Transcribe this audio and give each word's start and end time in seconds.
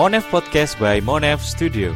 Monef 0.00 0.32
Podcast 0.32 0.80
by 0.80 0.96
Monef 1.04 1.44
Studio. 1.44 1.92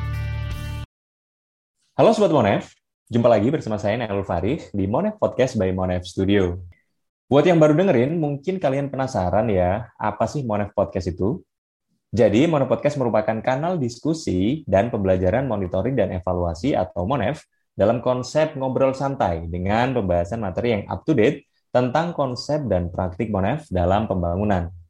Halo 1.96 2.12
Sobat 2.12 2.36
Monef, 2.36 2.76
jumpa 3.08 3.32
lagi 3.32 3.48
bersama 3.48 3.80
saya 3.80 3.96
Nailul 3.96 4.28
Farih 4.28 4.60
di 4.76 4.84
Monef 4.84 5.16
Podcast 5.16 5.56
by 5.56 5.72
Monef 5.72 6.04
Studio. 6.04 6.60
Buat 7.32 7.48
yang 7.48 7.56
baru 7.56 7.72
dengerin, 7.72 8.20
mungkin 8.20 8.60
kalian 8.60 8.92
penasaran 8.92 9.48
ya, 9.48 9.88
apa 9.96 10.28
sih 10.28 10.44
Monef 10.44 10.76
Podcast 10.76 11.16
itu? 11.16 11.40
Jadi, 12.12 12.44
Monef 12.44 12.68
Podcast 12.68 13.00
merupakan 13.00 13.40
kanal 13.40 13.80
diskusi 13.80 14.68
dan 14.68 14.92
pembelajaran 14.92 15.48
monitoring 15.48 15.96
dan 15.96 16.12
evaluasi 16.12 16.76
atau 16.76 17.08
Monef 17.08 17.40
dalam 17.72 18.04
konsep 18.04 18.52
ngobrol 18.52 18.92
santai 18.92 19.48
dengan 19.48 19.96
pembahasan 19.96 20.44
materi 20.44 20.76
yang 20.76 20.84
up 20.92 21.08
to 21.08 21.16
date 21.16 21.48
tentang 21.72 22.12
konsep 22.12 22.68
dan 22.68 22.92
praktik 22.92 23.32
Monef 23.32 23.64
dalam 23.72 24.04
pembangunan. 24.04 24.83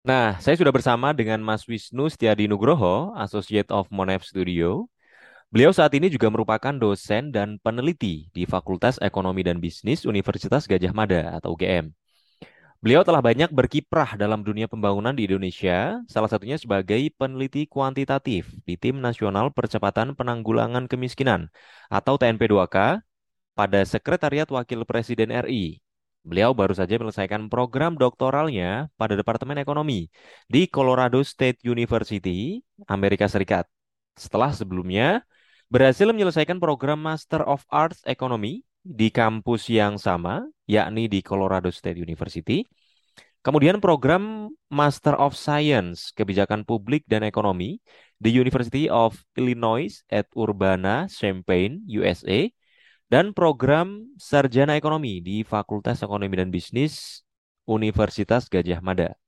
Nah, 0.00 0.40
saya 0.40 0.56
sudah 0.56 0.72
bersama 0.72 1.12
dengan 1.12 1.44
Mas 1.44 1.68
Wisnu 1.68 2.08
Setiadi 2.08 2.48
Nugroho, 2.48 3.12
Associate 3.20 3.68
of 3.68 3.84
Monef 3.92 4.24
Studio. 4.24 4.88
Beliau 5.52 5.76
saat 5.76 5.92
ini 5.92 6.08
juga 6.08 6.32
merupakan 6.32 6.72
dosen 6.72 7.28
dan 7.28 7.60
peneliti 7.60 8.32
di 8.32 8.48
Fakultas 8.48 8.96
Ekonomi 9.04 9.44
dan 9.44 9.60
Bisnis 9.60 10.08
Universitas 10.08 10.64
Gajah 10.64 10.96
Mada 10.96 11.36
atau 11.36 11.52
UGM. 11.52 11.92
Beliau 12.80 13.04
telah 13.04 13.20
banyak 13.20 13.52
berkiprah 13.52 14.16
dalam 14.16 14.40
dunia 14.40 14.64
pembangunan 14.72 15.12
di 15.12 15.28
Indonesia, 15.28 16.00
salah 16.08 16.32
satunya 16.32 16.56
sebagai 16.56 16.96
peneliti 17.20 17.68
kuantitatif 17.68 18.48
di 18.64 18.80
Tim 18.80 19.04
Nasional 19.04 19.52
Percepatan 19.52 20.16
Penanggulangan 20.16 20.88
Kemiskinan 20.88 21.52
atau 21.92 22.16
TNP2K 22.16 23.04
pada 23.52 23.80
Sekretariat 23.84 24.48
Wakil 24.48 24.88
Presiden 24.88 25.28
RI 25.28 25.84
Beliau 26.20 26.52
baru 26.52 26.76
saja 26.76 27.00
menyelesaikan 27.00 27.48
program 27.48 27.96
doktoralnya 27.96 28.92
pada 29.00 29.16
Departemen 29.16 29.56
Ekonomi 29.56 30.12
di 30.52 30.68
Colorado 30.68 31.24
State 31.24 31.64
University, 31.64 32.60
Amerika 32.92 33.24
Serikat. 33.24 33.64
Setelah 34.20 34.52
sebelumnya 34.52 35.24
berhasil 35.72 36.04
menyelesaikan 36.12 36.60
program 36.60 37.00
Master 37.00 37.40
of 37.48 37.64
Arts 37.72 38.04
Economy 38.04 38.68
di 38.84 39.08
kampus 39.08 39.72
yang 39.72 39.96
sama, 39.96 40.44
yakni 40.68 41.08
di 41.08 41.24
Colorado 41.24 41.72
State 41.72 41.96
University. 41.96 42.68
Kemudian 43.40 43.80
program 43.80 44.52
Master 44.68 45.16
of 45.16 45.32
Science 45.32 46.12
Kebijakan 46.12 46.68
Publik 46.68 47.08
dan 47.08 47.24
Ekonomi 47.24 47.80
di 48.20 48.28
University 48.36 48.92
of 48.92 49.16
Illinois 49.32 50.04
at 50.12 50.28
Urbana-Champaign, 50.36 51.88
USA 51.88 52.52
dan 53.10 53.34
program 53.34 54.06
Sarjana 54.16 54.78
Ekonomi 54.78 55.18
di 55.18 55.42
Fakultas 55.42 55.98
Ekonomi 56.06 56.38
dan 56.38 56.48
Bisnis 56.54 57.26
Universitas 57.66 58.46
Gajah 58.46 58.78
Mada. 58.78 59.18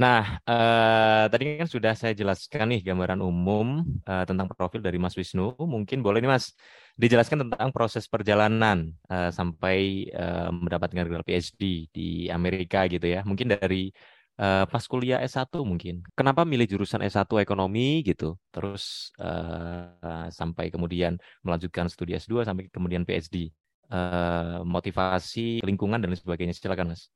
Nah, 0.00 0.40
eh, 0.48 1.24
tadi 1.28 1.60
kan 1.60 1.68
sudah 1.68 1.92
saya 1.92 2.16
jelaskan 2.16 2.72
nih 2.72 2.80
gambaran 2.88 3.20
umum 3.20 3.84
eh, 4.08 4.24
tentang 4.24 4.48
profil 4.48 4.80
dari 4.80 4.96
Mas 4.96 5.12
Wisnu. 5.18 5.58
Mungkin 5.60 6.00
boleh 6.00 6.24
nih 6.24 6.30
Mas 6.30 6.56
dijelaskan 6.96 7.44
tentang 7.44 7.68
proses 7.74 8.08
perjalanan 8.08 8.96
eh, 9.12 9.28
sampai 9.28 10.08
eh, 10.08 10.48
mendapatkan 10.54 11.04
gelar 11.04 11.24
PhD 11.26 11.92
di 11.92 12.32
Amerika 12.32 12.88
gitu 12.88 13.04
ya. 13.04 13.20
Mungkin 13.28 13.52
dari 13.60 13.92
uh, 14.40 14.64
pas 14.66 14.84
kuliah 14.88 15.20
S1 15.20 15.52
mungkin. 15.60 16.00
Kenapa 16.16 16.48
milih 16.48 16.64
jurusan 16.64 17.04
S1 17.04 17.28
ekonomi 17.44 18.00
gitu? 18.00 18.40
Terus 18.48 19.12
uh, 19.20 20.26
sampai 20.32 20.72
kemudian 20.72 21.20
melanjutkan 21.44 21.86
studi 21.92 22.16
S2 22.16 22.48
sampai 22.48 22.72
kemudian 22.72 23.04
PhD. 23.04 23.52
Uh, 23.90 24.62
motivasi 24.62 25.66
lingkungan 25.66 25.98
dan 25.98 26.14
sebagainya. 26.14 26.54
Silakan 26.54 26.94
Mas. 26.94 27.10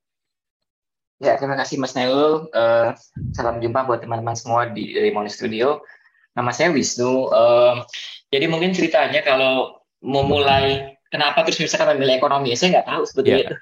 Ya, 1.23 1.39
terima 1.39 1.55
kasih 1.55 1.79
Mas 1.79 1.95
Nailul. 1.95 2.51
Uh, 2.51 2.91
salam 3.31 3.63
jumpa 3.63 3.87
buat 3.87 4.03
teman-teman 4.03 4.35
semua 4.35 4.67
di 4.67 4.91
dari 4.91 5.15
Moni 5.15 5.31
Studio. 5.31 5.87
Nama 6.35 6.51
saya 6.51 6.75
Wisnu. 6.75 7.31
Uh, 7.31 7.87
jadi 8.35 8.51
mungkin 8.51 8.75
ceritanya 8.75 9.23
kalau 9.23 9.79
mau 10.03 10.27
mulai 10.27 10.99
kenapa 11.15 11.47
terus 11.47 11.63
misalkan 11.63 11.95
memilih 11.95 12.19
ekonomi, 12.19 12.59
saya 12.59 12.83
nggak 12.83 12.89
tahu 12.91 13.03
sebetulnya 13.07 13.39
yeah 13.39 13.55
itu 13.55 13.57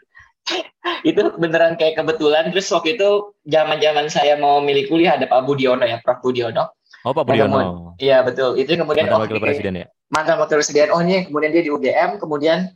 beneran 1.39 1.75
kayak 1.79 1.99
kebetulan. 1.99 2.51
Terus 2.55 2.69
waktu 2.71 2.99
itu 2.99 3.35
zaman 3.47 3.79
zaman 3.83 4.07
saya 4.09 4.39
mau 4.39 4.63
milih 4.63 4.89
kuliah 4.91 5.19
ada 5.19 5.27
Pak 5.27 5.47
Budiono 5.47 5.85
ya 5.87 5.99
Prof. 6.03 6.23
Budiono. 6.23 6.73
Oh 7.03 7.13
Pak 7.15 7.27
Budiono. 7.27 7.95
iya 7.99 8.23
betul. 8.23 8.55
Itu 8.59 8.79
kemudian 8.79 9.11
mantan 9.11 9.19
oh, 9.19 9.25
wakil 9.27 9.43
presiden 9.43 9.73
ya? 9.75 9.87
Mantan 10.11 10.37
wakil 10.39 10.57
presiden. 10.63 10.89
Oh 10.95 11.01
ini 11.03 11.27
kemudian 11.27 11.51
dia 11.51 11.63
di 11.67 11.71
UGM 11.71 12.23
kemudian 12.23 12.71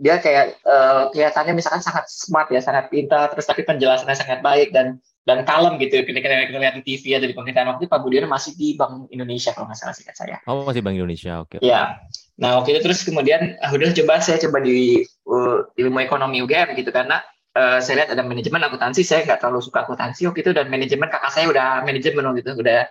dia 0.00 0.18
kayak 0.18 0.58
uh, 0.66 1.12
kelihatannya 1.14 1.54
misalkan 1.54 1.82
sangat 1.84 2.10
smart 2.10 2.50
ya 2.50 2.58
sangat 2.58 2.90
pintar 2.90 3.30
terus 3.30 3.46
tapi 3.46 3.62
penjelasannya 3.62 4.16
sangat 4.18 4.40
baik 4.42 4.74
dan 4.74 4.98
dan 5.22 5.46
kalem 5.46 5.78
gitu. 5.78 6.02
Ketika 6.02 6.26
kita 6.26 6.58
lihat 6.58 6.74
di 6.78 6.82
TV 6.82 7.02
ya 7.14 7.18
dari 7.22 7.34
pemerintahan 7.34 7.70
waktu 7.74 7.86
itu 7.86 7.90
Pak 7.90 8.00
Budiono 8.02 8.26
masih 8.30 8.54
di 8.58 8.74
Bank 8.74 9.10
Indonesia 9.10 9.54
kalau 9.54 9.70
nggak 9.70 9.78
salah 9.78 9.94
singkat 9.94 10.14
saya. 10.18 10.36
Oh 10.46 10.66
masih 10.66 10.82
Bank 10.82 10.98
Indonesia 10.98 11.42
oke. 11.42 11.58
Okay. 11.58 11.66
ya 11.66 11.98
nah 12.40 12.58
waktu 12.58 12.74
itu 12.74 12.80
terus 12.88 13.04
kemudian 13.04 13.60
ah, 13.60 13.70
udah 13.70 13.92
coba 13.92 14.18
saya 14.18 14.40
coba 14.40 14.64
di 14.64 15.04
uh, 15.32 15.58
ilmu 15.80 15.98
ekonomi 16.04 16.44
UGM 16.44 16.76
gitu. 16.76 16.92
Karena 16.92 17.24
uh, 17.56 17.80
saya 17.80 18.04
lihat 18.04 18.12
ada 18.12 18.22
manajemen 18.22 18.60
akuntansi 18.60 19.02
saya 19.02 19.24
nggak 19.24 19.40
terlalu 19.40 19.64
suka 19.64 19.88
akuntansi 19.88 20.28
waktu 20.28 20.44
itu 20.44 20.52
dan 20.52 20.68
manajemen 20.68 21.08
kakak 21.08 21.32
saya 21.32 21.48
udah 21.48 21.80
manajemen 21.82 22.36
gitu 22.36 22.52
udah 22.60 22.86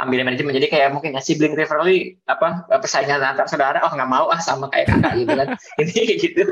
ambil 0.00 0.24
manajemen. 0.24 0.56
Jadi 0.56 0.66
kayak 0.72 0.96
mungkin 0.96 1.12
ya 1.12 1.20
sibling 1.20 1.52
rivalry 1.52 2.16
apa 2.24 2.64
persaingan 2.80 3.20
antar 3.20 3.44
saudara 3.50 3.84
oh 3.84 3.92
nggak 3.92 4.08
mau 4.08 4.32
ah 4.32 4.40
sama 4.40 4.70
kayak 4.72 4.88
kakak 4.88 5.12
gitu 5.26 5.32
kan. 5.34 5.48
Ini 5.82 6.02
gitu. 6.16 6.42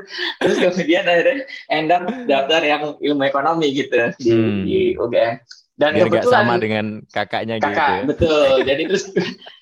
Terus 0.42 0.56
kemudian 0.60 1.08
akhirnya 1.08 1.48
end 1.72 1.88
up 1.88 2.04
daftar 2.28 2.60
yang 2.60 2.82
ilmu 3.00 3.22
ekonomi 3.24 3.72
gitu 3.72 4.12
di, 4.20 4.30
hmm. 4.34 4.60
di 4.68 4.78
UGM 5.00 5.40
dan 5.78 5.94
Biar 5.94 6.10
kebetulan 6.10 6.42
sama 6.42 6.54
dengan 6.58 6.86
kakaknya 7.14 7.62
kakak, 7.62 7.70
gitu 7.70 7.86
ya. 7.86 8.02
betul. 8.10 8.52
Jadi 8.66 8.82
terus 8.90 9.04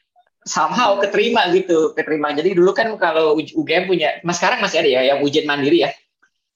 somehow 0.46 0.96
keterima 1.02 1.50
gitu 1.52 1.92
keterima. 1.92 2.30
Jadi 2.32 2.54
dulu 2.54 2.70
kan 2.70 2.94
kalau 2.96 3.34
UGM 3.36 3.90
punya 3.90 4.22
mas 4.22 4.38
sekarang 4.38 4.62
masih 4.62 4.80
ada 4.80 4.88
ya 4.88 5.02
yang 5.12 5.18
ujian 5.20 5.44
mandiri 5.44 5.82
ya. 5.84 5.90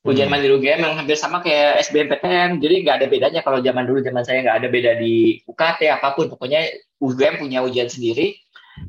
Ujian 0.00 0.30
hmm. 0.30 0.32
mandiri 0.32 0.52
UGM 0.56 0.80
yang 0.80 0.94
hampir 0.96 1.18
sama 1.18 1.44
kayak 1.44 1.84
SBMPTN 1.84 2.56
jadi 2.62 2.74
nggak 2.86 2.96
ada 3.02 3.06
bedanya 3.10 3.40
kalau 3.44 3.60
zaman 3.60 3.84
dulu 3.84 4.00
zaman 4.00 4.22
saya 4.24 4.40
nggak 4.46 4.56
ada 4.64 4.68
beda 4.70 4.92
di 4.96 5.42
UKT 5.44 5.90
apa 5.90 6.14
pun. 6.14 6.30
Pokoknya 6.30 6.70
UGM 7.02 7.42
punya 7.42 7.60
ujian 7.66 7.90
sendiri 7.90 8.38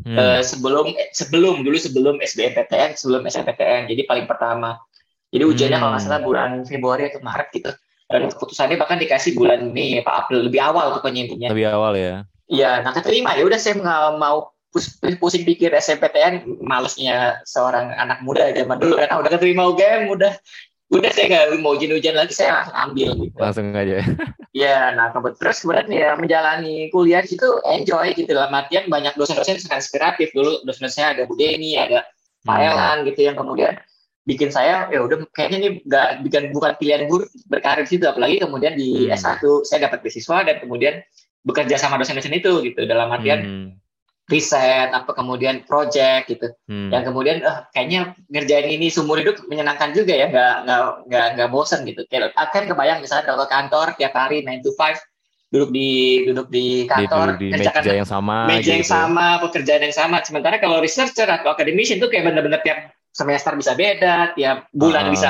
hmm. 0.06 0.16
uh, 0.16 0.42
sebelum 0.46 0.94
sebelum 1.12 1.66
dulu 1.66 1.76
sebelum 1.76 2.16
SBMPTN 2.22 2.96
sebelum 2.96 3.26
SNPTN 3.26 3.90
jadi 3.90 4.06
paling 4.06 4.30
pertama. 4.30 4.78
Jadi 5.34 5.44
ujiannya 5.50 5.76
hmm. 5.76 5.84
kalau 5.84 5.92
nggak 5.98 6.04
salah 6.06 6.22
bulan 6.22 6.50
Februari 6.64 7.10
atau 7.10 7.20
Maret 7.26 7.50
gitu. 7.58 7.72
Dan 8.12 8.28
keputusannya 8.28 8.76
bahkan 8.76 9.00
dikasih 9.00 9.40
bulan 9.40 9.72
Mei 9.72 10.04
Pak 10.04 10.28
April 10.28 10.52
lebih 10.52 10.60
awal 10.60 11.00
pokoknya 11.00 11.26
intinya. 11.26 11.50
Lebih 11.50 11.68
awal 11.72 11.96
ya. 11.98 12.16
Iya 12.52 12.84
nah 12.84 12.92
keterima. 12.92 13.36
Ya 13.40 13.48
udah 13.48 13.60
saya 13.60 13.80
nggak 13.80 14.20
mau 14.20 14.51
pusing 15.20 15.44
pikir 15.44 15.70
SMPTN 15.76 16.64
malesnya 16.64 17.44
seorang 17.44 17.92
anak 17.92 18.24
muda 18.24 18.56
zaman 18.56 18.80
dulu 18.80 18.96
kan. 19.04 19.12
Ah, 19.12 19.18
udah 19.20 19.32
keterima 19.36 19.68
UGM 19.68 20.08
udah. 20.08 20.34
Udah 20.92 21.08
saya 21.16 21.32
nggak 21.32 21.64
mau 21.64 21.80
ujian-ujian 21.80 22.20
lagi 22.20 22.36
saya 22.36 22.60
langsung 22.60 22.76
ambil 22.76 23.10
gitu. 23.24 23.38
langsung 23.40 23.68
aja. 23.76 24.00
Ya 24.52 24.92
nah 24.92 25.16
kebetulan 25.16 25.40
terus 25.40 25.64
kemudian 25.64 25.88
ya 25.96 26.10
menjalani 26.20 26.92
kuliah 26.92 27.24
itu 27.24 27.48
enjoy 27.64 28.12
gitu 28.12 28.36
dalam 28.36 28.52
artian 28.52 28.92
banyak 28.92 29.16
dosen-dosen 29.16 29.64
inspiratif. 29.64 30.36
Dulu 30.36 30.68
dosen 30.68 30.92
saya 30.92 31.16
ada 31.16 31.24
Bu 31.24 31.40
Deni 31.40 31.80
ada 31.80 32.04
Pak 32.44 32.58
hmm. 32.60 32.68
Elan 32.68 32.98
gitu 33.08 33.32
yang 33.32 33.40
kemudian 33.40 33.80
bikin 34.28 34.52
saya 34.52 34.92
ya 34.92 35.08
udah 35.08 35.24
kayaknya 35.32 35.58
ini 35.64 35.70
nggak 35.88 36.28
bukan 36.28 36.44
bukan 36.52 36.72
pilihan 36.84 37.08
buruk 37.08 37.32
berkarir 37.48 37.88
situ. 37.88 38.04
Apalagi 38.04 38.44
kemudian 38.44 38.76
di 38.76 39.08
hmm. 39.08 39.16
S1 39.16 39.40
saya 39.64 39.88
dapat 39.88 40.04
beasiswa 40.04 40.44
dan 40.44 40.60
kemudian 40.60 41.00
bekerja 41.48 41.80
sama 41.80 41.96
dosen-dosen 41.96 42.36
itu 42.36 42.52
gitu 42.68 42.84
dalam 42.84 43.08
artian 43.08 43.40
hmm 43.40 43.82
riset 44.32 44.90
apa 44.96 45.12
kemudian 45.12 45.68
project 45.68 46.32
gitu. 46.32 46.48
Hmm. 46.72 46.88
yang 46.90 47.04
kemudian 47.04 47.44
uh, 47.44 47.68
kayaknya 47.76 48.16
ngerjain 48.32 48.72
ini 48.72 48.88
seumur 48.88 49.20
hidup 49.20 49.44
menyenangkan 49.52 49.92
juga 49.92 50.16
ya 50.16 50.32
nggak 50.32 50.56
nggak 50.64 50.82
nggak 51.12 51.28
nggak 51.36 51.50
bosan 51.52 51.84
gitu. 51.84 52.08
Kayak 52.08 52.32
akan 52.40 52.72
kebayang 52.72 53.00
misalnya 53.04 53.28
kalau 53.28 53.44
ke 53.44 53.48
kantor 53.52 53.88
tiap 54.00 54.14
hari 54.16 54.42
9 54.48 54.64
to 54.64 54.72
5 54.74 54.96
duduk 55.52 55.70
di 55.76 55.92
duduk 56.32 56.48
di 56.48 56.88
kantor 56.88 57.36
di, 57.36 57.52
di 57.52 57.60
meja 57.60 57.92
yang 57.92 58.08
sama 58.08 58.48
meja 58.48 58.72
gitu. 58.72 58.80
yang 58.80 58.88
sama 58.88 59.28
pekerjaan 59.44 59.84
yang 59.84 59.96
sama. 59.96 60.24
Sementara 60.24 60.64
kalau 60.64 60.80
researcher 60.80 61.28
atau 61.28 61.52
academician 61.52 62.00
itu 62.00 62.08
kayak 62.08 62.32
benar-benar 62.32 62.64
tiap 62.64 62.96
semester 63.12 63.52
bisa 63.60 63.76
beda 63.76 64.32
tiap 64.40 64.72
bulan 64.72 65.12
uh, 65.12 65.12
bisa 65.12 65.30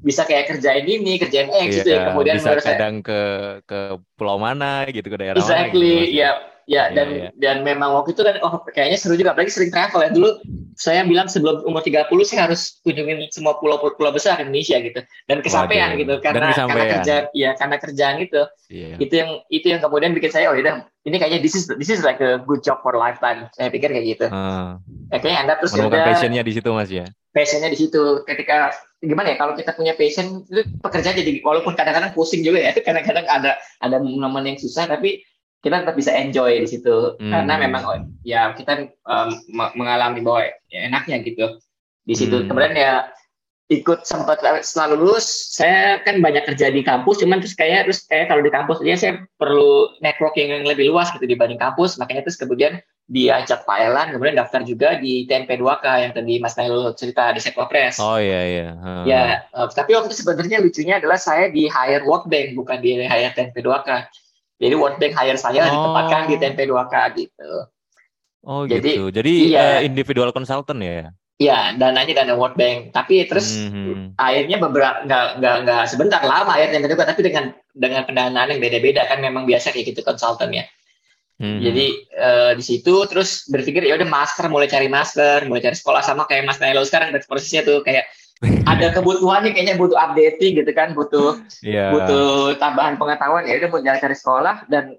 bisa 0.00 0.24
kayak 0.24 0.48
kerjain 0.48 0.88
ini 0.88 1.20
kerjain 1.20 1.52
X 1.52 1.60
iya, 1.60 1.76
gitu 1.76 1.88
ya 1.92 2.00
kemudian 2.08 2.40
bisa 2.40 2.56
kadang 2.56 3.04
saya, 3.04 3.06
ke 3.06 3.20
ke 3.68 3.80
pulau 4.16 4.40
mana 4.40 4.88
gitu 4.88 5.12
ke 5.12 5.16
daerah 5.20 5.36
exactly, 5.36 5.92
mana 5.92 6.04
gitu, 6.08 6.16
ya 6.16 6.30
Ya, 6.70 6.86
iya, 6.86 6.94
dan 6.94 7.06
yeah, 7.10 7.18
yeah. 7.26 7.32
dan 7.42 7.56
memang 7.66 7.90
waktu 7.98 8.14
itu 8.14 8.22
kan 8.22 8.38
oh 8.46 8.62
kayaknya 8.70 8.94
seru 8.94 9.18
juga 9.18 9.34
apalagi 9.34 9.50
sering 9.50 9.74
travel 9.74 10.06
ya. 10.06 10.10
Dulu 10.14 10.38
saya 10.78 11.02
bilang 11.02 11.26
sebelum 11.26 11.66
umur 11.66 11.82
30 11.82 12.06
saya 12.22 12.46
harus 12.46 12.78
kunjungin 12.86 13.26
semua 13.34 13.58
pulau-pulau 13.58 14.14
besar 14.14 14.38
Indonesia 14.38 14.78
gitu. 14.78 15.02
Dan 15.26 15.42
kesampaian 15.42 15.98
gitu 15.98 16.22
karena 16.22 16.54
karena 16.54 17.02
kerja 17.02 17.16
ya 17.34 17.58
karena 17.58 17.76
kerjaan 17.82 18.22
itu. 18.22 18.46
Yeah. 18.70 19.02
Itu 19.02 19.14
yang 19.18 19.30
itu 19.50 19.66
yang 19.66 19.82
kemudian 19.82 20.14
bikin 20.14 20.30
saya 20.30 20.46
oh 20.46 20.54
ya 20.54 20.86
ini 21.02 21.16
kayaknya 21.18 21.42
this 21.42 21.58
is 21.58 21.66
this 21.74 21.90
is 21.90 22.06
like 22.06 22.22
a 22.22 22.38
good 22.46 22.62
job 22.62 22.78
for 22.86 22.94
lifetime. 22.94 23.50
Saya 23.58 23.74
pikir 23.74 23.90
kayak 23.90 24.06
gitu. 24.06 24.26
Uh, 24.30 24.78
ya, 25.10 25.18
kayaknya 25.18 25.38
Anda 25.42 25.54
terus 25.58 25.74
udah 25.74 25.90
passionnya 25.90 26.46
di 26.46 26.52
situ 26.54 26.70
Mas 26.70 26.92
ya. 26.94 27.02
Passionnya 27.34 27.66
di 27.66 27.78
situ 27.82 28.22
ketika 28.30 28.70
gimana 29.00 29.32
ya 29.32 29.36
kalau 29.40 29.56
kita 29.56 29.72
punya 29.72 29.96
passion 29.96 30.44
itu 30.44 30.60
pekerjaan 30.84 31.16
jadi 31.16 31.40
walaupun 31.40 31.72
kadang-kadang 31.72 32.12
pusing 32.12 32.44
juga 32.44 32.60
ya 32.60 32.76
kadang-kadang 32.76 33.24
ada 33.26 33.56
ada 33.80 33.96
momen 33.96 34.44
yang 34.44 34.60
susah 34.60 34.84
tapi 34.84 35.24
kita 35.60 35.84
tetap 35.84 35.96
bisa 35.96 36.12
enjoy 36.16 36.56
di 36.60 36.68
situ 36.68 37.20
hmm. 37.20 37.32
karena 37.32 37.54
memang 37.60 37.82
oh, 37.84 38.00
ya 38.24 38.56
kita 38.56 38.88
um, 39.04 39.28
mengalami 39.76 40.24
bahwa 40.24 40.48
ya 40.72 40.88
enaknya 40.88 41.20
gitu 41.20 41.60
di 42.04 42.14
situ. 42.16 42.40
Hmm. 42.40 42.48
Kemudian 42.48 42.74
ya 42.76 43.12
ikut 43.70 44.02
sempat 44.02 44.42
setelah 44.66 44.98
lulus 44.98 45.54
saya 45.54 46.02
kan 46.02 46.18
banyak 46.18 46.42
kerja 46.42 46.74
di 46.74 46.82
kampus 46.82 47.22
cuman 47.22 47.38
terus 47.38 47.54
kayak 47.54 47.86
terus 47.86 48.02
kayak 48.02 48.26
kalau 48.26 48.42
di 48.42 48.50
kampus 48.50 48.82
dia 48.82 48.98
saya 48.98 49.22
perlu 49.38 49.94
networking 50.02 50.50
yang 50.50 50.66
lebih 50.66 50.90
luas 50.90 51.14
gitu 51.14 51.22
dibanding 51.22 51.54
kampus 51.54 51.94
makanya 51.94 52.26
terus 52.26 52.34
kemudian 52.34 52.82
diajak 53.06 53.62
Pak 53.66 53.78
Elan 53.78 54.10
kemudian 54.10 54.38
daftar 54.38 54.66
juga 54.66 54.98
di 54.98 55.22
TMP 55.26 55.58
2K 55.58 55.86
yang 56.02 56.12
tadi 56.14 56.42
Mas 56.42 56.54
Nail 56.58 56.94
cerita 56.94 57.34
di 57.34 57.42
Sekopres. 57.42 57.98
Oh 57.98 58.18
iya 58.18 58.40
iya. 58.46 58.68
Hmm. 58.78 59.02
Ya, 59.02 59.22
uh, 59.50 59.66
tapi 59.66 59.98
waktu 59.98 60.14
itu 60.14 60.22
sebenarnya 60.22 60.62
lucunya 60.62 61.02
adalah 61.02 61.18
saya 61.18 61.50
di 61.50 61.66
hire 61.66 62.06
World 62.06 62.30
Bank 62.30 62.54
bukan 62.54 62.78
di 62.78 63.02
hire 63.02 63.34
TMP 63.34 63.66
2K. 63.66 63.90
Jadi 64.60 64.74
World 64.76 65.00
Bank 65.00 65.16
hire 65.16 65.40
saya 65.40 65.64
oh. 65.64 65.72
ditempatkan 65.72 66.28
di 66.28 66.34
TMP 66.36 66.60
2K 66.68 66.94
gitu. 67.16 67.50
Oh 68.44 68.68
Jadi, 68.68 69.00
gitu. 69.00 69.04
Jadi 69.08 69.32
iya. 69.56 69.80
uh, 69.80 69.80
individual 69.80 70.30
consultant 70.36 70.80
ya? 70.80 71.08
Iya, 71.40 71.80
dananya 71.80 72.12
dana 72.12 72.36
World 72.36 72.60
Bank. 72.60 72.92
Tapi 72.92 73.24
terus 73.24 73.56
mm-hmm. 73.56 74.20
akhirnya 74.20 74.60
beberapa 74.60 75.08
nggak 75.08 75.26
nggak 75.40 75.56
nggak 75.64 75.82
sebentar 75.88 76.20
lama 76.20 76.52
akhirnya 76.52 76.84
kedua, 76.84 77.08
tapi 77.08 77.24
dengan 77.24 77.56
dengan 77.72 78.04
pendanaan 78.04 78.52
yang 78.52 78.60
beda-beda 78.60 79.08
kan 79.08 79.24
memang 79.24 79.48
biasa 79.48 79.72
kayak 79.72 79.96
gitu 79.96 80.04
konsultan 80.04 80.52
ya. 80.52 80.68
Mm-hmm. 81.40 81.60
Jadi 81.64 81.86
uh, 82.20 82.52
di 82.52 82.64
situ 82.64 82.92
terus 83.08 83.48
berpikir 83.48 83.88
ya 83.88 83.96
udah 83.96 84.04
master, 84.04 84.52
mulai 84.52 84.68
cari 84.68 84.92
master, 84.92 85.48
mulai 85.48 85.64
cari 85.64 85.72
sekolah 85.72 86.04
sama 86.04 86.28
kayak 86.28 86.44
Mas 86.44 86.60
Nailo 86.60 86.84
sekarang 86.84 87.16
prosesnya 87.24 87.64
tuh 87.64 87.80
kayak 87.80 88.04
ada 88.40 88.86
kebutuhannya 88.96 89.52
kayaknya 89.52 89.76
butuh 89.76 90.00
updating 90.00 90.64
gitu 90.64 90.72
kan, 90.72 90.96
butuh 90.96 91.36
yeah. 91.60 91.92
butuh 91.92 92.56
tambahan 92.56 92.96
pengetahuan. 92.96 93.44
Ya 93.44 93.60
udah 93.60 93.68
mau 93.68 93.84
cari 93.84 94.16
sekolah 94.16 94.64
dan 94.72 94.96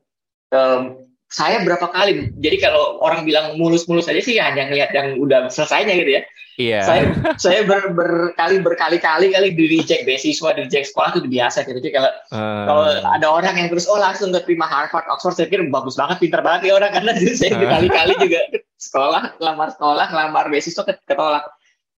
um, 0.54 1.10
saya 1.32 1.64
berapa 1.64 1.88
kali 1.90 2.36
jadi 2.44 2.60
kalau 2.60 3.00
orang 3.00 3.24
bilang 3.24 3.56
mulus-mulus 3.56 4.12
aja 4.12 4.20
sih 4.20 4.36
hanya 4.36 4.68
ngeliat 4.68 4.92
yang 4.92 5.18
udah 5.18 5.50
selesainya 5.50 5.96
gitu 5.98 6.12
ya. 6.20 6.24
Iya. 6.60 6.80
Saya 6.84 7.02
saya 7.40 7.60
ber, 7.64 7.96
berkali 7.96 8.60
berkali-kali 8.62 9.32
kali 9.32 9.56
di 9.56 9.66
reject 9.72 10.04
beasiswa 10.04 10.54
di 10.54 10.68
reject 10.68 10.92
sekolah 10.94 11.16
itu 11.16 11.26
biasa 11.26 11.64
gitu. 11.66 11.80
Jadi 11.80 11.96
kalau 11.96 12.12
uh. 12.36 12.66
kalau 12.68 12.84
ada 13.08 13.28
orang 13.32 13.56
yang 13.58 13.68
terus 13.72 13.88
oh 13.88 13.98
langsung 13.98 14.30
terima 14.36 14.68
Harvard 14.68 15.08
Oxford 15.10 15.40
saya 15.40 15.48
pikir 15.48 15.66
bagus 15.72 15.98
banget 15.98 16.22
pintar 16.22 16.44
banget 16.44 16.70
nih 16.70 16.74
orang 16.76 16.92
karena 16.94 17.12
saya 17.40 17.58
berkali-kali 17.58 18.14
juga 18.22 18.40
sekolah 18.78 19.40
lamar 19.40 19.74
sekolah 19.74 20.08
lamar 20.12 20.46
beasiswa 20.52 20.84
ketolak 20.84 21.48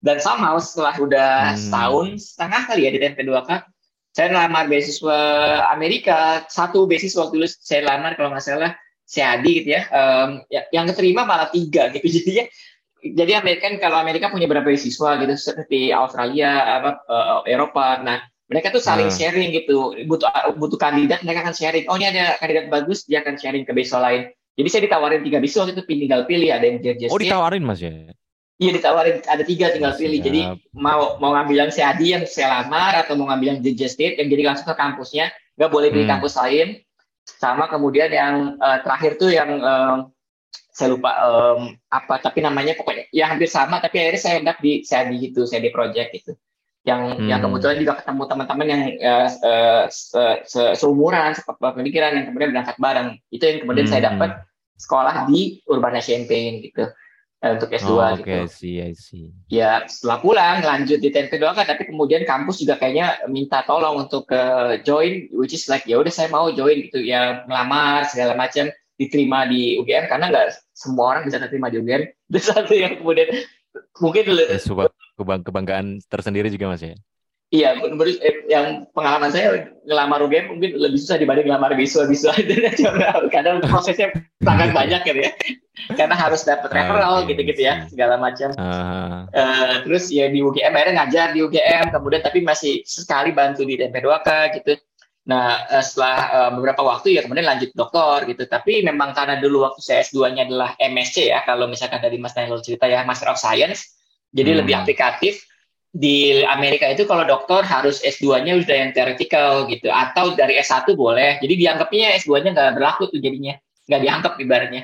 dan 0.03 0.19
sama 0.19 0.51
setelah 0.59 0.95
udah 0.99 1.31
hmm. 1.55 1.57
setahun 1.57 2.07
setengah 2.35 2.61
kali 2.67 2.81
ya 2.85 2.91
di 2.91 2.99
TMP 2.99 3.23
2K 3.23 3.51
saya 4.13 4.29
lamar 4.29 4.69
beasiswa 4.69 5.17
Amerika. 5.73 6.45
Satu 6.45 6.85
beasiswa 6.85 7.25
waktu 7.25 7.41
dulu 7.41 7.49
saya 7.49 7.81
lamar 7.81 8.13
kalau 8.13 8.29
nggak 8.29 8.45
salah 8.45 8.71
CAD 9.09 9.41
gitu 9.43 9.69
ya, 9.73 9.89
um, 9.89 10.45
ya 10.53 10.69
yang 10.69 10.85
keterima 10.85 11.25
malah 11.25 11.49
tiga 11.49 11.89
gitu. 11.91 12.05
Jadinya 12.21 12.45
jadi 13.03 13.41
Amerika 13.41 13.67
kalau 13.81 13.99
Amerika 13.99 14.31
punya 14.31 14.47
beberapa 14.47 14.71
siswa 14.79 15.19
gitu 15.19 15.33
seperti 15.35 15.91
Australia 15.91 16.79
apa 16.79 16.89
uh, 17.09 17.41
Eropa. 17.49 17.99
Nah 18.05 18.21
mereka 18.47 18.69
tuh 18.69 18.85
saling 18.85 19.09
hmm. 19.09 19.17
sharing 19.17 19.49
gitu. 19.49 19.97
Butuh 20.05 20.29
butuh 20.61 20.77
kandidat 20.77 21.25
mereka 21.25 21.49
akan 21.49 21.57
sharing 21.57 21.89
oh 21.89 21.97
ini 21.97 22.13
ada 22.13 22.37
kandidat 22.37 22.69
bagus 22.69 23.09
dia 23.09 23.25
akan 23.25 23.35
sharing 23.41 23.65
ke 23.65 23.73
beasiswa 23.73 23.97
lain. 23.97 24.29
Jadi 24.53 24.67
saya 24.69 24.81
ditawarin 24.85 25.25
tiga 25.25 25.41
beasiswa 25.41 25.73
itu 25.73 25.83
tinggal 25.89 26.29
pilih 26.29 26.53
ada 26.53 26.69
yang 26.69 26.77
Georgia 26.85 27.09
oh 27.09 27.17
ditawarin 27.17 27.65
mas 27.65 27.81
ya 27.81 28.13
Iya 28.63 28.71
ditawarin 28.79 29.19
ada 29.27 29.43
tiga 29.43 29.75
tinggal 29.75 29.91
pilih. 29.99 30.23
Jadi 30.23 30.41
mau 30.71 31.19
mau 31.19 31.35
ngambil 31.35 31.67
yang 31.67 31.71
CAD 31.75 31.99
yang 31.99 32.23
saya 32.23 32.63
lamar 32.63 33.03
atau 33.03 33.19
mau 33.19 33.27
ngambil 33.27 33.59
yang 33.59 33.59
State 33.91 34.15
yang 34.15 34.31
jadi 34.31 34.43
langsung 34.47 34.71
ke 34.71 34.75
kampusnya, 34.79 35.35
nggak 35.59 35.67
boleh 35.67 35.91
pilih 35.91 36.07
hmm. 36.07 36.13
kampus 36.15 36.39
lain 36.39 36.79
sama 37.23 37.67
kemudian 37.67 38.07
yang 38.11 38.35
uh, 38.59 38.79
terakhir 38.83 39.19
tuh 39.19 39.31
yang 39.31 39.59
uh, 39.59 40.07
saya 40.73 40.97
lupa 40.97 41.11
um, 41.21 41.77
apa 41.93 42.17
tapi 42.17 42.41
namanya 42.41 42.73
pokoknya 42.73 43.05
ya 43.13 43.29
hampir 43.29 43.45
sama 43.45 43.77
tapi 43.77 44.01
akhirnya 44.01 44.21
saya 44.21 44.35
hendak 44.41 44.57
di 44.57 44.81
saya 44.81 45.07
di 45.07 45.29
gitu 45.29 45.45
saya 45.45 45.61
di 45.61 45.69
project 45.69 46.09
gitu 46.17 46.33
yang 46.83 47.15
hmm. 47.15 47.29
yang 47.29 47.39
kebetulan 47.39 47.77
juga 47.79 47.93
ketemu 48.01 48.23
teman-teman 48.27 48.67
yang 48.67 48.81
uh, 48.99 49.29
uh, 49.29 49.83
se, 49.87 50.23
se, 50.49 50.61
seumuran 50.75 51.31
pemikiran 51.61 52.11
yang 52.17 52.25
kemudian 52.27 52.49
berangkat 52.51 52.77
bareng 52.81 53.09
itu 53.31 53.43
yang 53.45 53.57
kemudian 53.63 53.85
hmm. 53.87 53.93
saya 53.93 54.01
dapat 54.11 54.31
sekolah 54.81 55.15
di 55.29 55.63
Urbana 55.69 56.01
Champagne 56.03 56.59
gitu 56.65 56.89
Eh, 57.43 57.59
untuk 57.59 57.75
S2 57.75 57.91
oh, 57.91 57.99
gitu. 58.15 58.23
Oke, 58.23 58.23
okay. 58.23 58.41
see, 58.47 58.79
I 58.79 58.95
see. 58.95 59.27
Ya, 59.51 59.83
setelah 59.83 60.23
pulang 60.23 60.63
lanjut 60.63 61.03
di 61.03 61.11
TNP 61.11 61.43
doang 61.43 61.51
kan, 61.51 61.67
tapi 61.67 61.83
kemudian 61.83 62.23
kampus 62.23 62.63
juga 62.63 62.79
kayaknya 62.79 63.19
minta 63.27 63.59
tolong 63.67 64.07
untuk 64.07 64.31
ke 64.31 64.39
uh, 64.39 64.79
join, 64.79 65.27
which 65.35 65.51
is 65.51 65.67
like 65.67 65.83
ya 65.83 65.99
udah 65.99 66.07
saya 66.07 66.31
mau 66.31 66.47
join 66.55 66.87
gitu 66.87 67.03
ya 67.03 67.43
melamar 67.43 68.07
segala 68.07 68.39
macam 68.39 68.71
diterima 68.95 69.43
di 69.51 69.75
UGM 69.75 70.07
karena 70.07 70.31
nggak 70.31 70.55
semua 70.71 71.19
orang 71.19 71.27
bisa 71.27 71.43
diterima 71.43 71.67
di 71.67 71.83
UGM. 71.83 72.03
Itu 72.31 72.39
satu 72.39 72.71
yang 72.79 72.95
kemudian 73.03 73.27
mungkin 73.99 74.23
ya, 74.23 74.57
kebang 75.19 75.43
kebanggaan 75.43 75.99
tersendiri 76.07 76.47
juga 76.47 76.71
mas 76.71 76.79
ya. 76.79 76.95
Iya, 77.53 77.77
menurut 77.77 78.17
eh, 78.25 78.49
yang 78.49 78.89
pengalaman 78.97 79.29
saya 79.29 79.77
ngelamar 79.85 80.25
UGM 80.25 80.57
mungkin 80.57 80.73
lebih 80.73 80.97
susah 80.97 81.21
dibanding 81.21 81.45
ngelamar 81.45 81.77
biswa-biswa 81.77 82.33
karena 83.33 83.61
prosesnya 83.61 84.09
sangat 84.41 84.73
banyak 84.73 85.05
gitu 85.05 85.21
ya. 85.21 85.31
Karena 85.93 86.17
harus 86.17 86.41
dapat 86.49 86.73
referral 86.73 87.29
gitu-gitu 87.29 87.61
ya, 87.61 87.85
segala 87.85 88.17
macam. 88.17 88.57
Uh. 88.57 89.29
Uh, 89.29 89.85
terus 89.85 90.09
ya 90.09 90.33
di 90.33 90.41
UGM 90.41 90.73
akhirnya 90.73 91.05
ngajar 91.05 91.27
di 91.37 91.45
UGM, 91.45 91.93
kemudian 91.93 92.25
tapi 92.25 92.41
masih 92.41 92.81
sekali 92.89 93.29
bantu 93.29 93.69
di 93.69 93.77
DP2K 93.77 94.29
gitu. 94.57 94.73
Nah, 95.29 95.69
uh, 95.69 95.83
setelah 95.85 96.17
uh, 96.33 96.51
beberapa 96.57 96.81
waktu 96.81 97.21
ya 97.21 97.21
kemudian 97.21 97.45
lanjut 97.45 97.69
doktor 97.77 98.25
gitu. 98.25 98.49
Tapi 98.49 98.81
memang 98.81 99.13
karena 99.13 99.37
dulu 99.37 99.69
waktu 99.69 99.81
saya 99.85 100.01
S2-nya 100.01 100.49
adalah 100.49 100.73
MSc 100.81 101.29
ya, 101.29 101.45
kalau 101.45 101.69
misalkan 101.69 102.01
dari 102.01 102.17
Mas 102.17 102.33
Nailul 102.33 102.65
cerita 102.65 102.89
ya, 102.89 103.05
Master 103.05 103.29
of 103.29 103.37
Science, 103.37 103.93
jadi 104.33 104.57
hmm. 104.57 104.59
lebih 104.65 104.73
aplikatif 104.73 105.52
di 105.93 106.41
Amerika 106.49 106.89
itu 106.89 107.05
kalau 107.05 107.21
dokter 107.21 107.61
harus 107.61 108.01
S2-nya 108.01 108.57
udah 108.65 108.75
yang 108.81 108.91
teoretikal 108.97 109.69
gitu 109.69 109.93
atau 109.93 110.33
dari 110.33 110.57
S1 110.57 110.89
boleh. 110.97 111.37
Jadi 111.37 111.53
dianggapnya 111.53 112.17
S2-nya 112.17 112.49
nggak 112.57 112.73
berlaku 112.81 113.13
tuh 113.13 113.21
jadinya. 113.21 113.53
Nggak 113.85 114.01
dianggap 114.01 114.33
ibaratnya. 114.41 114.83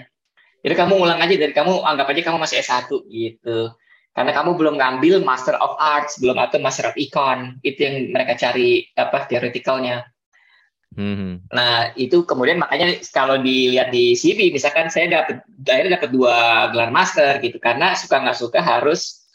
Jadi 0.61 0.73
kamu 0.77 0.93
ulang 1.01 1.17
aja 1.17 1.33
dari 1.33 1.49
kamu 1.49 1.81
anggap 1.81 2.13
aja 2.13 2.21
kamu 2.29 2.37
masih 2.37 2.61
S1 2.61 2.93
gitu. 3.09 3.73
Karena 4.13 4.31
kamu 4.37 4.53
belum 4.53 4.75
ngambil 4.77 5.25
Master 5.25 5.57
of 5.57 5.81
Arts, 5.81 6.21
belum 6.21 6.37
atau 6.37 6.61
Master 6.61 6.93
of 6.93 6.95
Econ. 6.99 7.57
Itu 7.65 7.89
yang 7.89 8.13
mereka 8.13 8.37
cari 8.37 8.85
apa 8.93 9.25
teoretikalnya. 9.25 10.05
Hmm. 10.93 11.41
Nah 11.53 11.93
itu 11.97 12.21
kemudian 12.25 12.61
makanya 12.61 13.01
kalau 13.09 13.41
dilihat 13.41 13.89
di 13.89 14.13
CV, 14.13 14.53
misalkan 14.53 14.93
saya 14.93 15.09
dapat 15.09 15.41
akhirnya 15.65 16.01
dapat 16.01 16.09
dua 16.13 16.69
gelar 16.73 16.89
master 16.89 17.37
gitu 17.45 17.61
karena 17.61 17.93
suka 17.93 18.17
nggak 18.21 18.37
suka 18.37 18.59
harus 18.61 19.28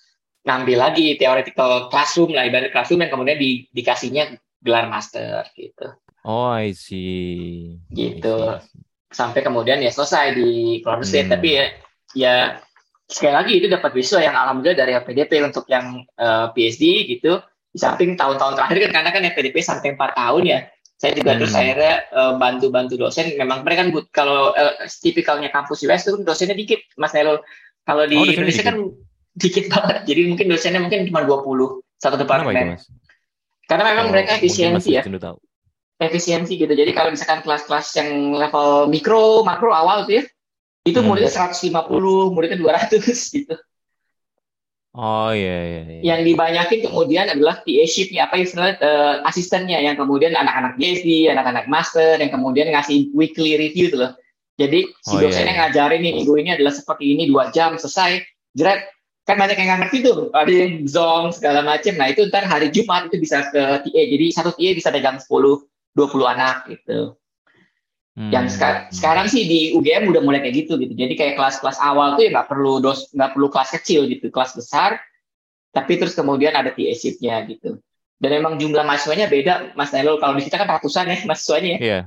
ngambil 0.45 0.79
lagi 0.79 1.17
theoretical 1.17 1.89
classroom 1.89 2.37
lah 2.37 2.45
ibarat 2.45 2.71
classroom 2.71 3.01
yang 3.01 3.13
kemudian 3.13 3.41
di, 3.41 3.65
dikasihnya 3.73 4.37
gelar 4.61 4.89
master 4.93 5.49
gitu. 5.57 5.97
Oh, 6.25 6.53
I 6.53 6.73
see. 6.73 7.77
Gitu. 7.93 8.37
I 8.49 8.61
see. 8.61 8.81
Sampai 9.13 9.41
kemudian 9.45 9.81
ya 9.81 9.93
selesai 9.93 10.37
di 10.37 10.81
Florida 10.85 11.05
State. 11.05 11.29
Hmm. 11.29 11.35
Tapi 11.39 11.49
ya, 11.55 11.65
ya 12.17 12.35
sekali 13.09 13.35
lagi 13.37 13.53
itu 13.61 13.67
dapat 13.69 13.93
beasiswa 13.93 14.25
yang 14.25 14.35
alhamdulillah 14.35 14.79
dari 14.81 14.93
LPDP 14.97 15.33
untuk 15.45 15.69
yang 15.69 16.03
uh, 16.19 16.49
eh, 16.53 16.57
PhD 16.57 16.85
gitu. 17.17 17.41
Di 17.71 17.79
samping 17.79 18.15
tahun-tahun 18.15 18.55
terakhir 18.59 18.89
kan 18.89 18.93
karena 19.01 19.11
kan 19.13 19.23
LPDP 19.35 19.57
sampai 19.65 19.95
empat 19.97 20.17
tahun 20.17 20.43
ya. 20.45 20.59
Saya 20.99 21.13
juga 21.15 21.37
hmm. 21.37 21.39
terus 21.45 21.55
akhirnya 21.55 21.95
uh, 22.13 22.33
bantu-bantu 22.41 22.95
dosen. 22.97 23.37
Memang 23.37 23.63
mereka 23.63 23.87
kan 23.87 23.91
kalau 24.11 24.57
uh, 24.57 24.75
tipikalnya 25.01 25.53
kampus 25.53 25.85
US 25.85 26.09
itu 26.09 26.21
dosennya 26.25 26.57
dikit, 26.57 26.81
Mas 26.97 27.13
Nelo. 27.13 27.45
Kalau 27.85 28.09
di 28.09 28.17
oh, 28.17 28.25
Indonesia 28.25 28.65
kan 28.65 28.81
dikit 29.35 29.67
banget. 29.71 30.07
Jadi 30.07 30.21
mungkin 30.31 30.47
dosennya 30.51 30.81
mungkin 30.81 31.07
cuma 31.11 31.27
20 31.27 31.83
satu 31.99 32.17
departemen. 32.19 32.79
Itu, 32.79 32.91
Karena 33.65 33.85
memang 33.91 34.07
oh, 34.09 34.13
mereka 34.13 34.39
efisiensi 34.39 34.95
ya. 34.95 35.03
Tahu. 35.03 35.37
Efisiensi 35.99 36.59
gitu. 36.59 36.71
Jadi 36.71 36.91
kalau 36.93 37.15
misalkan 37.15 37.41
kelas-kelas 37.43 37.87
yang 37.97 38.35
level 38.37 38.91
mikro, 38.91 39.43
makro 39.47 39.73
awal 39.73 40.05
tuh 40.05 40.21
ya, 40.21 40.25
itu 40.85 40.99
hmm. 41.01 41.07
muridnya 41.09 41.33
150, 41.33 41.73
muridnya 42.35 42.59
200 42.61 43.01
gitu. 43.41 43.57
Oh 44.95 45.35
iya, 45.35 45.59
iya 45.67 45.83
iya. 45.91 46.01
Yang 46.15 46.21
dibanyakin 46.31 46.81
kemudian 46.87 47.27
adalah 47.27 47.59
TA 47.67 47.85
shift 47.91 48.15
apa 48.15 48.39
istilah 48.39 48.79
uh, 48.79 49.27
asistennya 49.27 49.83
yang 49.83 49.99
kemudian 49.99 50.39
anak-anak 50.39 50.79
PhD, 50.79 51.27
anak-anak 51.35 51.67
master 51.67 52.15
yang 52.23 52.31
kemudian 52.31 52.71
ngasih 52.71 53.11
weekly 53.11 53.59
review 53.59 53.91
tuh 53.91 54.07
loh. 54.07 54.13
Jadi 54.55 54.87
si 55.03 55.15
oh, 55.15 55.19
iya, 55.19 55.35
dosennya 55.35 55.51
iya, 55.51 55.51
iya. 55.51 55.63
ngajarin 55.67 55.99
nih 55.99 56.13
minggu 56.23 56.35
ini 56.39 56.51
adalah 56.55 56.71
seperti 56.71 57.05
ini 57.11 57.27
dua 57.27 57.51
jam 57.51 57.75
selesai. 57.75 58.23
Jerat 58.55 58.87
kan 59.25 59.41
banyak 59.41 59.57
yang 59.57 59.69
nggak 59.73 59.81
ngerti 59.89 59.99
tuh 60.05 60.29
ada 60.37 60.53
zong 60.85 61.33
segala 61.33 61.65
macam 61.65 61.97
nah 61.97 62.13
itu 62.13 62.29
ntar 62.29 62.45
hari 62.45 62.69
Jumat 62.69 63.09
itu 63.09 63.17
bisa 63.25 63.49
ke 63.49 63.63
TA 63.81 64.03
jadi 64.05 64.27
satu 64.33 64.53
TA 64.53 64.71
bisa 64.77 64.93
pegang 64.93 65.17
10 65.17 65.29
20 65.95 66.27
anak 66.27 66.57
gitu. 66.69 67.17
Hmm. 68.15 68.31
yang 68.31 68.47
seka 68.47 68.87
sekarang 68.95 69.27
sih 69.27 69.43
di 69.43 69.61
UGM 69.75 70.07
udah 70.07 70.23
mulai 70.23 70.39
kayak 70.39 70.55
gitu 70.55 70.79
gitu. 70.79 70.95
Jadi 70.95 71.19
kayak 71.19 71.35
kelas-kelas 71.35 71.83
awal 71.83 72.15
tuh 72.15 72.23
ya 72.23 72.31
nggak 72.31 72.47
perlu 72.47 72.79
dos 72.79 73.11
nggak 73.11 73.35
perlu 73.35 73.51
kelas 73.51 73.75
kecil 73.75 74.07
gitu. 74.07 74.31
Kelas 74.31 74.55
besar 74.55 75.03
tapi 75.75 75.99
terus 75.99 76.15
kemudian 76.15 76.55
ada 76.55 76.71
TA 76.71 76.95
shiftnya 76.95 77.43
gitu. 77.51 77.83
Dan 78.23 78.31
memang 78.39 78.55
jumlah 78.63 78.87
mahasiswanya 78.87 79.27
beda 79.27 79.75
Mas 79.75 79.91
Nailul. 79.91 80.23
Kalau 80.23 80.39
di 80.39 80.47
kita 80.47 80.63
kan 80.63 80.71
ratusan 80.71 81.11
ya 81.11 81.19
mahasiswanya 81.27 81.71
ya. 81.75 81.79
Yeah. 81.83 82.03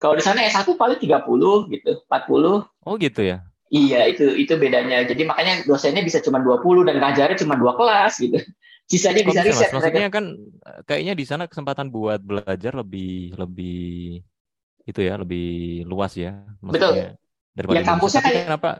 Kalau 0.00 0.16
di 0.16 0.24
sana 0.24 0.40
S1 0.42 0.66
paling 0.74 0.98
30 0.98 1.20
gitu, 1.68 1.92
40. 2.10 2.64
Oh 2.64 2.94
gitu 2.96 3.20
ya. 3.22 3.44
Iya, 3.72 4.04
itu 4.04 4.28
itu 4.36 4.52
bedanya. 4.60 5.00
Jadi 5.02 5.24
makanya 5.24 5.64
dosennya 5.64 6.04
bisa 6.04 6.20
cuma 6.20 6.44
20 6.44 6.84
dan 6.84 7.00
ngajarnya 7.00 7.40
cuma 7.40 7.56
dua 7.56 7.72
kelas 7.72 8.20
gitu. 8.20 8.36
Sisanya 8.84 9.24
bisa 9.24 9.40
riset 9.40 9.72
Mas? 9.72 9.80
Maksudnya 9.80 10.12
mereka. 10.12 10.16
kan 10.20 10.24
eh, 10.68 10.80
kayaknya 10.84 11.14
di 11.16 11.24
sana 11.24 11.44
kesempatan 11.48 11.88
buat 11.88 12.20
belajar 12.20 12.76
lebih 12.76 13.32
lebih 13.40 14.20
itu 14.84 15.00
ya, 15.00 15.16
lebih 15.16 15.82
luas 15.88 16.12
ya. 16.12 16.44
Maksudnya 16.60 17.16
daripada 17.56 17.80
Ya, 17.80 17.84
kampusnya 17.88 18.20
kayak- 18.20 18.44
kenapa? 18.44 18.70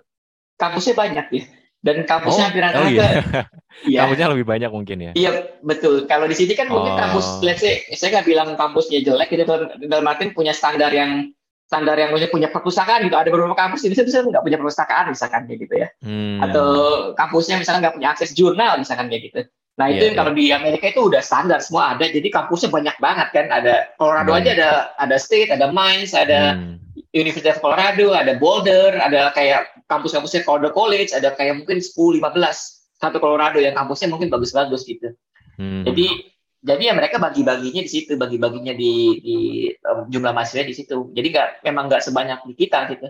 Kampusnya 0.61 0.95
banyak 0.95 1.27
ya. 1.33 1.45
Dan 1.83 1.97
kampusnya 2.07 2.45
hampir 2.53 2.63
oh 2.63 2.87
iya. 2.87 3.09
Iya. 3.89 3.99
Kampusnya 4.05 4.29
lebih 4.31 4.47
banyak 4.47 4.71
mungkin 4.71 4.99
ya. 5.01 5.13
Iya 5.17 5.31
betul. 5.65 6.05
Kalau 6.05 6.29
di 6.29 6.37
sini 6.37 6.53
kan 6.53 6.69
mungkin 6.69 6.93
Oh. 6.95 6.99
kampus, 7.01 7.41
let's 7.41 7.65
say, 7.65 7.83
saya 7.97 8.21
nggak 8.21 8.29
bilang 8.29 8.49
kampusnya 8.55 9.01
jelek, 9.03 9.33
gitu 9.33 9.43
dalam, 9.43 9.67
dalam 9.81 10.05
artian 10.07 10.37
punya 10.37 10.53
standar 10.53 10.93
yang 10.93 11.33
standar 11.73 11.97
yang 11.97 12.13
punya 12.13 12.29
punya 12.29 12.49
perpustakaan 12.53 13.09
gitu. 13.09 13.17
Ada 13.17 13.33
beberapa 13.33 13.57
kampus 13.57 13.81
di 13.81 13.89
Indonesia 13.89 14.05
misalnya 14.05 14.29
nggak 14.37 14.45
punya 14.45 14.59
perpustakaan 14.61 15.05
misalkan 15.09 15.41
kayak 15.49 15.59
gitu 15.65 15.75
ya. 15.81 15.89
Hmm. 16.05 16.45
Atau 16.45 16.69
kampusnya 17.17 17.57
misalnya 17.57 17.81
nggak 17.89 17.97
punya 17.97 18.09
akses 18.13 18.37
jurnal 18.37 18.77
misalkan 18.77 19.09
kayak 19.09 19.23
gitu. 19.33 19.41
Nah 19.81 19.89
itu 19.89 20.05
Iya, 20.05 20.09
yang 20.13 20.17
kalau 20.21 20.33
di 20.37 20.45
Amerika 20.53 20.93
itu 20.93 21.01
udah 21.09 21.25
standar 21.25 21.65
semua 21.65 21.97
ada. 21.97 22.05
Jadi 22.05 22.29
kampusnya 22.29 22.69
banyak 22.69 22.97
banget 23.01 23.29
kan. 23.33 23.47
Ada 23.49 23.97
Colorado 23.97 24.37
aja 24.37 24.53
Banyak. 24.53 24.57
ada 24.61 24.71
ada 25.01 25.17
State, 25.17 25.49
ada 25.49 25.73
Mines, 25.73 26.13
ada 26.13 26.61
Hmm. 26.61 26.77
University 27.17 27.49
of 27.49 27.61
Colorado, 27.65 28.13
ada 28.13 28.37
Boulder, 28.37 29.01
ada 29.01 29.33
kayak 29.33 29.73
kampus-kampusnya 29.89 30.45
Colorado 30.45 30.77
College, 30.77 31.13
ada 31.17 31.33
kayak 31.33 31.65
mungkin 31.65 31.81
10, 31.81 32.21
15 32.21 32.89
satu 33.01 33.17
Colorado 33.17 33.61
yang 33.61 33.73
kampusnya 33.73 34.13
mungkin 34.13 34.29
bagus-bagus 34.29 34.85
gitu. 34.85 35.13
Hmm. 35.61 35.85
Jadi 35.85 36.32
jadi 36.63 36.83
ya 36.91 36.95
mereka 36.95 37.17
bagi-baginya 37.19 37.83
di 37.87 37.91
situ, 37.91 38.13
bagi-baginya 38.15 38.73
di, 38.73 38.93
di 39.27 39.37
um, 39.83 40.07
jumlah 40.13 40.33
mahasiswa 40.37 40.63
di 40.63 40.75
situ. 40.79 41.11
Jadi 41.17 41.27
nggak 41.35 41.49
memang 41.67 41.85
nggak 41.91 42.03
sebanyak 42.07 42.39
di 42.49 42.55
kita 42.55 42.79
gitu. 42.95 43.07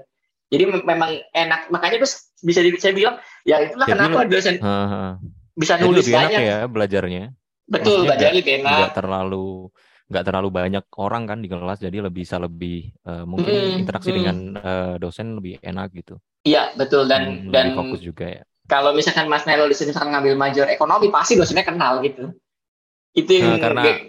Jadi 0.53 0.63
me- 0.69 0.85
memang 0.85 1.11
enak, 1.33 1.61
makanya 1.73 1.97
terus 2.05 2.33
bisa 2.41 2.61
di- 2.65 2.81
saya 2.81 2.95
bilang 2.97 3.17
ya 3.45 3.61
itulah 3.65 3.89
Jadi 3.89 3.93
kenapa 3.93 4.25
dosen 4.29 4.57
ha. 4.63 4.69
bisa 5.57 5.75
Jadi 5.81 5.85
nulis 5.85 6.07
lebih 6.07 6.15
enak 6.19 6.33
banyak. 6.33 6.43
ya 6.47 6.55
belajarnya. 6.75 7.21
Betul, 7.67 7.95
Maksudnya 7.95 8.07
belajar 8.07 8.31
lebih 8.37 8.53
enak. 8.63 8.79
nggak 8.79 8.91
terlalu 8.97 9.37
nggak 10.11 10.25
terlalu 10.29 10.49
banyak 10.59 10.85
orang 11.01 11.23
kan 11.31 11.39
di 11.43 11.49
kelas 11.53 11.79
jadi 11.87 11.97
lebih 12.07 12.21
bisa 12.25 12.37
lebih 12.37 12.75
eh, 13.09 13.25
mungkin 13.33 13.55
Mm, 13.55 13.81
interaksi 13.81 14.11
mm. 14.11 14.17
dengan 14.19 14.37
eh, 14.61 14.95
dosen 15.03 15.27
lebih 15.39 15.53
enak 15.65 15.89
gitu 15.99 16.15
Iya 16.43 16.75
betul 16.79 17.07
dan 17.11 17.23
Hmm, 17.23 17.51
dan 17.55 17.67
fokus 17.77 18.01
juga 18.03 18.25
ya 18.27 18.43
kalau 18.73 18.91
misalkan 18.97 19.27
Mas 19.29 19.45
Nelo 19.45 19.69
di 19.69 19.77
sini 19.77 19.91
misalkan 19.93 20.11
ngambil 20.15 20.35
major 20.39 20.67
ekonomi 20.71 21.09
pasti 21.13 21.37
dosennya 21.37 21.67
kenal 21.67 22.01
gitu. 22.07 22.33
Itu 23.13 23.31
yang 23.37 23.57
Nah, 23.57 23.61
karena- 23.61 24.01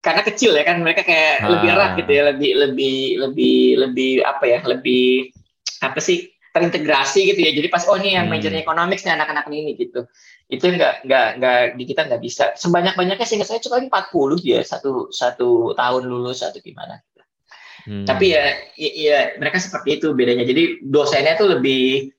karena 0.00 0.22
kecil 0.22 0.54
ya 0.54 0.64
kan 0.64 0.80
mereka 0.80 1.02
kayak 1.02 1.42
Ah. 1.42 1.48
lebih 1.50 1.68
erat 1.72 1.90
gitu 1.98 2.10
ya, 2.14 2.22
lebih 2.30 2.50
lebih 2.56 2.96
lebih 3.26 3.56
lebih 3.84 4.10
apa 4.22 4.44
ya, 4.46 4.58
lebih 4.64 5.34
apa 5.82 5.98
sih 6.00 6.30
terintegrasi 6.54 7.20
gitu 7.34 7.40
ya. 7.42 7.52
Jadi 7.52 7.68
pas 7.68 7.84
oh 7.84 7.98
nih 8.00 8.16
yang 8.16 8.30
Hmm. 8.30 8.38
majornya 8.38 8.64
economics 8.64 9.04
nih 9.04 9.12
anak-anak 9.12 9.44
ini 9.52 9.76
gitu. 9.76 10.08
Itu 10.48 10.64
enggak 10.72 11.04
enggak 11.04 11.26
enggak 11.36 11.58
di 11.76 11.84
kita 11.84 12.00
nggak 12.08 12.22
bisa. 12.22 12.44
Sebanyak-banyaknya 12.56 13.26
sehingga 13.28 13.44
saya 13.44 13.60
cuma 13.60 13.76
40 13.82 14.40
ya 14.40 14.62
satu 14.64 15.12
satu 15.12 15.74
tahun 15.76 16.08
lulus 16.08 16.40
atau 16.40 16.62
gimana. 16.62 17.02
Hmm. 17.86 18.02
Tapi 18.02 18.34
ya, 18.34 18.50
i- 18.82 19.06
iya 19.06 19.36
mereka 19.38 19.62
seperti 19.62 20.00
itu 20.00 20.10
bedanya. 20.16 20.42
Jadi 20.42 20.82
dosennya 20.82 21.38
tuh 21.38 21.54
lebih 21.54 22.10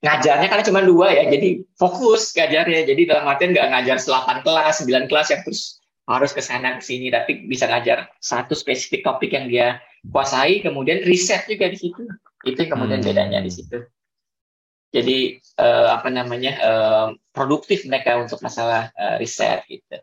ngajarnya 0.00 0.48
karena 0.48 0.64
cuma 0.64 0.80
dua 0.80 1.12
ya, 1.12 1.28
jadi 1.28 1.60
fokus 1.76 2.32
ngajarnya. 2.32 2.88
Jadi 2.88 3.02
dalam 3.04 3.28
artian 3.28 3.52
nggak 3.52 3.68
ngajar 3.68 3.96
8 4.00 4.40
kelas, 4.44 4.74
9 4.84 5.08
kelas 5.12 5.28
yang 5.32 5.42
terus 5.44 5.62
harus 6.08 6.32
ke 6.34 6.42
sana 6.42 6.80
ke 6.80 6.82
sini, 6.82 7.12
tapi 7.12 7.46
bisa 7.46 7.68
ngajar 7.70 8.10
satu 8.18 8.56
spesifik 8.56 9.04
topik 9.06 9.30
yang 9.30 9.46
dia 9.46 9.78
kuasai, 10.08 10.64
kemudian 10.64 11.04
riset 11.04 11.44
juga 11.46 11.68
di 11.68 11.78
situ. 11.78 12.02
Itu 12.48 12.58
yang 12.64 12.72
kemudian 12.72 13.00
Hmm. 13.04 13.08
bedanya 13.12 13.38
di 13.44 13.52
situ. 13.52 13.84
Jadi 14.90 15.38
eh, 15.38 15.88
apa 15.92 16.08
namanya 16.10 16.52
eh, 16.58 17.08
produktif 17.30 17.86
mereka 17.86 18.18
untuk 18.18 18.42
masalah 18.42 18.90
eh, 18.96 19.16
riset 19.22 19.62
gitu. 19.70 20.02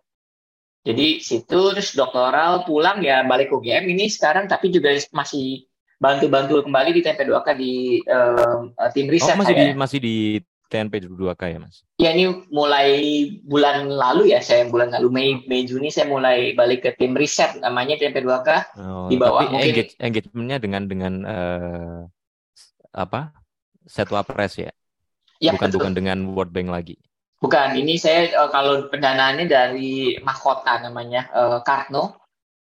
Jadi 0.87 1.19
situ 1.19 1.59
terus 1.75 1.91
doktoral 1.91 2.63
pulang 2.63 3.03
ya 3.03 3.27
balik 3.27 3.51
UGM 3.51 3.91
ini 3.91 4.07
sekarang 4.07 4.47
tapi 4.47 4.71
juga 4.71 4.95
masih 5.11 5.66
bantu-bantu 5.97 6.61
kembali 6.61 6.93
di 6.93 7.01
TP2K 7.01 7.47
di 7.53 7.73
em, 8.01 8.69
eh, 8.71 8.89
tim 8.93 9.05
oh 9.05 9.11
riset 9.11 9.35
masih 9.35 9.53
di 9.53 9.65
masih 9.73 9.99
di 9.99 10.15
TNP 10.67 11.07
2K 11.07 11.41
ya 11.47 11.57
mas 11.57 11.79
Ya 11.95 12.11
ini 12.11 12.43
mulai 12.51 12.89
bulan 13.41 13.87
lalu 13.87 14.35
ya 14.35 14.43
saya 14.43 14.67
bulan 14.67 14.91
lalu 14.91 15.07
Mei 15.09 15.29
Mei 15.47 15.63
Juni 15.63 15.87
saya 15.87 16.05
mulai 16.05 16.51
balik 16.53 16.83
ke 16.83 16.91
tim 16.93 17.15
riset 17.15 17.55
namanya 17.57 17.95
TP2K. 17.95 18.49
oh, 18.77 19.07
Di 19.07 19.15
bawah 19.15 19.41
tapi 19.41 19.51
mungkin- 19.55 19.73
engage, 19.73 19.93
engagementnya 19.97 20.57
dengan 20.59 20.83
dengan 20.85 21.13
eh, 21.23 21.99
apa 22.93 23.31
Setwa 23.87 24.21
Press 24.21 24.59
ya 24.59 24.71
Ya 25.39 25.53
bukan 25.53 25.69
betul. 25.69 25.77
bukan 25.79 25.93
dengan 25.95 26.17
World 26.33 26.51
Bank 26.51 26.69
lagi 26.69 26.97
Bukan, 27.37 27.77
ini 27.77 28.01
saya 28.01 28.27
eh, 28.27 28.49
kalau 28.49 28.89
pendanaannya 28.89 29.45
dari 29.45 30.17
mahkota 30.19 30.81
namanya 30.81 31.29
eh, 31.29 31.59
Kartno. 31.61 32.17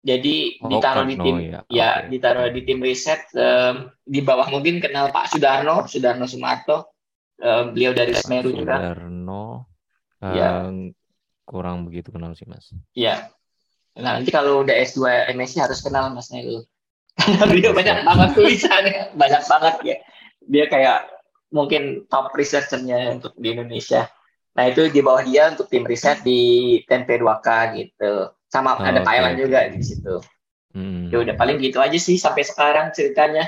Jadi 0.01 0.57
Oh, 0.65 0.69
ditaruh 0.73 1.05
di 1.05 1.15
tim 1.17 1.37
ya. 1.45 1.59
ya, 1.69 1.89
Oke. 2.01 2.09
ditaruh 2.09 2.47
di 2.49 2.61
tim 2.65 2.79
riset 2.81 3.21
em, 3.37 3.93
di 4.01 4.19
bawah 4.25 4.49
mungkin 4.49 4.81
kenal 4.81 5.13
Pak 5.13 5.29
Sudarno, 5.29 5.85
Sudarno 5.85 6.25
Sumarto. 6.25 6.89
Em, 7.37 7.69
beliau 7.73 7.93
dari 7.93 8.13
Semeru 8.17 8.49
juga. 8.49 8.81
Sudarno 8.81 9.69
Ya. 10.21 10.69
eh, 10.69 10.93
kurang 11.45 11.89
begitu 11.89 12.13
kenal 12.13 12.37
sih 12.37 12.45
mas 12.45 12.69
Ya. 12.93 13.33
Nah, 13.97 14.21
nanti 14.21 14.31
kalau 14.31 14.63
udah 14.63 14.71
S2 14.77 15.33
MSc 15.35 15.59
harus 15.59 15.83
kenal 15.83 16.13
Mas 16.15 16.31
Nel. 16.31 16.63
Karena 17.19 17.43
beliau 17.51 17.73
banyak 17.75 18.07
banget 18.07 18.29
tulisannya, 18.39 19.01
banyak 19.19 19.43
banget 19.49 19.75
ya. 19.83 19.97
Dia 20.47 20.65
kayak 20.71 20.99
mungkin 21.51 22.07
top 22.07 22.31
researchernya 22.31 23.19
untuk 23.19 23.35
di 23.35 23.51
Indonesia. 23.51 24.07
Nah, 24.55 24.63
itu 24.71 24.87
di 24.87 25.03
bawah 25.03 25.23
dia 25.27 25.51
untuk 25.51 25.67
tim 25.67 25.83
riset 25.83 26.23
di 26.23 26.79
TNP2K 26.87 27.47
gitu. 27.83 28.31
Sama 28.51 28.75
Oh, 28.75 28.83
ada 28.83 28.99
oke, 28.99 29.07
Thailand 29.07 29.35
juga 29.39 29.59
di 29.71 29.79
situ. 29.81 30.19
Hmm, 30.73 31.11
Ya 31.11 31.17
udah 31.23 31.35
paling 31.39 31.57
gitu 31.63 31.79
aja 31.79 31.97
sih 31.99 32.15
sampai 32.19 32.43
sekarang 32.47 32.91
ceritanya. 32.95 33.47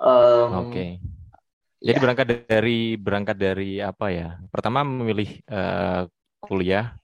Em, 0.00 0.48
Oke. 0.60 0.84
Jadi 1.84 1.96
ya. 1.96 2.00
berangkat 2.00 2.26
dari 2.48 2.96
berangkat 2.96 3.36
dari 3.36 3.70
apa 3.80 4.06
ya? 4.08 4.28
Pertama 4.48 4.80
memilih 4.84 5.28
eh, 5.48 6.02
kuliah. 6.40 6.96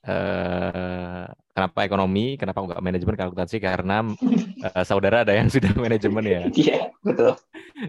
eh 0.00 1.24
kenapa 1.54 1.78
ekonomi? 1.84 2.34
Kenapa 2.40 2.58
nggak 2.64 2.82
manajemen 2.82 3.16
kalkulasi? 3.20 3.56
Karena 3.60 4.02
eh, 4.66 4.84
saudara 4.86 5.22
ada 5.26 5.34
yang 5.36 5.48
sudah 5.52 5.70
manajemen 5.76 6.24
ya. 6.26 6.42
Iya, 6.60 6.78
betul. 7.04 7.32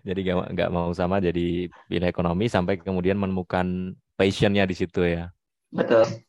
Jadi 0.08 0.20
nggak 0.30 0.70
mau 0.72 0.90
sama. 0.94 1.18
Jadi 1.22 1.70
pilih 1.90 2.08
ekonomi 2.08 2.46
sampai 2.52 2.78
kemudian 2.80 3.18
menemukan 3.18 3.96
passionnya 4.18 4.64
di 4.70 4.76
situ 4.78 5.02
ya. 5.06 5.34
Betul. 5.72 6.24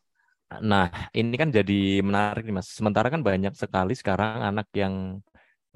Nah, 0.70 0.84
ini 1.18 1.34
kan 1.40 1.48
jadi 1.58 1.72
menarik 2.08 2.42
nih 2.46 2.54
Mas. 2.58 2.68
Sementara 2.78 3.08
kan 3.14 3.20
banyak 3.28 3.52
sekali 3.62 3.92
sekarang 4.00 4.40
anak 4.48 4.66
yang 4.76 4.94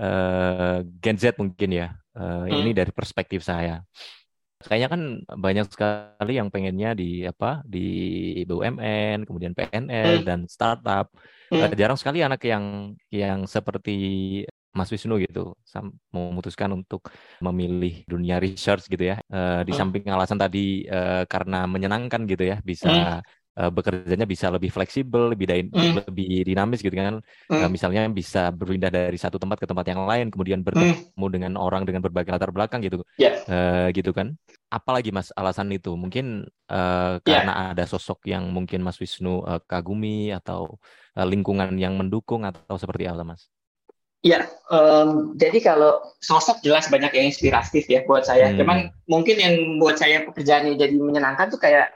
eh, 0.01 0.79
Gen 1.03 1.17
Z 1.23 1.25
mungkin 1.43 1.71
ya. 1.81 1.87
Eh, 2.19 2.61
Ini 2.61 2.71
dari 2.79 2.93
perspektif 2.99 3.41
saya. 3.51 3.81
Kayaknya 4.67 4.89
kan 4.95 5.03
banyak 5.45 5.67
sekali 5.75 6.33
yang 6.41 6.49
pengennya 6.55 6.89
di 7.01 7.05
apa 7.29 7.61
di 7.75 7.79
BUMN, 8.49 9.19
kemudian 9.29 9.53
PNS 9.59 10.19
Hmm. 10.21 10.27
dan 10.29 10.41
startup. 10.51 11.07
Hmm. 11.51 11.61
Eh, 11.63 11.73
jarang 11.81 11.99
sekali 12.01 12.19
anak 12.27 12.41
yang 12.53 12.65
yang 13.13 13.41
seperti 13.47 13.93
Mas 14.77 14.93
Wisnu 14.93 15.17
gitu 15.25 15.57
memutuskan 16.13 16.69
untuk 16.77 17.09
memilih 17.41 18.05
dunia 18.13 18.37
research 18.45 18.89
gitu 18.93 19.05
ya. 19.13 19.17
Eh, 19.33 19.61
di 19.69 19.73
Hmm. 19.73 19.77
samping 19.77 20.05
alasan 20.13 20.37
tadi 20.41 20.85
eh, 20.85 21.25
karena 21.33 21.65
menyenangkan 21.65 22.21
gitu 22.29 22.45
ya, 22.45 22.57
bisa 22.71 22.89
eh, 23.57 23.71
bekerjanya 23.73 24.27
bisa 24.29 24.47
lebih 24.53 24.69
fleksibel, 24.69 25.33
lebih 25.33 25.47
Hmm. 25.73 25.97
lebih 26.05 26.45
dinamis 26.45 26.81
gitu 26.85 26.93
kan. 26.93 27.19
Eh, 27.19 27.57
Hmm. 27.57 27.73
misalnya 27.73 28.07
bisa 28.13 28.53
berpindah 28.53 28.93
dari 28.93 29.17
satu 29.17 29.41
tempat 29.41 29.59
ke 29.63 29.67
tempat 29.67 29.87
yang 29.89 30.05
lain, 30.05 30.29
kemudian 30.29 30.61
bertemu 30.61 31.27
dengan 31.33 31.53
orang 31.57 31.83
dengan 31.89 32.05
berbagai 32.05 32.37
latar 32.37 32.53
belakang 32.53 32.85
gitu, 32.85 33.01
Ya. 33.17 33.33
Eh, 33.49 33.89
gitu 33.97 34.13
kan. 34.13 34.37
Apalagi 34.69 35.11
Mas 35.15 35.33
alasan 35.33 35.73
itu? 35.73 35.95
Mungkin 35.97 36.45
Ya. 37.23 37.23
karena 37.23 37.71
ada 37.73 37.85
sosok 37.87 38.27
yang 38.27 38.51
mungkin 38.53 38.83
Mas 38.83 38.99
Wisnu 38.99 39.47
eh, 39.47 39.61
kagumi 39.65 40.35
atau 40.35 40.77
eh, 41.17 41.25
lingkungan 41.25 41.73
yang 41.81 41.97
mendukung 41.97 42.45
atau 42.45 42.77
seperti 42.77 43.09
apa 43.09 43.25
Mas? 43.25 43.49
Ya, 44.27 44.43
em, 44.75 45.39
jadi 45.39 45.63
kalau 45.63 46.03
sosok 46.19 46.59
jelas 46.67 46.91
banyak 46.91 47.15
yang 47.15 47.31
inspiratif 47.31 47.87
ya 47.87 48.03
buat 48.11 48.27
saya. 48.27 48.51
Hmm. 48.51 48.59
Cuman 48.59 48.79
mungkin 49.07 49.37
yang 49.39 49.55
buat 49.79 50.03
saya 50.03 50.27
pekerjaannya 50.27 50.75
jadi 50.75 50.99
menyenangkan 50.99 51.47
tuh 51.55 51.63
kayak 51.63 51.95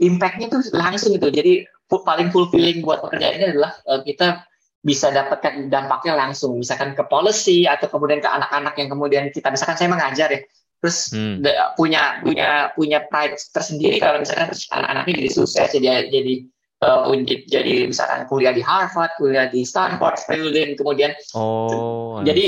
impact-nya 0.00 0.48
tuh 0.48 0.64
langsung 0.72 1.12
gitu. 1.14 1.28
Jadi 1.28 1.68
paling 1.90 2.32
fulfilling 2.32 2.80
buat 2.80 3.04
pekerjaan 3.04 3.36
ini 3.36 3.46
adalah 3.52 3.76
eh, 3.84 4.00
kita 4.06 4.48
bisa 4.80 5.12
dapatkan 5.12 5.68
dampaknya 5.68 6.16
langsung, 6.16 6.56
misalkan 6.56 6.96
ke 6.96 7.04
policy 7.04 7.68
atau 7.68 7.92
kemudian 7.92 8.24
ke 8.24 8.30
anak-anak 8.32 8.72
yang 8.80 8.88
kemudian 8.88 9.24
kita 9.28 9.52
misalkan 9.52 9.76
saya 9.76 9.92
mengajar 9.92 10.32
ya, 10.32 10.40
terus 10.80 11.12
Hmm. 11.12 11.44
da- 11.44 11.76
punya 11.76 12.24
punya 12.24 12.72
punya 12.72 13.04
pride 13.04 13.36
tersendiri 13.52 14.00
kalau 14.00 14.24
misalkan 14.24 14.48
anak-anaknya 14.48 15.12
jadi 15.20 15.30
sukses 15.36 15.68
jadi 15.76 16.08
jadi 16.08 16.34
uh, 16.80 17.12
jadi 17.44 17.92
misalkan 17.92 18.24
kuliah 18.24 18.56
di 18.56 18.64
Harvard, 18.64 19.12
kuliah 19.20 19.52
di 19.52 19.68
Stanford, 19.68 20.16
Stanford, 20.16 20.80
kemudian 20.80 21.12
oh, 21.36 22.24
jadi 22.24 22.44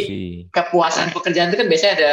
kepuasan 0.48 1.12
pekerjaan 1.12 1.52
itu 1.52 1.60
kan 1.60 1.68
biasanya 1.68 1.94
ada 2.00 2.12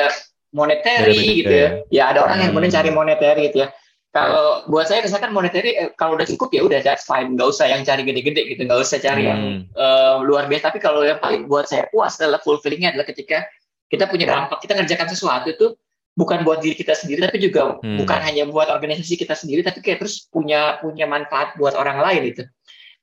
monetary 0.52 1.46
gitu 1.46 1.54
ya. 1.54 1.70
Ya 1.94 2.04
ada 2.12 2.26
orang 2.26 2.44
yang 2.44 2.50
kemudian 2.52 2.74
cari 2.76 2.90
monetary 2.92 3.54
gitu 3.54 3.64
ya. 3.64 3.68
Kalau 4.10 4.66
buat 4.66 4.90
saya 4.90 5.06
misalkan 5.06 5.30
monetary 5.30 5.78
eh, 5.78 5.94
kalau 5.94 6.18
udah 6.18 6.26
cukup 6.26 6.50
ya 6.50 6.66
udah 6.66 6.82
that's 6.82 7.06
fine, 7.06 7.38
nggak 7.38 7.46
usah 7.46 7.70
yang 7.70 7.86
cari 7.86 8.02
gede-gede 8.02 8.42
gitu, 8.50 8.66
nggak 8.66 8.82
usah 8.82 8.98
cari 8.98 9.22
hmm. 9.22 9.30
yang 9.30 9.42
uh, 9.78 10.26
luar 10.26 10.50
biasa. 10.50 10.74
Tapi 10.74 10.82
kalau 10.82 11.06
yang 11.06 11.22
paling 11.22 11.46
buat 11.46 11.70
saya 11.70 11.86
puas 11.94 12.18
adalah 12.18 12.42
fulfillingnya 12.42 12.98
adalah 12.98 13.06
ketika 13.06 13.46
kita 13.86 14.10
punya 14.10 14.26
dampak, 14.26 14.66
kita 14.66 14.74
ngerjakan 14.82 15.08
sesuatu 15.14 15.54
itu 15.54 15.78
bukan 16.18 16.42
buat 16.42 16.58
diri 16.66 16.74
kita 16.74 16.98
sendiri, 16.98 17.22
tapi 17.30 17.38
juga 17.38 17.78
hmm. 17.86 18.02
bukan 18.02 18.20
hanya 18.26 18.50
buat 18.50 18.74
organisasi 18.74 19.14
kita 19.14 19.38
sendiri, 19.38 19.62
tapi 19.62 19.86
kayak 19.86 20.02
terus 20.02 20.26
punya 20.34 20.82
punya 20.82 21.06
manfaat 21.06 21.54
buat 21.62 21.78
orang 21.78 22.02
lain 22.02 22.34
itu. 22.34 22.44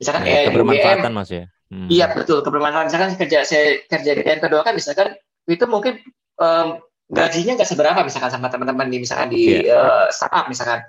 Misalkan 0.03 0.27
ya, 0.27 0.29
kayak 0.29 0.45
kebermanfaatan 0.53 1.13
mas 1.15 1.31
ya. 1.31 1.45
Hmm. 1.71 1.87
Iya 1.87 2.05
betul 2.19 2.43
kebermanfaatan. 2.43 2.87
Misalkan 2.91 3.11
kerja 3.15 3.39
saya 3.47 3.79
kerja 3.87 4.11
di 4.11 4.23
kedua 4.27 4.67
kan 4.67 4.75
misalkan 4.75 5.15
itu 5.47 5.65
mungkin 5.71 6.03
um, 6.43 6.83
gajinya 7.07 7.55
nggak 7.55 7.71
seberapa 7.71 8.01
misalkan 8.03 8.31
sama 8.35 8.51
teman-teman 8.51 8.91
di 8.91 8.99
misalkan 8.99 9.29
di 9.31 9.63
yeah. 9.63 9.79
uh, 9.79 10.07
startup 10.11 10.51
misalkan 10.51 10.83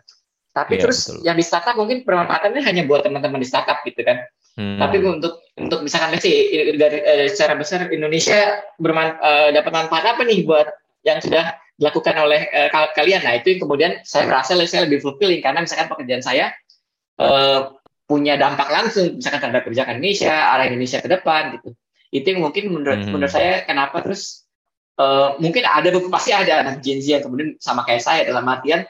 tapi 0.50 0.78
yeah, 0.78 0.82
terus 0.82 1.00
betul. 1.06 1.22
yang 1.22 1.38
di 1.38 1.46
startup 1.46 1.76
mungkin 1.78 2.02
permanfaatannya 2.02 2.62
hanya 2.66 2.90
buat 2.90 3.06
teman-teman 3.06 3.38
di 3.38 3.48
startup 3.48 3.86
gitu 3.86 4.02
kan 4.02 4.26
hmm. 4.58 4.82
tapi 4.82 4.98
untuk 5.06 5.46
untuk 5.62 5.86
misalkan 5.86 6.18
sih 6.18 6.74
dari 6.74 6.98
uh, 7.06 7.28
secara 7.30 7.54
besar 7.54 7.86
Indonesia 7.94 8.66
berman, 8.82 9.14
uh, 9.22 9.54
dapat 9.54 9.70
manfaat 9.70 10.18
apa 10.18 10.22
nih 10.26 10.42
buat 10.42 10.66
yang 11.06 11.22
sudah 11.22 11.54
dilakukan 11.78 12.18
oleh 12.18 12.50
uh, 12.50 12.90
kalian 12.98 13.22
nah 13.22 13.38
itu 13.38 13.54
yang 13.54 13.62
kemudian 13.62 13.92
saya 14.02 14.26
merasa 14.26 14.58
saya 14.66 14.90
lebih 14.90 14.98
fulfilling 15.06 15.46
karena 15.46 15.62
misalkan 15.62 15.86
pekerjaan 15.86 16.26
saya 16.26 16.50
uh, 17.22 17.78
punya 18.10 18.40
dampak 18.42 18.74
langsung 18.74 19.22
misalkan 19.22 19.46
terhadap 19.46 19.70
kebijakan 19.70 20.02
Indonesia 20.02 20.34
arah 20.34 20.66
Indonesia 20.66 20.98
ke 20.98 21.10
depan 21.14 21.62
gitu 21.62 21.78
itu 22.10 22.26
yang 22.26 22.42
mungkin 22.42 22.74
menurut 22.74 23.06
hmm. 23.06 23.12
menurut 23.14 23.30
saya 23.30 23.68
kenapa 23.68 24.02
terus 24.02 24.47
uh, 24.98 25.38
mungkin 25.40 25.64
ada 25.64 25.90
pasti 26.10 26.34
ada 26.34 26.66
anak 26.66 26.84
Gen 26.84 27.00
Z 27.00 27.08
yang 27.08 27.24
kemudian 27.24 27.50
sama 27.62 27.86
kayak 27.88 28.04
saya 28.04 28.22
dalam 28.28 28.46
artian 28.46 28.84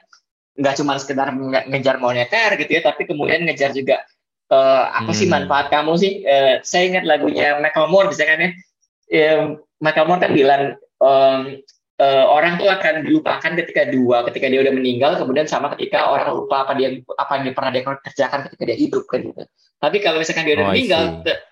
nggak 0.58 0.74
cuma 0.82 0.98
sekedar 0.98 1.30
ngejar 1.70 2.02
moneter 2.02 2.58
gitu 2.58 2.72
ya, 2.80 2.82
tapi 2.82 3.06
kemudian 3.06 3.46
ngejar 3.46 3.78
juga 3.78 4.02
uh, 4.50 4.90
apa 4.90 5.14
hmm. 5.14 5.20
sih 5.22 5.28
manfaat 5.30 5.70
kamu 5.70 5.94
sih? 6.02 6.26
Uh, 6.26 6.58
saya 6.66 6.90
ingat 6.90 7.04
lagunya 7.06 7.62
Macklemore 7.62 8.10
misalkan 8.10 8.58
ya, 9.06 9.46
um, 9.46 9.62
Macklemore 9.78 10.26
kan 10.26 10.32
bilang 10.34 10.62
um, 10.98 11.62
uh, 12.02 12.26
orang 12.26 12.58
tuh 12.58 12.66
akan 12.66 13.06
dilupakan 13.06 13.52
ketika 13.54 13.86
dua, 13.94 14.26
ketika 14.26 14.50
dia 14.50 14.66
udah 14.66 14.74
meninggal, 14.74 15.14
kemudian 15.22 15.46
sama 15.46 15.70
ketika 15.78 16.10
orang 16.10 16.34
lupa 16.34 16.66
apa 16.66 16.74
dia 16.74 16.98
apa 17.06 17.32
yang 17.38 17.54
pernah 17.54 17.72
dia 17.74 17.84
kerjakan 17.86 18.40
ketika 18.50 18.64
dia 18.66 18.78
hidup 18.78 19.04
kan 19.06 19.22
gitu. 19.22 19.44
Tapi 19.78 19.98
kalau 20.02 20.18
misalkan 20.18 20.50
dia 20.50 20.58
udah 20.58 20.66
oh, 20.66 20.72
meninggal, 20.74 21.04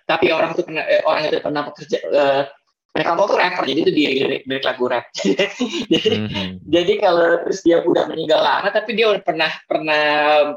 tapi 0.09 0.33
orang 0.33 0.57
itu 0.57 0.65
pernah 0.65 0.83
eh, 0.89 1.01
orang 1.05 1.21
itu 1.29 1.38
pernah 1.45 1.62
bekerja 1.69 1.97
uh, 2.09 2.43
mereka 2.95 3.11
mau 3.11 3.27
tuh 3.27 3.35
rapper 3.35 3.67
jadi 3.67 3.79
itu 3.83 3.91
di 3.91 4.03
lirik, 4.07 4.63
lagu 4.63 4.87
rap. 4.87 5.11
Jadi 5.91 6.15
mm-hmm. 6.15 6.47
jadi 6.63 6.93
kalau 7.03 7.43
terus 7.43 7.59
dia 7.59 7.83
udah 7.83 8.07
meninggal 8.07 8.39
lama 8.39 8.71
tapi 8.71 8.95
dia 8.95 9.11
udah 9.11 9.19
pernah 9.19 9.51
pernah 9.67 10.03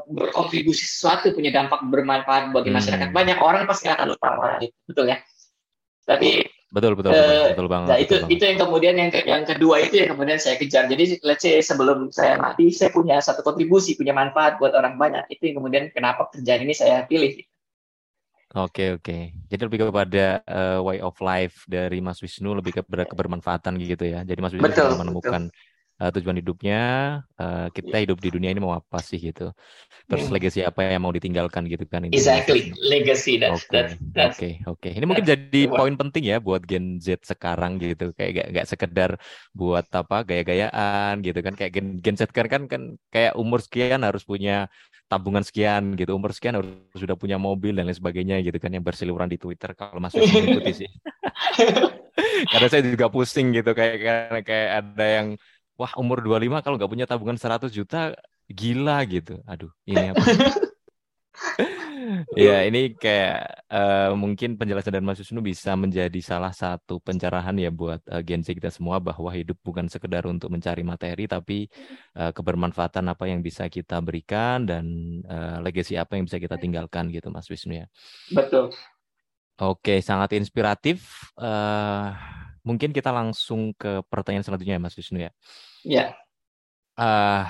berkontribusi 0.07 0.87
sesuatu 0.87 1.35
punya 1.35 1.51
dampak 1.51 1.83
bermanfaat 1.83 2.55
bagi 2.55 2.71
masyarakat. 2.71 3.11
Mm-hmm. 3.11 3.19
banyak 3.19 3.37
orang 3.43 3.67
pasti 3.67 3.91
akan 3.91 4.15
lupa 4.15 4.27
orang 4.39 4.71
itu 4.71 4.75
betul 4.87 5.05
ya? 5.11 5.19
Tapi 6.07 6.47
betul 6.69 6.93
betul 6.95 7.11
uh, 7.11 7.17
betul, 7.17 7.49
betul 7.49 7.67
banget 7.67 7.87
nah 7.89 7.97
itu 7.97 8.13
betul 8.13 8.29
itu 8.29 8.43
yang 8.45 8.59
kemudian 8.61 8.95
yang 8.95 9.09
yang 9.25 9.43
kedua 9.43 9.75
itu 9.83 9.95
yang 9.99 10.09
kemudian 10.15 10.39
saya 10.39 10.55
kejar. 10.55 10.87
Jadi 10.87 11.19
let's 11.27 11.43
say 11.43 11.59
sebelum 11.59 12.07
saya 12.15 12.39
mati 12.39 12.71
saya 12.71 12.95
punya 12.95 13.19
satu 13.19 13.43
kontribusi 13.43 13.99
punya 13.99 14.15
manfaat 14.15 14.55
buat 14.63 14.71
orang 14.71 14.95
banyak. 14.95 15.27
Itu 15.27 15.51
yang 15.51 15.59
kemudian 15.59 15.83
kenapa 15.91 16.31
kerjaan 16.31 16.63
ini 16.63 16.71
saya 16.71 17.03
pilih 17.03 17.35
Oke 18.57 18.97
oke. 18.97 19.29
Jadi 19.45 19.61
lebih 19.61 19.93
kepada 19.93 20.41
uh, 20.49 20.81
way 20.81 20.97
of 21.05 21.13
life 21.21 21.69
dari 21.69 22.01
Mas 22.01 22.17
Wisnu 22.17 22.57
lebih 22.57 22.81
ke 22.81 22.81
kebermanfaatan 22.81 23.77
gitu 23.77 24.09
ya. 24.09 24.25
Jadi 24.25 24.39
Mas 24.41 24.57
Wisnu 24.57 24.65
betul, 24.65 24.97
menemukan 24.97 25.53
uh, 26.01 26.09
tujuan 26.17 26.41
hidupnya, 26.41 26.81
uh, 27.37 27.69
kita 27.69 28.01
hidup 28.01 28.17
di 28.17 28.33
dunia 28.33 28.49
ini 28.49 28.57
mau 28.57 28.73
apa 28.73 29.05
sih 29.05 29.21
gitu. 29.21 29.53
Terus 30.09 30.25
hmm. 30.25 30.33
legacy 30.33 30.65
apa 30.65 30.81
yang 30.81 31.05
mau 31.05 31.13
ditinggalkan 31.13 31.69
gitu 31.69 31.85
kan. 31.85 32.09
Exactly, 32.09 32.73
legacy. 32.81 33.37
Oke 33.37 33.93
oke 34.17 34.49
oke. 34.65 34.89
Ini 34.97 35.05
mungkin 35.05 35.29
jadi 35.29 35.61
poin 35.69 35.93
penting 35.93 36.33
ya 36.33 36.41
buat 36.41 36.65
Gen 36.65 36.97
Z 36.97 37.21
sekarang 37.29 37.77
gitu. 37.77 38.17
Kayak 38.17 38.31
gak, 38.33 38.47
gak 38.49 38.65
sekedar 38.65 39.09
buat 39.53 39.85
apa 39.93 40.25
gaya-gayaan 40.25 41.21
gitu 41.21 41.37
kan. 41.45 41.53
Kayak 41.53 41.71
Gen, 41.77 41.87
Gen 42.01 42.17
Z 42.17 42.33
kan 42.33 42.49
kan 42.49 42.65
kan 42.65 42.97
kayak 43.13 43.37
umur 43.37 43.61
sekian 43.61 44.01
harus 44.01 44.25
punya 44.25 44.73
tabungan 45.09 45.41
sekian 45.41 45.97
gitu 45.97 46.13
umur 46.13 46.29
sekian 46.37 46.61
harus 46.61 46.69
sudah 46.93 47.17
punya 47.17 47.41
mobil 47.41 47.73
dan 47.73 47.89
lain 47.89 47.97
sebagainya 47.97 48.45
gitu 48.45 48.61
kan 48.61 48.69
yang 48.69 48.85
berseliweran 48.85 49.25
di 49.25 49.41
Twitter 49.41 49.73
kalau 49.73 49.97
masuk 49.97 50.21
mengikuti 50.29 50.85
sih. 50.85 50.89
Karena 52.53 52.67
saya 52.69 52.85
juga 52.85 53.09
pusing 53.09 53.51
gitu 53.57 53.73
kayak 53.73 53.95
kayak, 53.99 54.43
kayak 54.45 54.69
ada 54.85 55.05
yang 55.09 55.27
wah 55.75 55.91
umur 55.97 56.21
25 56.21 56.61
kalau 56.61 56.75
nggak 56.77 56.91
punya 56.91 57.05
tabungan 57.09 57.41
100 57.41 57.73
juta 57.73 58.13
gila 58.45 59.01
gitu. 59.09 59.41
Aduh 59.49 59.73
ini 59.89 60.13
apa 60.13 60.21
ya 62.35 62.63
ini 62.65 62.93
kayak 62.95 63.65
uh, 63.69 64.11
mungkin 64.15 64.55
penjelasan 64.55 64.95
dari 64.95 65.05
Mas 65.05 65.19
Wisnu 65.21 65.43
bisa 65.43 65.73
menjadi 65.75 66.19
salah 66.19 66.53
satu 66.53 66.97
pencerahan 67.03 67.55
ya 67.59 67.69
buat 67.69 68.01
uh, 68.09 68.21
Gen 68.23 68.41
Z 68.41 68.55
kita 68.55 68.71
semua 68.73 68.97
bahwa 68.97 69.29
hidup 69.31 69.57
bukan 69.61 69.87
sekedar 69.87 70.25
untuk 70.27 70.49
mencari 70.53 70.81
materi 70.81 71.25
tapi 71.29 71.67
uh, 72.17 72.33
kebermanfaatan 72.33 73.05
apa 73.11 73.29
yang 73.29 73.43
bisa 73.43 73.67
kita 73.67 73.99
berikan 73.99 74.65
dan 74.65 74.85
uh, 75.27 75.59
legacy 75.61 75.99
apa 75.99 76.15
yang 76.15 76.25
bisa 76.25 76.39
kita 76.39 76.55
tinggalkan 76.55 77.11
gitu 77.11 77.29
Mas 77.29 77.47
Wisnu 77.47 77.83
ya. 77.83 77.87
Betul. 78.31 78.71
Oke, 79.59 79.99
sangat 79.99 80.39
inspiratif. 80.39 81.29
Uh, 81.35 82.15
mungkin 82.63 82.95
kita 82.95 83.11
langsung 83.11 83.75
ke 83.75 83.99
pertanyaan 84.07 84.47
selanjutnya 84.47 84.79
Mas 84.79 84.95
Wisnu 84.95 85.19
ya. 85.19 85.31
Ya. 85.83 86.05
Uh, 86.95 87.43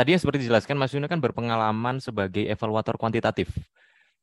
tadi 0.00 0.16
yang 0.16 0.22
seperti 0.24 0.48
dijelaskan 0.48 0.80
Mas 0.80 0.96
Yuna 0.96 1.12
kan 1.12 1.20
berpengalaman 1.20 2.00
sebagai 2.00 2.48
evaluator 2.48 2.96
kuantitatif. 2.96 3.52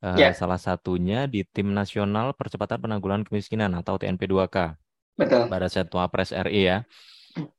Uh, 0.02 0.18
yeah. 0.18 0.34
Salah 0.34 0.58
satunya 0.58 1.30
di 1.30 1.46
Tim 1.46 1.70
Nasional 1.70 2.34
Percepatan 2.34 2.82
Penanggulangan 2.82 3.30
Kemiskinan 3.30 3.78
atau 3.78 4.02
TNP2K. 4.02 4.74
Betul. 5.22 5.46
Pada 5.46 5.70
saat 5.70 5.94
Pres 5.94 6.34
RI 6.34 6.66
ya. 6.66 6.78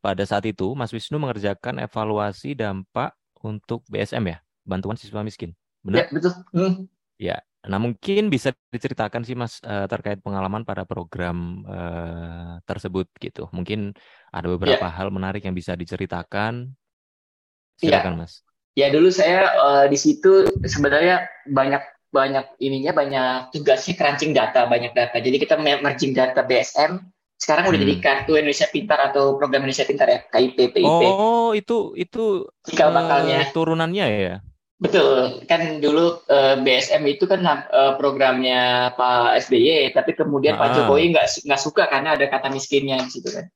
Pada 0.02 0.26
saat 0.26 0.42
itu 0.50 0.74
Mas 0.74 0.90
Wisnu 0.90 1.22
mengerjakan 1.22 1.78
evaluasi 1.78 2.58
dampak 2.58 3.14
untuk 3.38 3.86
BSM 3.86 4.26
ya, 4.26 4.42
bantuan 4.66 4.98
siswa 4.98 5.22
miskin. 5.22 5.54
Benar? 5.86 6.02
Ya, 6.02 6.04
betul. 6.10 6.32
Hmm. 6.50 6.74
Ya. 7.22 7.38
Nah, 7.62 7.78
mungkin 7.78 8.30
bisa 8.30 8.50
diceritakan 8.74 9.22
sih 9.22 9.38
Mas 9.38 9.62
uh, 9.62 9.86
terkait 9.86 10.18
pengalaman 10.18 10.66
pada 10.66 10.82
program 10.82 11.62
uh, 11.70 12.58
tersebut 12.66 13.06
gitu. 13.22 13.46
Mungkin 13.54 13.94
ada 14.34 14.46
beberapa 14.50 14.90
ya. 14.90 14.94
hal 14.94 15.14
menarik 15.14 15.46
yang 15.46 15.54
bisa 15.54 15.78
diceritakan 15.78 16.74
Silakan 17.78 18.14
ya. 18.14 18.20
Mas. 18.20 18.32
Ya 18.78 18.86
dulu 18.94 19.10
saya 19.10 19.50
uh, 19.58 19.86
di 19.90 19.98
situ 19.98 20.46
sebenarnya 20.62 21.26
banyak 21.50 21.82
banyak 22.08 22.46
ininya 22.62 22.92
banyak 22.94 23.52
tugasnya 23.54 23.94
crunching 23.98 24.34
data 24.34 24.66
banyak 24.66 24.94
data. 24.94 25.18
Jadi 25.18 25.36
kita 25.38 25.58
merging 25.58 26.14
data 26.14 26.46
BSM 26.46 27.02
sekarang 27.38 27.64
hmm. 27.66 27.70
udah 27.70 27.80
jadi 27.86 27.94
kartu 28.02 28.32
Indonesia 28.34 28.66
Pintar 28.66 28.98
atau 28.98 29.38
program 29.38 29.62
Indonesia 29.62 29.86
Pintar 29.86 30.10
ya 30.10 30.20
KIP 30.26 30.74
PIP. 30.74 31.02
Oh 31.06 31.54
itu 31.54 31.94
itu 31.94 32.50
cikal 32.66 32.90
bakalnya 32.90 33.46
uh, 33.46 33.50
turunannya 33.54 34.06
ya. 34.10 34.36
Betul 34.78 35.46
kan 35.46 35.78
dulu 35.78 36.22
uh, 36.26 36.54
eh, 36.54 36.56
BSM 36.58 37.02
itu 37.06 37.30
kan 37.30 37.42
uh, 37.46 37.94
programnya 37.94 38.90
Pak 38.98 39.38
SBY 39.46 39.94
tapi 39.94 40.18
kemudian 40.18 40.58
ah. 40.58 40.66
Pak 40.66 40.68
Jokowi 40.82 41.14
nggak 41.14 41.46
nggak 41.46 41.62
suka 41.62 41.86
karena 41.86 42.18
ada 42.18 42.26
kata 42.26 42.50
miskinnya 42.50 42.98
di 43.06 43.10
situ 43.10 43.30
kan. 43.30 43.46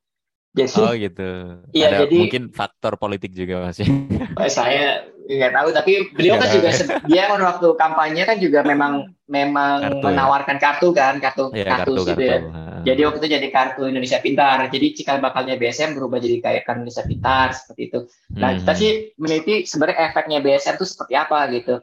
Jadi, 0.52 0.84
oh 0.84 0.92
gitu. 0.92 1.30
Iya, 1.72 1.86
Ada 1.88 1.98
jadi 2.04 2.16
mungkin 2.20 2.44
faktor 2.52 3.00
politik 3.00 3.32
juga 3.32 3.64
masih. 3.64 3.88
Saya 4.52 5.08
nggak 5.24 5.52
tahu, 5.54 5.68
tapi 5.72 5.92
beliau 6.12 6.36
kan 6.36 6.52
juga 6.52 6.68
dia 7.08 7.22
kan 7.30 7.40
waktu 7.40 7.68
kampanye 7.78 8.22
kan 8.28 8.36
juga 8.36 8.60
memang 8.60 9.08
memang 9.24 9.80
kartu, 9.80 9.96
ya? 9.96 10.04
menawarkan 10.12 10.56
ya? 10.58 10.60
kartu 10.60 10.88
kan, 10.92 11.14
kartu 11.24 11.44
ya, 11.56 11.64
kartu, 11.64 11.92
kartu, 11.96 12.10
gitu 12.12 12.22
ya. 12.22 12.38
Jadi 12.82 13.00
waktu 13.06 13.18
itu 13.22 13.28
jadi 13.38 13.48
kartu 13.48 13.82
Indonesia 13.88 14.18
Pintar. 14.20 14.68
Jadi 14.68 14.86
cikal 14.92 15.24
bakalnya 15.24 15.56
BSM 15.56 15.96
berubah 15.96 16.20
jadi 16.20 16.36
kayak 16.44 16.62
kartu 16.68 16.84
Indonesia 16.84 17.04
Pintar 17.08 17.48
seperti 17.56 17.82
itu. 17.88 18.00
Nah 18.36 18.48
hmm. 18.52 18.58
kita 18.60 18.72
sih 18.76 18.90
meneliti 19.16 19.54
sebenarnya 19.64 19.98
efeknya 20.12 20.38
BSM 20.44 20.76
itu 20.76 20.86
seperti 20.86 21.14
apa 21.16 21.38
gitu. 21.48 21.74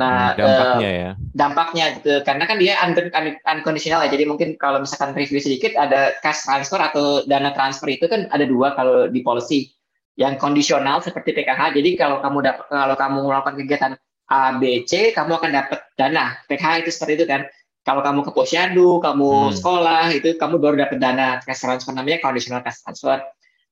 Nah, 0.00 0.32
hmm, 0.32 0.38
dampaknya 0.40 0.88
uh, 0.88 0.94
ya. 0.96 1.10
Dampaknya 1.36 1.84
gitu. 2.00 2.12
Karena 2.24 2.44
kan 2.48 2.56
dia 2.56 2.74
un 2.80 2.96
un 2.96 3.26
unconditional 3.44 4.00
ya. 4.06 4.10
Jadi 4.12 4.24
mungkin 4.24 4.48
kalau 4.56 4.80
misalkan 4.80 5.12
review 5.12 5.40
sedikit 5.42 5.76
ada 5.76 6.16
cash 6.24 6.48
transfer 6.48 6.80
atau 6.80 7.24
dana 7.28 7.52
transfer 7.52 7.92
itu 7.92 8.08
kan 8.08 8.28
ada 8.32 8.48
dua 8.48 8.72
kalau 8.72 9.08
di 9.12 9.20
policy. 9.20 9.72
Yang 10.16 10.44
kondisional 10.44 11.00
seperti 11.00 11.32
PKH. 11.32 11.72
Jadi 11.76 11.96
kalau 11.96 12.20
kamu 12.20 12.38
dapat 12.44 12.64
kalau 12.68 12.96
kamu 12.96 13.18
melakukan 13.32 13.56
kegiatan 13.64 13.92
A, 14.32 14.56
B, 14.56 14.84
C, 14.88 15.12
kamu 15.12 15.40
akan 15.40 15.50
dapat 15.52 15.80
dana. 15.96 16.36
PKH 16.48 16.84
itu 16.84 16.90
seperti 16.92 17.20
itu 17.20 17.26
kan. 17.28 17.44
Kalau 17.82 17.98
kamu 17.98 18.22
ke 18.22 18.30
posyandu, 18.30 19.02
kamu 19.02 19.50
hmm. 19.50 19.54
sekolah, 19.58 20.14
itu 20.14 20.38
kamu 20.38 20.62
baru 20.62 20.76
dapat 20.78 21.02
dana. 21.02 21.42
Cash 21.42 21.66
transfer 21.66 21.90
namanya 21.90 22.22
conditional 22.22 22.62
cash 22.62 22.80
transfer. 22.84 23.18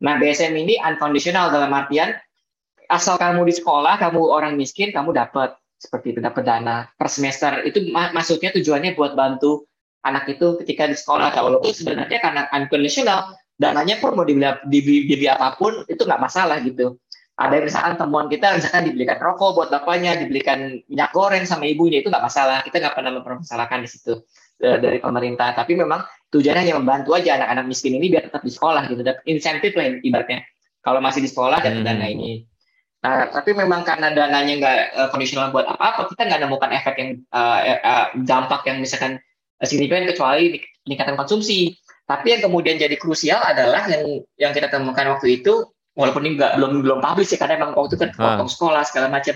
Nah, 0.01 0.17
BSM 0.17 0.57
ini 0.57 0.81
unconditional 0.81 1.53
dalam 1.53 1.71
artian 1.77 2.17
asal 2.91 3.15
kamu 3.21 3.47
di 3.47 3.55
sekolah, 3.55 4.03
kamu 4.03 4.19
orang 4.19 4.59
miskin, 4.59 4.91
kamu 4.91 5.15
dapat 5.15 5.55
seperti 5.81 6.13
itu 6.13 6.21
dapat 6.21 6.45
dana 6.45 6.85
per 6.93 7.09
semester. 7.09 7.65
Itu 7.65 7.89
mak 7.89 8.13
maksudnya 8.13 8.53
tujuannya 8.53 8.93
buat 8.93 9.17
bantu 9.17 9.65
anak 10.05 10.29
itu 10.29 10.61
ketika 10.61 10.85
di 10.85 10.97
sekolah. 10.97 11.33
Walaupun 11.33 11.73
sebenarnya 11.73 12.21
karena 12.21 12.45
unconditional 12.53 13.33
dananya 13.57 13.97
pun 13.97 14.13
mau 14.13 14.29
dibeli, 14.29 14.53
dibeli, 14.69 15.09
dibeli 15.09 15.29
apa 15.33 15.57
pun 15.57 15.89
itu 15.89 16.05
nggak 16.05 16.21
masalah 16.21 16.61
gitu. 16.61 17.01
Ada 17.41 17.57
misalkan 17.65 17.97
temuan 17.97 18.29
kita 18.29 18.53
misalkan 18.61 18.93
dibelikan 18.93 19.17
rokok 19.17 19.57
buat 19.57 19.69
bapaknya 19.73 20.21
dibelikan 20.21 20.77
minyak 20.93 21.11
goreng 21.17 21.49
sama 21.49 21.65
ibunya 21.65 22.05
itu 22.05 22.13
nggak 22.13 22.21
masalah. 22.21 22.61
Kita 22.61 22.77
nggak 22.77 22.95
pernah 23.01 23.17
mempermasalahkan 23.17 23.81
di 23.81 23.89
situ 23.89 24.21
e, 24.61 24.69
dari 24.77 25.01
pemerintah. 25.01 25.57
Tapi 25.57 25.73
memang 25.73 26.05
tujuannya 26.29 26.69
hanya 26.69 26.77
membantu 26.77 27.17
aja 27.17 27.41
anak-anak 27.41 27.65
miskin 27.73 27.97
ini 27.97 28.13
biar 28.13 28.29
tetap 28.29 28.45
di 28.45 28.53
sekolah 28.53 28.85
gitu. 28.93 29.01
Dan 29.01 29.17
insentif 29.25 29.73
lah 29.73 29.89
ibaratnya. 30.05 30.45
Kalau 30.85 31.01
masih 31.01 31.25
di 31.25 31.33
sekolah 31.33 31.65
dapat 31.65 31.81
hmm. 31.81 31.89
dana 31.89 32.07
ini 32.13 32.45
Nah, 33.01 33.33
tapi 33.33 33.57
memang 33.57 33.81
karena 33.81 34.13
dananya 34.13 34.55
nggak 34.61 34.79
uh, 34.93 35.09
kondisional 35.09 35.49
buat 35.49 35.65
apa-apa, 35.65 36.13
kita 36.13 36.29
nggak 36.29 36.41
nemukan 36.45 36.71
efek 36.77 36.95
yang 37.01 37.11
uh, 37.33 37.61
uh, 37.81 38.07
dampak 38.29 38.61
yang 38.69 38.77
misalkan 38.77 39.17
signifikan 39.65 40.05
kecuali 40.05 40.61
peningkatan 40.85 41.17
konsumsi. 41.17 41.81
Tapi 42.05 42.37
yang 42.37 42.43
kemudian 42.45 42.77
jadi 42.77 43.01
krusial 43.01 43.41
adalah 43.41 43.89
yang 43.89 44.21
yang 44.37 44.53
kita 44.53 44.69
temukan 44.69 45.17
waktu 45.17 45.41
itu, 45.41 45.65
walaupun 45.97 46.29
ini 46.29 46.37
nggak 46.37 46.61
belum 46.61 46.85
belum 46.85 46.99
publish 47.01 47.33
ya 47.33 47.39
karena 47.41 47.57
memang 47.57 47.73
waktu 47.81 47.97
itu 47.97 48.01
kan 48.05 48.11
ah. 48.21 48.37
potong 48.37 48.51
sekolah 48.53 48.83
segala 48.85 49.09
macam, 49.09 49.33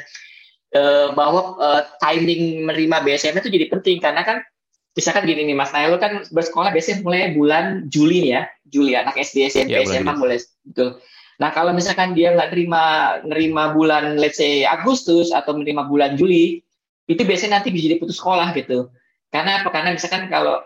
uh, 0.77 1.09
bahwa 1.17 1.57
uh, 1.57 1.83
timing 2.05 2.69
menerima 2.69 2.97
BSM 3.01 3.41
itu 3.41 3.49
jadi 3.49 3.67
penting 3.73 3.97
karena 4.05 4.29
kan 4.29 4.45
misalkan 4.93 5.25
gini 5.25 5.49
nih 5.49 5.57
Mas 5.57 5.73
Nail 5.73 5.97
kan 5.97 6.21
bersekolah 6.29 6.69
biasanya 6.69 7.01
mulai 7.01 7.33
bulan 7.33 7.89
Juli 7.89 8.29
ya, 8.29 8.45
Juli 8.69 8.93
anak 8.93 9.17
SD 9.17 9.49
SMP 9.49 9.73
ya, 9.73 9.89
SMA 9.89 10.13
mulai 10.21 10.37
betul. 10.69 11.01
Nah 11.43 11.51
kalau 11.51 11.75
misalkan 11.75 12.15
dia 12.15 12.31
nggak 12.35 12.55
terima 12.55 13.17
nerima 13.27 13.75
bulan 13.75 14.15
let's 14.19 14.39
say 14.39 14.63
Agustus 14.63 15.35
atau 15.35 15.59
menerima 15.59 15.87
bulan 15.91 16.15
Juli, 16.15 16.63
itu 17.11 17.23
biasanya 17.27 17.61
nanti 17.61 17.75
bisa 17.75 17.91
jadi 17.91 17.99
putus 17.99 18.19
sekolah 18.23 18.55
gitu. 18.55 18.91
Karena 19.29 19.63
apa? 19.63 19.69
Karena 19.75 19.91
misalkan 19.93 20.31
kalau 20.31 20.63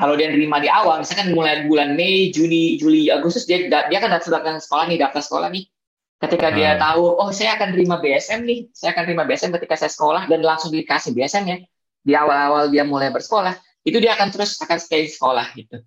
kalau 0.00 0.16
dia 0.16 0.32
nerima 0.32 0.56
di 0.62 0.70
awal, 0.72 1.04
misalkan 1.04 1.36
mulai 1.36 1.68
bulan 1.68 1.92
Mei, 1.92 2.32
Juni, 2.32 2.80
Juli, 2.80 3.12
Agustus 3.12 3.44
dia 3.44 3.68
dia 3.68 3.98
kan 4.00 4.08
daftar 4.08 4.56
sekolah 4.56 4.88
nih, 4.88 4.96
daftar 4.96 5.20
sekolah 5.20 5.48
nih. 5.52 5.68
Ketika 6.20 6.52
hmm. 6.52 6.56
dia 6.56 6.70
tahu, 6.76 7.16
oh 7.16 7.32
saya 7.32 7.56
akan 7.56 7.68
terima 7.72 7.96
BSM 8.00 8.40
nih, 8.44 8.60
saya 8.76 8.92
akan 8.92 9.02
terima 9.08 9.24
BSM 9.24 9.52
ketika 9.56 9.76
saya 9.76 9.92
sekolah 9.92 10.28
dan 10.28 10.40
langsung 10.40 10.72
dikasih 10.72 11.12
BSM 11.16 11.44
ya. 11.48 11.58
Di 12.00 12.12
awal-awal 12.16 12.72
dia 12.72 12.84
mulai 12.84 13.12
bersekolah, 13.12 13.56
itu 13.84 14.00
dia 14.00 14.16
akan 14.16 14.28
terus 14.32 14.56
akan 14.60 14.78
stay 14.80 15.08
sekolah 15.08 15.52
gitu. 15.56 15.80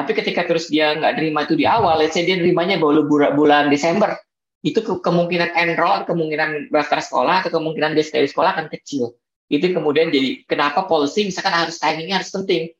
Tapi 0.00 0.16
ketika 0.16 0.48
terus 0.48 0.72
dia 0.72 0.96
nggak 0.96 1.20
terima 1.20 1.44
itu 1.44 1.52
di 1.60 1.68
awal, 1.68 2.00
let's 2.00 2.16
say 2.16 2.24
dia 2.24 2.40
nerimanya 2.40 2.80
baru 2.80 3.04
bulan 3.36 3.68
Desember, 3.68 4.16
itu 4.64 4.80
ke 4.80 5.04
kemungkinan 5.04 5.52
enroll, 5.52 6.08
kemungkinan 6.08 6.72
daftar 6.72 7.04
sekolah, 7.04 7.44
atau 7.44 7.60
kemungkinan 7.60 7.92
dia 7.92 8.04
stay 8.04 8.24
di 8.24 8.32
sekolah 8.32 8.56
akan 8.56 8.66
kecil. 8.72 9.12
Itu 9.52 9.68
kemudian 9.76 10.08
jadi 10.08 10.40
kenapa 10.48 10.88
policy 10.88 11.28
misalkan 11.28 11.52
harus 11.52 11.76
timingnya 11.76 12.24
harus 12.24 12.32
penting. 12.32 12.72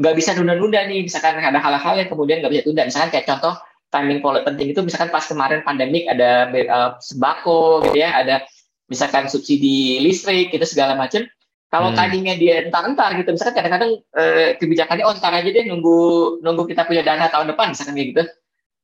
Nggak 0.00 0.14
bisa 0.16 0.32
nunda-nunda 0.32 0.80
nih, 0.88 1.04
misalkan 1.04 1.36
ada 1.36 1.60
hal-hal 1.60 1.94
yang 2.00 2.08
kemudian 2.08 2.40
nggak 2.40 2.52
bisa 2.56 2.62
tunda. 2.64 2.82
Misalkan 2.88 3.10
kayak 3.12 3.26
contoh 3.28 3.54
timing 3.92 4.24
penting 4.24 4.66
itu 4.72 4.80
misalkan 4.80 5.12
pas 5.12 5.28
kemarin 5.28 5.60
pandemik 5.60 6.08
ada 6.08 6.48
uh, 6.48 6.90
sembako 6.96 7.84
gitu 7.84 8.00
ya, 8.00 8.16
ada 8.16 8.40
misalkan 8.88 9.28
subsidi 9.28 10.00
listrik 10.00 10.48
itu 10.48 10.64
segala 10.64 10.96
macam 10.96 11.28
kalau 11.72 11.88
hmm. 11.88 11.96
tadinya 11.96 12.36
dia 12.36 12.68
entar-entar 12.68 13.16
gitu, 13.16 13.32
misalkan 13.32 13.64
kadang-kadang 13.64 13.96
eh, 14.20 14.60
kebijakannya 14.60 15.08
oh 15.08 15.16
entar 15.16 15.32
aja 15.32 15.48
deh 15.48 15.64
nunggu 15.64 15.98
nunggu 16.44 16.68
kita 16.68 16.84
punya 16.84 17.00
dana 17.00 17.32
tahun 17.32 17.56
depan 17.56 17.72
misalkan 17.72 17.96
gitu. 17.96 18.28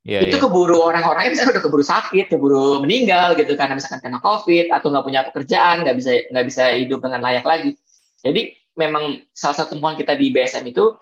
Yeah, 0.08 0.24
itu 0.24 0.40
yeah. 0.40 0.48
keburu 0.48 0.80
orang-orangnya 0.80 1.36
misalnya 1.36 1.60
udah 1.60 1.64
keburu 1.68 1.84
sakit, 1.84 2.32
keburu 2.32 2.80
meninggal 2.80 3.36
gitu 3.36 3.60
karena 3.60 3.76
misalkan 3.76 4.00
kena 4.00 4.24
covid 4.24 4.72
atau 4.72 4.88
nggak 4.88 5.04
punya 5.04 5.20
pekerjaan, 5.28 5.84
nggak 5.84 5.96
bisa 6.00 6.10
nggak 6.32 6.46
bisa 6.48 6.64
hidup 6.80 7.04
dengan 7.04 7.20
layak 7.20 7.44
lagi. 7.44 7.76
Jadi 8.24 8.56
memang 8.80 9.20
salah 9.36 9.60
satu 9.60 9.76
temuan 9.76 9.92
kita 10.00 10.16
di 10.16 10.32
BSM 10.32 10.64
itu 10.72 10.96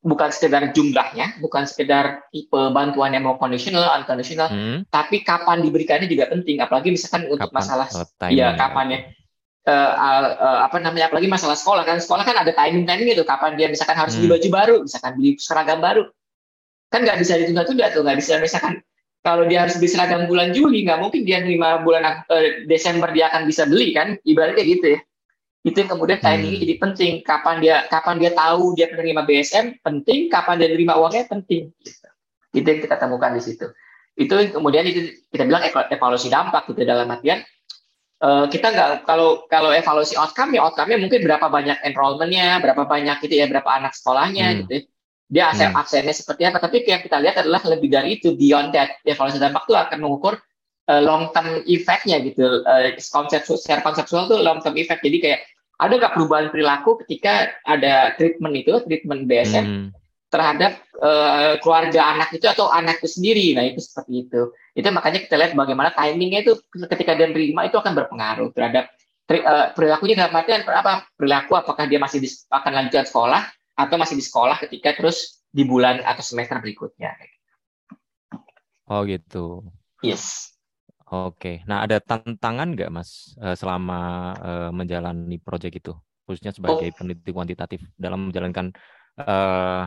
bukan 0.00 0.32
sekedar 0.32 0.72
jumlahnya, 0.72 1.36
bukan 1.44 1.68
sekedar 1.68 2.32
tipe 2.32 2.56
bantuan 2.72 3.12
yang 3.12 3.28
mau 3.28 3.36
conditional, 3.36 3.92
unconditional, 3.92 4.48
hmm. 4.48 4.88
tapi 4.88 5.20
kapan 5.20 5.60
diberikannya 5.60 6.08
juga 6.08 6.32
penting. 6.32 6.64
Apalagi 6.64 6.96
misalkan 6.96 7.28
untuk 7.28 7.52
kapan? 7.52 7.60
masalah, 7.60 7.86
oh, 7.92 8.08
ya 8.32 8.56
kapannya 8.56 9.12
uh, 9.66 9.92
uh, 10.38 10.58
apa 10.64 10.78
namanya 10.78 11.10
apalagi 11.10 11.26
masalah 11.26 11.58
sekolah 11.58 11.82
kan. 11.82 11.98
Sekolah 11.98 12.22
kan 12.22 12.38
ada 12.38 12.54
timing 12.54 12.86
timing 12.86 13.12
itu 13.12 13.26
kapan 13.26 13.58
dia 13.58 13.66
misalkan 13.66 13.98
harus 13.98 14.14
beli 14.16 14.30
hmm. 14.30 14.34
baju 14.38 14.48
baru 14.48 14.76
misalkan 14.86 15.12
beli 15.18 15.30
seragam 15.36 15.78
baru. 15.82 16.02
Kan 16.88 17.02
nggak 17.02 17.18
bisa 17.20 17.34
ditunda-tunda 17.36 17.90
tuh 17.92 18.02
nggak 18.06 18.18
bisa. 18.22 18.38
Misalkan 18.38 18.80
kalau 19.26 19.44
dia 19.50 19.66
harus 19.66 19.74
beli 19.76 19.90
seragam 19.90 20.30
bulan 20.30 20.54
Juli 20.54 20.86
nggak 20.86 20.98
mungkin 21.02 21.26
dia 21.26 21.42
lima 21.42 21.82
bulan 21.82 22.22
uh, 22.30 22.64
Desember 22.70 23.10
dia 23.10 23.28
akan 23.28 23.42
bisa 23.44 23.66
beli 23.66 23.92
kan? 23.92 24.14
Ibaratnya 24.22 24.64
gitu 24.64 24.86
ya. 24.96 25.00
Itu 25.66 25.82
yang 25.82 25.90
kemudian 25.98 26.18
hmm. 26.22 26.62
jadi 26.62 26.74
penting. 26.78 27.12
Kapan 27.26 27.58
dia 27.58 27.84
kapan 27.90 28.22
dia 28.22 28.30
tahu 28.32 28.78
dia 28.78 28.86
menerima 28.94 29.22
BSM 29.26 29.82
penting. 29.82 30.30
Kapan 30.30 30.62
dia 30.62 30.70
menerima 30.70 30.94
uangnya 30.94 31.26
penting. 31.26 31.74
Gitu. 31.82 32.06
itu 32.56 32.64
yang 32.72 32.80
kita 32.88 32.96
temukan 32.96 33.36
di 33.36 33.42
situ. 33.44 33.68
Itu 34.16 34.32
kemudian 34.32 34.88
itu 34.88 35.12
kita 35.28 35.44
bilang 35.44 35.60
evaluasi 35.68 36.32
dampak 36.32 36.72
gitu 36.72 36.88
dalam 36.88 37.04
artian 37.12 37.44
Uh, 38.16 38.48
kita 38.48 38.72
nggak 38.72 39.04
kalau 39.04 39.44
kalau 39.52 39.68
evaluasi 39.76 40.16
outcome 40.16 40.56
ya 40.56 40.64
outcome-nya 40.64 40.96
mungkin 40.96 41.20
berapa 41.20 41.52
banyak 41.52 41.84
enrollment-nya, 41.84 42.64
berapa 42.64 42.88
banyak 42.88 43.20
gitu 43.28 43.34
ya, 43.36 43.44
berapa 43.44 43.68
anak 43.68 43.92
sekolahnya 43.92 44.46
hmm. 44.48 44.56
gitu. 44.64 44.72
Ya. 44.72 44.82
Dia 45.26 45.44
aksen 45.50 45.68
hmm. 45.74 45.80
aksennya 45.82 46.14
seperti 46.14 46.42
apa, 46.46 46.58
tapi 46.62 46.86
yang 46.86 47.02
kita 47.02 47.18
lihat 47.18 47.36
adalah 47.44 47.60
lebih 47.66 47.92
dari 47.92 48.16
itu 48.16 48.32
beyond 48.38 48.72
that. 48.72 48.96
Evaluasi 49.04 49.36
dampak 49.36 49.68
itu 49.68 49.74
akan 49.76 49.98
mengukur 50.00 50.40
uh, 50.88 51.02
long 51.02 51.28
term 51.36 51.60
effect-nya 51.68 52.22
gitu. 52.24 52.64
Uh, 52.64 52.94
konsep 53.12 53.44
secara 53.44 53.84
konseptual 53.84 54.30
tuh 54.30 54.40
long 54.40 54.64
term 54.64 54.78
effect. 54.80 55.04
Jadi 55.04 55.18
kayak 55.20 55.40
ada 55.76 55.92
nggak 56.00 56.14
perubahan 56.16 56.48
perilaku 56.48 56.96
ketika 57.04 57.52
ada 57.68 58.16
treatment 58.16 58.54
itu, 58.56 58.80
treatment 58.88 59.28
BSM 59.28 59.64
hmm. 59.66 59.86
Terhadap 60.36 60.76
uh, 61.00 61.56
keluarga 61.64 62.12
anak 62.12 62.28
itu 62.36 62.44
atau 62.44 62.68
anak 62.68 63.00
itu 63.00 63.08
sendiri. 63.16 63.56
Nah 63.56 63.64
itu 63.64 63.80
seperti 63.80 64.28
itu. 64.28 64.52
Itu 64.76 64.88
makanya 64.92 65.24
kita 65.24 65.34
lihat 65.40 65.52
bagaimana 65.56 65.96
timingnya 65.96 66.44
itu 66.44 66.52
ketika 66.76 67.16
dia 67.16 67.32
menerima 67.32 67.72
itu 67.72 67.76
akan 67.80 67.92
berpengaruh 67.96 68.52
terhadap 68.52 68.92
uh, 69.32 69.72
perilakunya 69.72 70.20
dalam 70.20 70.36
artian 70.36 70.60
apa 70.68 71.08
perilaku 71.16 71.56
apakah 71.56 71.88
dia 71.88 71.96
masih 71.96 72.20
di, 72.20 72.28
akan 72.52 72.72
lanjutkan 72.76 73.08
sekolah 73.08 73.42
atau 73.80 73.96
masih 73.96 74.20
di 74.20 74.24
sekolah 74.28 74.60
ketika 74.68 74.92
terus 74.92 75.40
di 75.48 75.64
bulan 75.64 76.04
atau 76.04 76.20
semester 76.20 76.60
berikutnya. 76.60 77.16
Oh 78.92 79.08
gitu. 79.08 79.64
Yes. 80.04 80.52
Oke. 81.08 81.64
Nah 81.64 81.88
ada 81.88 81.96
tantangan 81.96 82.76
nggak 82.76 82.92
mas 82.92 83.32
uh, 83.40 83.56
selama 83.56 84.34
uh, 84.36 84.70
menjalani 84.74 85.40
proyek 85.40 85.80
itu, 85.80 85.96
khususnya 86.28 86.52
sebagai 86.52 86.92
oh. 86.92 86.94
peneliti 86.98 87.30
kuantitatif 87.32 87.80
dalam 87.96 88.28
menjalankan 88.28 88.74
uh, 89.22 89.86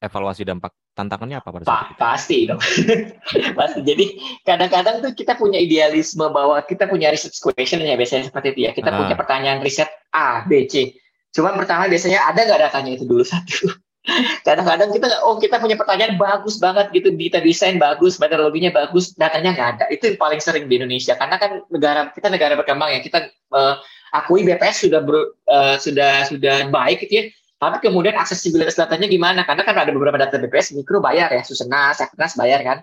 evaluasi 0.00 0.48
dampak 0.48 0.72
tantangannya 0.96 1.38
apa 1.38 1.48
pada 1.52 1.64
saat 1.68 1.72
pa 1.72 1.84
itu? 1.84 2.00
Pasti 2.00 2.38
dong. 2.48 2.60
pasti. 3.60 3.80
Jadi 3.84 4.04
kadang-kadang 4.48 5.04
tuh 5.04 5.12
kita 5.12 5.36
punya 5.36 5.60
idealisme 5.60 6.24
bahwa 6.32 6.56
kita 6.64 6.88
punya 6.88 7.12
research 7.12 7.36
question 7.38 7.84
ya 7.84 7.94
biasanya 7.94 8.32
seperti 8.32 8.56
itu 8.56 8.60
ya. 8.66 8.70
Kita 8.72 8.90
uh. 8.90 8.96
punya 8.96 9.14
pertanyaan 9.14 9.60
riset 9.60 9.92
A, 10.16 10.42
B, 10.48 10.64
C. 10.66 10.96
Cuma 11.30 11.54
pertama 11.54 11.86
biasanya 11.86 12.26
ada 12.26 12.40
nggak 12.42 12.60
datanya 12.72 12.90
itu 12.96 13.04
dulu 13.04 13.22
satu. 13.22 13.70
Kadang-kadang 14.48 14.90
kita 14.96 15.06
oh 15.28 15.36
kita 15.36 15.60
punya 15.60 15.76
pertanyaan 15.76 16.16
bagus 16.16 16.56
banget 16.56 16.88
gitu, 16.96 17.12
kita 17.12 17.44
desain 17.44 17.76
bagus, 17.76 18.16
metodologinya 18.16 18.72
bagus, 18.72 19.12
datanya 19.14 19.52
nggak 19.52 19.68
ada. 19.76 19.84
Itu 19.92 20.10
yang 20.10 20.18
paling 20.18 20.40
sering 20.40 20.64
di 20.66 20.80
Indonesia 20.80 21.14
karena 21.20 21.36
kan 21.36 21.60
negara 21.68 22.08
kita 22.08 22.32
negara 22.32 22.56
berkembang 22.56 22.96
ya. 22.96 23.04
Kita 23.04 23.28
uh, 23.52 23.76
akui 24.16 24.42
BPS 24.42 24.88
sudah 24.88 25.00
ber, 25.04 25.36
uh, 25.46 25.76
sudah 25.76 26.26
sudah 26.26 26.72
baik 26.72 27.04
gitu 27.06 27.14
ya 27.20 27.24
tapi 27.60 27.76
kemudian 27.84 28.16
aksesibilitas 28.16 28.72
datanya 28.72 29.04
gimana? 29.04 29.44
Karena 29.44 29.68
kan 29.68 29.76
ada 29.76 29.92
beberapa 29.92 30.16
data 30.16 30.40
BPS 30.40 30.72
mikro 30.80 31.04
bayar 31.04 31.28
ya, 31.28 31.44
Susena, 31.44 31.92
Seknas 31.92 32.32
bayar 32.32 32.64
kan. 32.64 32.78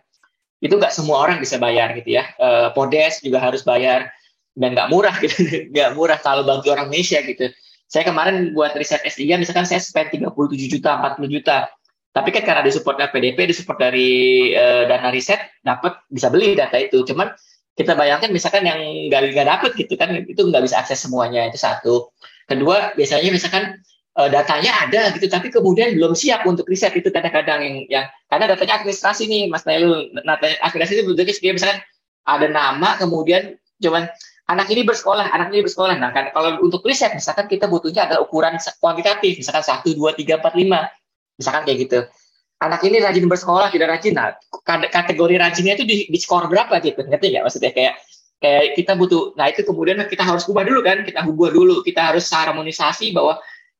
Itu 0.62 0.78
nggak 0.78 0.94
semua 0.94 1.26
orang 1.26 1.42
bisa 1.42 1.58
bayar 1.58 1.98
gitu 1.98 2.14
ya. 2.14 2.30
E, 2.38 2.70
Podes 2.78 3.26
juga 3.26 3.42
harus 3.42 3.66
bayar 3.66 4.14
dan 4.54 4.78
nggak 4.78 4.94
murah 4.94 5.18
gitu, 5.18 5.34
nggak 5.74 5.98
murah 5.98 6.22
kalau 6.22 6.46
bagi 6.46 6.70
orang 6.70 6.94
Indonesia 6.94 7.26
gitu. 7.26 7.50
Saya 7.90 8.06
kemarin 8.06 8.54
buat 8.54 8.78
riset 8.78 9.02
S3 9.02 9.42
misalkan 9.42 9.66
saya 9.66 9.82
spend 9.82 10.14
37 10.14 10.30
juta, 10.70 10.94
40 11.02 11.26
juta. 11.26 11.74
Tapi 12.14 12.30
kan 12.30 12.44
karena 12.46 12.62
disupport 12.62 13.02
dari 13.02 13.10
PDP, 13.34 13.50
disupport 13.50 13.82
dari 13.82 14.10
e, 14.54 14.66
dana 14.86 15.10
riset, 15.10 15.42
dapat 15.66 16.06
bisa 16.06 16.30
beli 16.30 16.54
data 16.54 16.78
itu. 16.78 17.02
Cuman 17.02 17.34
kita 17.74 17.98
bayangkan 17.98 18.30
misalkan 18.30 18.62
yang 18.62 18.78
nggak 19.10 19.34
nggak 19.34 19.48
dapat 19.58 19.72
gitu 19.74 19.98
kan, 19.98 20.14
itu 20.22 20.38
nggak 20.38 20.62
bisa 20.62 20.86
akses 20.86 21.02
semuanya 21.02 21.50
itu 21.50 21.58
satu. 21.58 22.14
Kedua, 22.46 22.94
biasanya 22.94 23.34
misalkan 23.34 23.82
uh, 24.18 24.30
datanya 24.30 24.74
ada 24.90 25.14
gitu 25.14 25.30
tapi 25.30 25.54
kemudian 25.54 25.94
belum 25.94 26.18
siap 26.18 26.44
untuk 26.50 26.66
riset 26.66 26.92
itu 26.98 27.14
kadang-kadang 27.14 27.62
yang 27.62 27.76
yang 27.88 28.06
karena 28.28 28.52
datanya 28.52 28.82
administrasi 28.82 29.30
nih 29.30 29.48
Mas 29.48 29.64
Nailul. 29.64 30.10
Datanya 30.26 30.58
administrasi 30.66 30.94
itu 30.98 31.04
bentuknya 31.06 31.34
seperti 31.38 31.56
misalkan 31.62 31.80
ada 32.28 32.48
nama 32.50 32.90
kemudian 32.98 33.56
cuman 33.80 34.10
anak 34.50 34.68
ini 34.74 34.82
bersekolah 34.84 35.30
anak 35.32 35.54
ini 35.54 35.62
bersekolah. 35.64 35.96
Nah 36.02 36.12
kan 36.12 36.34
kalau 36.34 36.60
untuk 36.66 36.82
riset 36.84 37.14
misalkan 37.14 37.46
kita 37.46 37.70
butuhnya 37.70 38.10
ada 38.10 38.18
ukuran 38.20 38.58
kuantitatif 38.82 39.40
misalkan 39.40 39.64
satu 39.64 39.94
dua 39.94 40.18
tiga 40.18 40.42
empat 40.42 40.58
lima 40.58 40.90
misalkan 41.38 41.64
kayak 41.64 41.88
gitu. 41.88 42.00
Anak 42.58 42.82
ini 42.82 42.98
rajin 42.98 43.30
bersekolah 43.30 43.70
tidak 43.70 43.94
rajin. 43.94 44.18
Nah 44.18 44.34
kategori 44.66 45.36
rajinnya 45.38 45.78
itu 45.78 45.86
di, 45.86 45.98
di 46.10 46.18
skor 46.18 46.50
berapa 46.50 46.82
gitu? 46.82 47.06
Ngerti 47.06 47.38
nggak 47.38 47.44
maksudnya? 47.46 47.70
Kayak 47.70 47.94
kayak 48.38 48.64
kita 48.78 48.94
butuh 48.98 49.34
nah 49.38 49.50
itu 49.50 49.62
kemudian 49.62 49.98
kita 50.10 50.26
harus 50.26 50.46
ubah 50.50 50.66
dulu 50.66 50.82
kan 50.82 51.06
kita 51.06 51.22
ubah 51.22 51.54
dulu. 51.54 51.86
Kita 51.86 52.12
harus 52.12 52.26
harmonisasi 52.34 53.14
bahwa 53.14 53.38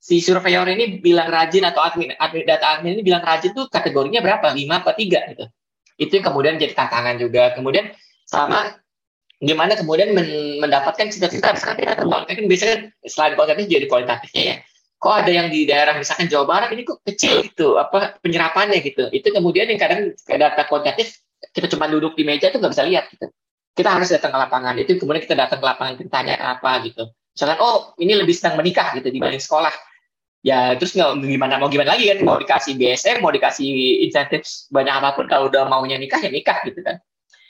si 0.08 0.24
surveyor 0.24 0.72
ini 0.72 1.04
bilang 1.04 1.28
rajin 1.28 1.68
atau 1.68 1.84
admin, 1.84 2.16
admin 2.16 2.48
data 2.48 2.80
admin 2.80 2.96
ini 2.96 3.04
bilang 3.04 3.20
rajin 3.20 3.52
tuh 3.52 3.68
kategorinya 3.68 4.24
berapa? 4.24 4.56
Lima 4.56 4.80
apa 4.80 4.96
tiga 4.96 5.20
gitu. 5.28 5.52
Itu 6.00 6.24
yang 6.24 6.32
kemudian 6.32 6.56
jadi 6.56 6.72
tantangan 6.72 7.20
juga. 7.20 7.52
Kemudian 7.52 7.92
sama 8.24 8.80
gimana 9.44 9.76
kemudian 9.76 10.16
men 10.16 10.64
mendapatkan 10.64 11.12
cita-cita? 11.12 11.52
Misalkan 11.52 11.84
kita 11.84 12.08
kan 12.08 12.46
biasanya 12.48 12.78
selain 13.04 13.36
kualitatif 13.36 13.68
jadi 13.68 13.86
kualitatifnya 13.92 14.44
ya. 14.48 14.56
Kok 14.98 15.14
ada 15.14 15.30
yang 15.30 15.48
di 15.52 15.68
daerah 15.68 15.94
misalkan 16.00 16.32
Jawa 16.32 16.46
Barat 16.48 16.72
ini 16.72 16.88
kok 16.88 17.04
kecil 17.04 17.44
gitu 17.44 17.76
apa 17.76 18.16
penyerapannya 18.24 18.80
gitu. 18.80 19.12
Itu 19.12 19.36
kemudian 19.36 19.68
yang 19.68 19.78
kadang 19.78 20.16
data 20.24 20.64
kuantitatif 20.72 21.20
kita 21.52 21.68
cuma 21.76 21.92
duduk 21.92 22.16
di 22.16 22.24
meja 22.24 22.48
itu 22.48 22.64
nggak 22.64 22.72
bisa 22.72 22.88
lihat 22.88 23.12
gitu. 23.12 23.28
Kita 23.76 23.92
harus 23.92 24.08
datang 24.08 24.32
ke 24.32 24.40
lapangan. 24.40 24.74
Itu 24.80 24.96
kemudian 24.96 25.22
kita 25.28 25.36
datang 25.36 25.60
ke 25.60 25.68
lapangan 25.68 25.94
kita 26.00 26.10
tanya 26.10 26.40
apa 26.40 26.88
gitu. 26.88 27.12
Misalkan 27.36 27.60
oh 27.60 27.92
ini 28.00 28.16
lebih 28.16 28.34
sedang 28.34 28.56
menikah 28.56 28.96
gitu 28.96 29.12
dibanding 29.12 29.44
sekolah 29.44 29.87
ya 30.48 30.80
terus 30.80 30.96
nggak 30.96 31.28
gimana 31.28 31.60
mau 31.60 31.68
gimana 31.68 32.00
lagi 32.00 32.08
kan? 32.08 32.24
Mau 32.24 32.40
dikasih 32.40 32.80
BSM 32.80 33.20
mau 33.20 33.36
dikasih 33.36 33.68
insentif 34.08 34.48
banyak 34.72 34.94
apa 34.96 35.20
pun 35.20 35.28
kalau 35.28 35.52
udah 35.52 35.68
maunya 35.68 36.00
nikah 36.00 36.24
ya 36.24 36.32
nikah 36.32 36.64
gitu 36.64 36.80
kan. 36.80 37.04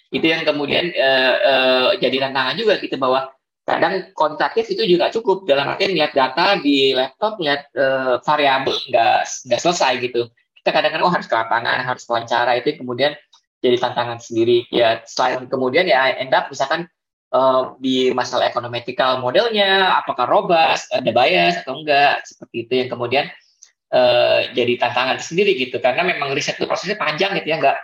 Itu 0.10 0.26
yang 0.26 0.42
kemudian 0.42 0.90
uh, 0.98 1.36
uh, 1.38 1.88
jadi 2.02 2.26
tantangan 2.26 2.58
juga 2.58 2.82
gitu 2.82 2.98
bahwa 2.98 3.30
kadang 3.68 4.10
kuantitatif 4.18 4.66
itu 4.74 4.98
juga 4.98 5.14
cukup. 5.14 5.46
Dalam 5.46 5.78
artian 5.78 5.94
lihat 5.94 6.18
data 6.18 6.58
di 6.58 6.98
laptop 6.98 7.38
lihat 7.38 7.70
uh, 7.78 8.18
variabel 8.26 8.74
nggak 8.90 9.18
nggak 9.46 9.62
selesai 9.62 10.02
gitu. 10.02 10.26
Kita 10.64 10.74
kadang-kadang 10.74 11.06
oh 11.06 11.14
harus 11.14 11.30
ke 11.30 11.36
lapangan 11.38 11.86
harus 11.86 12.04
wawancara 12.10 12.58
itu 12.58 12.82
kemudian 12.82 13.14
jadi 13.62 13.78
tantangan 13.78 14.18
sendiri. 14.18 14.66
Ya 14.74 15.06
selain 15.06 15.46
kemudian 15.46 15.86
ya 15.86 16.18
end 16.18 16.34
up 16.34 16.50
misalkan 16.50 16.90
uh, 17.34 17.76
di 17.82 18.12
masalah 18.14 18.52
ekonometrikal 18.52 19.20
modelnya 19.20 20.00
apakah 20.04 20.28
robust 20.28 20.92
ada 20.94 21.10
bias 21.12 21.64
atau 21.64 21.82
enggak 21.82 22.24
seperti 22.24 22.56
itu 22.68 22.74
yang 22.86 22.90
kemudian 22.92 23.26
uh, 23.92 24.48
jadi 24.54 24.74
tantangan 24.80 25.18
sendiri 25.20 25.56
gitu 25.58 25.80
karena 25.80 26.04
memang 26.04 26.32
riset 26.36 26.60
itu 26.60 26.68
prosesnya 26.68 27.00
panjang 27.00 27.36
gitu 27.40 27.48
ya 27.48 27.58
nggak 27.60 27.78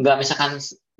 nggak 0.00 0.16
misalkan 0.16 0.56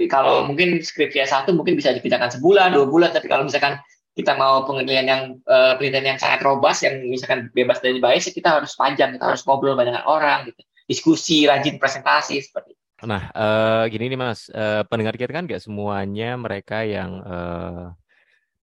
kalau 0.09 0.49
mungkin 0.49 0.81
skripsi 0.81 1.29
S1 1.29 1.53
mungkin 1.53 1.77
bisa 1.77 1.93
dikerjakan 1.93 2.33
sebulan 2.33 2.73
dua 2.73 2.87
bulan 2.89 3.11
tapi 3.13 3.29
kalau 3.29 3.45
misalkan 3.45 3.77
kita 4.17 4.35
mau 4.35 4.67
penelitian 4.67 5.07
yang 5.07 5.23
uh, 5.47 5.79
penelitian 5.79 6.17
yang 6.17 6.19
sangat 6.19 6.43
robust 6.43 6.83
yang 6.83 6.99
misalkan 7.07 7.53
bebas 7.55 7.79
dari 7.79 8.03
bias 8.03 8.33
kita 8.33 8.61
harus 8.61 8.75
panjang 8.75 9.15
kita 9.15 9.25
harus 9.33 9.45
ngobrol 9.45 9.79
banyak 9.79 10.03
orang 10.09 10.51
gitu 10.51 10.61
diskusi 10.91 11.47
rajin 11.47 11.79
presentasi 11.79 12.43
seperti 12.43 12.75
itu. 12.75 12.80
Nah 13.05 13.33
uh, 13.33 13.85
gini 13.89 14.13
nih 14.13 14.19
mas 14.21 14.53
uh, 14.53 14.85
pendengar 14.85 15.17
kita 15.17 15.33
kan 15.33 15.49
nggak 15.49 15.63
semuanya 15.63 16.37
mereka 16.37 16.85
yang 16.85 17.21
uh, 17.25 17.97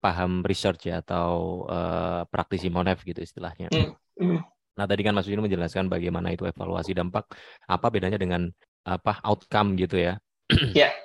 paham 0.03 0.45
research 0.45 0.91
ya 0.91 1.01
atau 1.01 1.63
uh, 1.65 2.27
praktisi 2.29 2.69
monef 2.69 3.01
gitu 3.01 3.23
istilahnya. 3.23 3.71
Mm. 3.71 3.95
Mm. 4.21 4.39
Nah 4.75 4.85
tadi 4.85 5.01
kan 5.01 5.15
Mas 5.15 5.25
Wino 5.25 5.41
menjelaskan 5.41 5.87
bagaimana 5.87 6.35
itu 6.35 6.43
evaluasi 6.43 6.91
dampak 6.91 7.31
apa 7.65 7.87
bedanya 7.87 8.19
dengan 8.19 8.51
apa 8.85 9.23
outcome 9.25 9.79
gitu 9.79 9.97
ya. 9.97 10.19
Ya. 10.75 10.91
Yeah. 10.91 10.93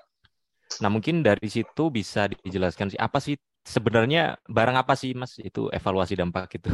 Nah 0.78 0.86
mungkin 0.86 1.26
dari 1.26 1.50
situ 1.50 1.90
bisa 1.90 2.30
dijelaskan 2.30 2.94
sih 2.94 3.00
apa 3.02 3.18
sih 3.18 3.34
sebenarnya 3.66 4.38
barang 4.46 4.78
apa 4.78 4.94
sih 4.94 5.18
Mas 5.18 5.34
itu 5.42 5.66
evaluasi 5.66 6.14
dampak 6.14 6.62
itu? 6.62 6.70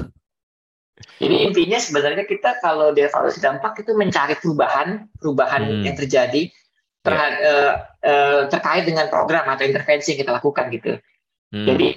Jadi 0.97 1.37
intinya 1.45 1.79
sebenarnya 1.81 2.25
kita 2.25 2.61
kalau 2.65 2.93
di 2.93 3.05
evaluasi 3.05 3.41
dampak 3.41 3.85
itu 3.85 3.93
mencari 3.93 4.37
perubahan 4.41 5.09
perubahan 5.21 5.63
hmm. 5.65 5.85
yang 5.85 5.97
terjadi 5.97 6.49
terhad, 7.05 7.33
ya. 7.37 7.47
uh, 7.47 7.73
uh, 8.03 8.41
terkait 8.49 8.89
dengan 8.89 9.07
program 9.13 9.45
atau 9.47 9.69
intervensi 9.69 10.17
yang 10.17 10.21
kita 10.25 10.33
lakukan 10.37 10.73
gitu. 10.73 10.93
Hmm. 11.53 11.67
Jadi 11.69 11.89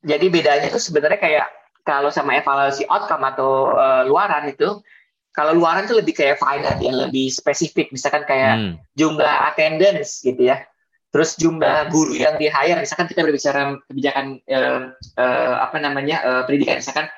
jadi 0.00 0.26
bedanya 0.32 0.66
itu 0.72 0.80
sebenarnya 0.80 1.20
kayak 1.20 1.46
kalau 1.84 2.08
sama 2.08 2.40
evaluasi 2.40 2.88
outcome 2.88 3.24
atau 3.28 3.76
uh, 3.76 4.02
luaran 4.08 4.48
itu 4.48 4.80
kalau 5.36 5.54
luaran 5.54 5.86
itu 5.86 5.94
lebih 5.94 6.18
kayak 6.18 6.40
finite 6.40 6.82
yang 6.82 6.98
lebih 6.98 7.30
spesifik 7.30 7.92
misalkan 7.94 8.26
kayak 8.26 8.54
hmm. 8.58 8.72
jumlah 8.98 9.34
attendance 9.46 10.24
gitu 10.24 10.50
ya 10.50 10.64
terus 11.08 11.40
jumlah 11.40 11.88
guru 11.88 12.12
yang 12.18 12.36
di 12.36 12.52
hire 12.52 12.84
misalkan 12.84 13.08
kita 13.08 13.24
berbicara 13.24 13.80
kebijakan 13.88 14.44
eh, 14.44 14.92
eh, 15.16 15.54
apa 15.56 15.76
namanya 15.80 16.20
eh, 16.20 16.42
pendidikan 16.44 16.84
misalkan 16.84 17.08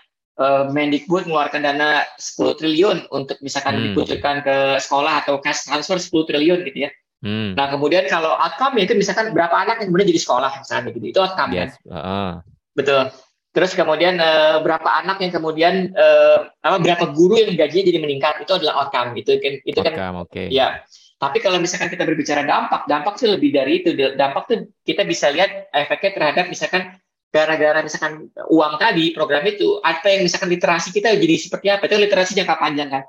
eh, 0.41 0.65
Mendikbud 0.73 1.29
mengeluarkan 1.29 1.61
dana 1.61 2.03
10 2.17 2.59
triliun 2.59 2.99
untuk 3.13 3.37
misalkan 3.45 3.77
hmm. 3.77 3.85
dikucurkan 3.93 4.41
ke 4.41 4.57
sekolah 4.81 5.25
atau 5.25 5.39
cash 5.45 5.69
transfer 5.69 6.01
10 6.01 6.29
triliun 6.33 6.61
gitu 6.65 6.89
ya 6.89 6.91
hmm. 7.23 7.55
nah 7.55 7.69
kemudian 7.69 8.09
kalau 8.09 8.33
outcome 8.35 8.81
itu 8.81 8.97
misalkan 8.97 9.37
berapa 9.37 9.53
anak 9.53 9.85
yang 9.85 9.93
kemudian 9.93 10.11
jadi 10.17 10.23
sekolah 10.25 10.51
misalnya 10.65 10.91
gitu 10.91 11.07
itu 11.07 11.21
outcome 11.21 11.53
yes. 11.53 11.77
kan 11.85 11.93
uh. 11.93 12.33
betul 12.73 13.03
terus 13.51 13.75
kemudian 13.75 14.17
eh, 14.23 14.63
berapa 14.63 14.89
anak 15.05 15.21
yang 15.21 15.33
kemudian 15.35 15.75
eh, 15.93 16.39
apa 16.63 16.77
berapa 16.81 17.11
guru 17.13 17.35
yang 17.37 17.59
gajinya 17.59 17.85
jadi 17.93 17.99
meningkat 17.99 18.47
itu 18.47 18.53
adalah 18.55 18.87
outcome 18.87 19.13
itu 19.19 19.37
kan 19.43 19.55
itu 19.67 19.79
kan 19.83 19.95
okay. 20.23 20.47
ya 20.49 20.81
tapi 21.21 21.37
kalau 21.45 21.61
misalkan 21.61 21.93
kita 21.93 22.09
berbicara 22.09 22.49
dampak, 22.49 22.89
dampak 22.89 23.21
sih 23.21 23.29
lebih 23.29 23.53
dari 23.53 23.85
itu. 23.85 23.93
Dampak 23.93 24.49
tuh 24.49 24.73
kita 24.89 25.05
bisa 25.05 25.29
lihat 25.29 25.69
efeknya 25.69 26.17
terhadap 26.17 26.45
misalkan 26.49 26.97
gara-gara 27.31 27.79
misalkan 27.81 28.27
uang 28.51 28.75
tadi 28.83 29.15
program 29.15 29.47
itu 29.47 29.79
apa 29.87 30.11
yang 30.11 30.27
misalkan 30.27 30.51
literasi 30.51 30.91
kita 30.91 31.15
jadi 31.15 31.35
seperti 31.39 31.67
apa 31.71 31.87
itu 31.87 31.97
literasi 31.97 32.35
jangka 32.35 32.59
panjang 32.59 32.91
kan 32.91 33.03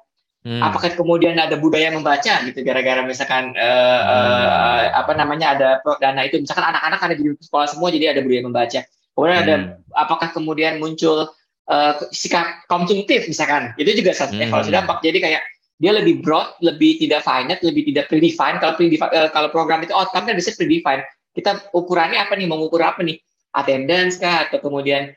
hmm. 0.46 0.62
apakah 0.62 0.94
kemudian 0.94 1.34
ada 1.42 1.58
budaya 1.58 1.90
membaca 1.90 2.46
gitu 2.46 2.62
gara-gara 2.62 3.02
misalkan 3.02 3.58
uh, 3.58 4.02
uh, 4.06 4.82
apa 4.94 5.18
namanya 5.18 5.58
ada 5.58 5.70
dana 5.98 6.22
itu 6.22 6.38
misalkan 6.38 6.70
anak-anak 6.70 7.02
ada 7.02 7.16
di 7.18 7.34
sekolah 7.42 7.68
semua 7.74 7.90
jadi 7.90 8.14
ada 8.14 8.22
budaya 8.22 8.46
membaca 8.46 8.80
kemudian 9.18 9.36
hmm. 9.36 9.46
ada 9.50 9.56
apakah 9.98 10.30
kemudian 10.30 10.78
muncul 10.78 11.34
uh, 11.74 11.94
sikap 12.14 12.62
konsumtif 12.70 13.26
misalkan 13.26 13.74
itu 13.82 13.90
juga 13.98 14.14
satu 14.14 14.38
hmm. 14.38 14.46
evaluasi 14.46 14.70
dampak 14.70 15.02
jadi 15.02 15.18
kayak 15.18 15.44
dia 15.82 15.98
lebih 15.98 16.22
broad, 16.22 16.62
lebih 16.62 17.02
tidak 17.02 17.26
finite, 17.26 17.66
lebih 17.66 17.90
tidak 17.90 18.06
predefined. 18.06 18.62
Kalau 18.62 18.78
predefined, 18.78 19.18
uh, 19.18 19.34
kalau 19.34 19.50
program 19.50 19.82
itu 19.82 19.90
outcome 19.98 20.30
kan 20.30 20.38
bisa 20.38 20.54
predefined. 20.54 21.02
Kita 21.34 21.74
ukurannya 21.74 22.22
apa 22.22 22.38
nih? 22.38 22.46
Mau 22.46 22.62
ukur 22.62 22.86
apa 22.86 23.02
nih? 23.02 23.18
Attendance 23.52 24.18
kah? 24.18 24.48
Atau 24.48 24.64
kemudian 24.64 25.12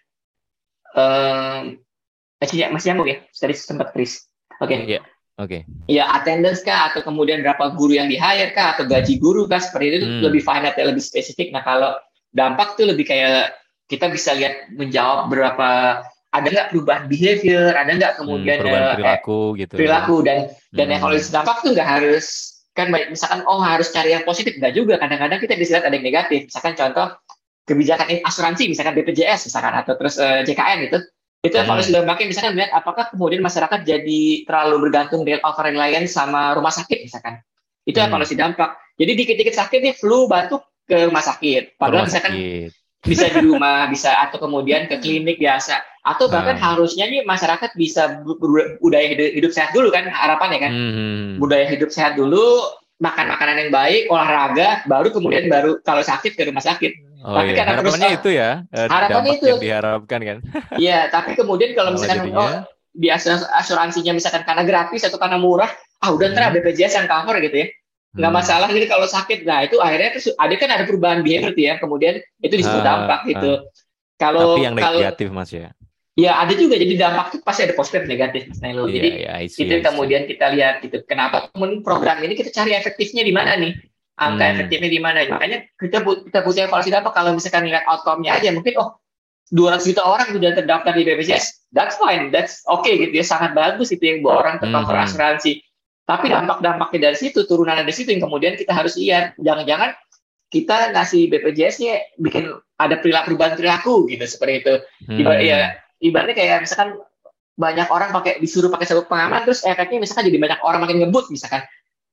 um, 0.95 1.79
masih 2.39 2.69
masih 2.71 2.87
nyambung 2.93 3.09
ya? 3.11 3.19
Tadi 3.31 3.55
sempat 3.55 3.95
Chris. 3.95 4.27
Oke. 4.61 4.75
Okay. 4.75 4.79
Iya. 4.85 4.95
Yeah. 5.01 5.05
Oke. 5.35 5.67
Okay. 5.67 5.91
Ya 5.91 6.05
attendance 6.15 6.63
kah? 6.63 6.91
Atau 6.93 7.03
kemudian 7.03 7.43
berapa 7.43 7.75
guru 7.75 7.99
yang 7.99 8.07
di 8.07 8.15
hire 8.15 8.55
kah? 8.55 8.79
Atau 8.79 8.87
gaji 8.87 9.19
guru 9.19 9.51
kah? 9.51 9.59
Seperti 9.59 9.85
itu 9.91 10.07
hmm. 10.07 10.23
lebih 10.23 10.43
finite, 10.43 10.79
ya, 10.79 10.87
lebih 10.87 11.03
spesifik. 11.03 11.51
Nah 11.51 11.67
kalau 11.67 11.99
dampak 12.31 12.79
tuh 12.79 12.87
lebih 12.91 13.07
kayak 13.07 13.55
kita 13.91 14.11
bisa 14.11 14.35
lihat 14.35 14.71
menjawab 14.75 15.31
berapa 15.31 16.03
ada 16.35 16.47
nggak 16.51 16.69
perubahan 16.75 17.07
behavior, 17.07 17.71
ada 17.79 17.95
nggak 17.95 18.19
kemudian 18.19 18.59
hmm, 18.59 18.63
perubahan 18.67 18.87
perilaku 18.99 19.39
uh, 19.39 19.49
gitu. 19.55 19.75
Perilaku 19.79 20.17
dan 20.27 20.39
dan 20.75 20.87
hmm. 20.91 20.97
evaluasi 20.99 21.31
dampak 21.31 21.57
tuh 21.63 21.71
nggak 21.75 21.91
harus 21.99 22.27
kan 22.75 22.91
misalkan 22.91 23.47
oh 23.47 23.63
harus 23.63 23.95
cari 23.95 24.19
yang 24.19 24.27
positif 24.27 24.59
nggak 24.59 24.75
juga 24.75 24.99
kadang-kadang 24.99 25.39
kita 25.39 25.55
bisa 25.55 25.79
lihat 25.79 25.87
ada 25.87 25.95
yang 25.95 26.07
negatif 26.11 26.51
misalkan 26.51 26.75
contoh 26.75 27.07
kebijakan 27.65 28.21
asuransi 28.25 28.69
misalkan 28.69 28.95
BPJS 28.97 29.49
misalkan 29.49 29.73
atau 29.73 29.97
terus 29.97 30.21
uh, 30.21 30.41
eh, 30.41 30.49
JKN 30.49 30.79
itu 30.93 30.99
itu 31.45 31.57
hmm. 31.57 31.65
evaluasi 31.65 31.91
dampaknya 31.93 32.27
misalkan 32.29 32.53
melihat 32.57 32.73
apakah 32.77 33.05
kemudian 33.13 33.41
masyarakat 33.45 33.81
jadi 33.85 34.23
terlalu 34.49 34.89
bergantung 34.89 35.25
dengan 35.25 35.45
over 35.45 35.65
reliance 35.65 36.17
sama 36.17 36.53
rumah 36.57 36.73
sakit 36.73 37.05
misalkan 37.05 37.41
itu 37.89 37.97
hmm. 37.97 38.09
evaluasi 38.09 38.35
dampak 38.37 38.77
jadi 39.01 39.13
dikit-dikit 39.17 39.55
sakit 39.57 39.81
nih 39.81 39.95
flu 39.97 40.29
batuk 40.29 40.65
ke 40.85 41.09
rumah 41.09 41.25
sakit 41.25 41.81
padahal 41.81 42.05
rumah 42.05 42.09
misalkan 42.09 42.33
sakit 42.37 42.85
bisa 43.05 43.29
di 43.29 43.41
rumah, 43.45 43.87
bisa 43.93 44.17
atau 44.25 44.41
kemudian 44.41 44.89
ke 44.89 44.97
klinik 44.99 45.37
biasa, 45.37 45.77
atau 46.03 46.27
bahkan 46.33 46.57
hmm. 46.57 46.65
harusnya 46.65 47.05
nih 47.07 47.23
masyarakat 47.23 47.71
bisa 47.77 48.25
budaya 48.81 49.07
hidup, 49.13 49.31
hidup 49.37 49.53
sehat 49.53 49.71
dulu 49.77 49.93
kan 49.93 50.09
harapannya 50.09 50.59
kan, 50.59 50.73
hmm. 50.73 51.29
budaya 51.37 51.69
hidup 51.69 51.93
sehat 51.93 52.17
dulu, 52.17 52.65
makan 52.99 53.29
makanan 53.29 53.69
yang 53.69 53.71
baik, 53.71 54.09
olahraga, 54.09 54.83
baru 54.89 55.13
kemudian 55.13 55.53
baru 55.53 55.79
kalau 55.85 56.01
sakit 56.01 56.33
ke 56.33 56.49
rumah 56.49 56.65
sakit. 56.65 56.93
Oh, 57.25 57.33
tapi 57.41 57.57
iya. 57.57 57.57
karena 57.57 57.73
harapannya 57.81 58.09
terus, 58.13 58.21
itu 58.21 58.31
ya, 58.37 58.51
eh, 58.69 58.85
harapannya 58.85 59.33
itu. 59.41 59.47
yang 59.49 59.61
diharapkan 59.65 60.21
kan. 60.21 60.39
Iya, 60.85 61.01
tapi 61.09 61.33
kemudian 61.33 61.73
kalau 61.73 61.97
misalkan 61.97 62.29
oh 62.37 62.69
biasa 62.95 63.49
asuransinya 63.65 64.13
misalkan 64.13 64.45
karena 64.45 64.63
gratis 64.63 65.09
atau 65.09 65.17
karena 65.17 65.41
murah, 65.41 65.73
ah 66.05 66.11
udah 66.13 66.31
ntar 66.37 66.53
hmm. 66.53 66.61
BPJS 66.61 67.01
yang 67.01 67.09
cover 67.09 67.41
gitu 67.41 67.57
ya. 67.65 67.67
Nggak 68.15 68.31
hmm. 68.31 68.39
masalah 68.45 68.69
jadi 68.69 68.87
kalau 68.87 69.07
sakit. 69.09 69.49
Nah 69.49 69.65
itu 69.65 69.81
akhirnya 69.81 70.21
tuh 70.21 70.37
ada 70.37 70.55
kan 70.61 70.71
ada 70.71 70.85
perubahan 70.85 71.25
behavior 71.25 71.57
ya 71.57 71.75
kemudian 71.81 72.21
itu 72.45 72.55
disebut 72.61 72.81
uh, 72.81 72.87
dampak 72.87 73.21
gitu. 73.25 73.53
Uh. 73.57 73.59
kalau 74.15 74.55
tapi 74.55 74.69
yang 74.69 74.77
negatif 74.77 75.29
kalau, 75.33 75.41
mas 75.41 75.51
ya? 75.51 75.73
Ya 76.15 76.39
ada 76.39 76.53
juga. 76.53 76.77
Jadi 76.77 76.95
dampak 76.95 77.33
itu 77.33 77.39
pasti 77.41 77.61
ada 77.65 77.75
positif 77.75 78.05
negatif 78.05 78.53
mas 78.53 78.61
yeah, 78.61 78.87
jadi 78.87 79.09
yeah, 79.17 79.37
see, 79.49 79.65
itu 79.65 79.81
kemudian 79.81 80.29
kita 80.29 80.53
lihat 80.53 80.85
gitu. 80.85 81.01
Kenapa? 81.09 81.49
Kemudian 81.57 81.81
program 81.81 82.21
ini 82.21 82.37
kita 82.37 82.53
cari 82.53 82.77
efektifnya 82.77 83.25
di 83.25 83.33
mana 83.33 83.57
nih 83.57 83.75
angka 84.15 84.45
hmm. 84.45 84.53
efektifnya 84.55 84.91
di 84.91 85.01
mana 85.03 85.19
makanya 85.27 85.59
kita 85.75 86.07
bu 86.07 86.23
kita 86.31 86.47
butuh 86.47 86.71
evaluasi 86.71 86.91
dampak 86.95 87.13
kalau 87.15 87.35
misalkan 87.35 87.67
lihat 87.67 87.83
outcome-nya 87.91 88.39
aja 88.39 88.55
mungkin 88.55 88.79
oh 88.79 88.99
200 89.53 89.91
juta 89.91 90.03
orang 90.07 90.31
sudah 90.31 90.51
terdaftar 90.57 90.93
di 90.95 91.03
BPJS 91.03 91.75
that's 91.75 91.99
fine 91.99 92.31
that's 92.31 92.63
okay 92.71 92.97
gitu 92.97 93.13
ya 93.13 93.27
sangat 93.27 93.53
bagus 93.53 93.91
itu 93.91 94.03
yang 94.07 94.23
buat 94.23 94.41
orang 94.47 94.57
tercover 94.63 94.95
hmm. 94.95 95.05
asuransi 95.11 95.65
tapi 96.05 96.29
dampak-dampaknya 96.29 97.11
dari 97.11 97.17
situ, 97.17 97.49
turunan 97.49 97.81
dari 97.81 97.95
situ 97.97 98.13
yang 98.13 98.29
kemudian 98.29 98.61
kita 98.61 98.77
harus 98.77 99.01
lihat. 99.01 99.33
Jangan-jangan 99.41 99.97
kita 100.53 100.93
ngasih 100.93 101.33
BPJS-nya 101.33 102.21
bikin 102.21 102.53
ada 102.77 103.01
perilaku 103.01 103.33
perubahan 103.33 103.57
perilaku 103.57 104.05
gitu 104.13 104.25
seperti 104.29 104.55
itu. 104.61 104.75
Hmm. 105.09 105.19
Ibarat, 105.25 105.41
ya, 105.41 105.59
ibaratnya 106.05 106.37
kayak 106.37 106.57
misalkan 106.69 107.01
banyak 107.57 107.89
orang 107.89 108.13
pakai 108.13 108.37
disuruh 108.43 108.69
pakai 108.69 108.85
sabuk 108.85 109.07
pengaman 109.09 109.47
terus 109.47 109.63
efeknya 109.63 110.03
misalkan 110.03 110.27
jadi 110.29 110.39
banyak 110.43 110.61
orang 110.61 110.81
makin 110.85 110.97
ngebut 111.09 111.33
misalkan. 111.33 111.65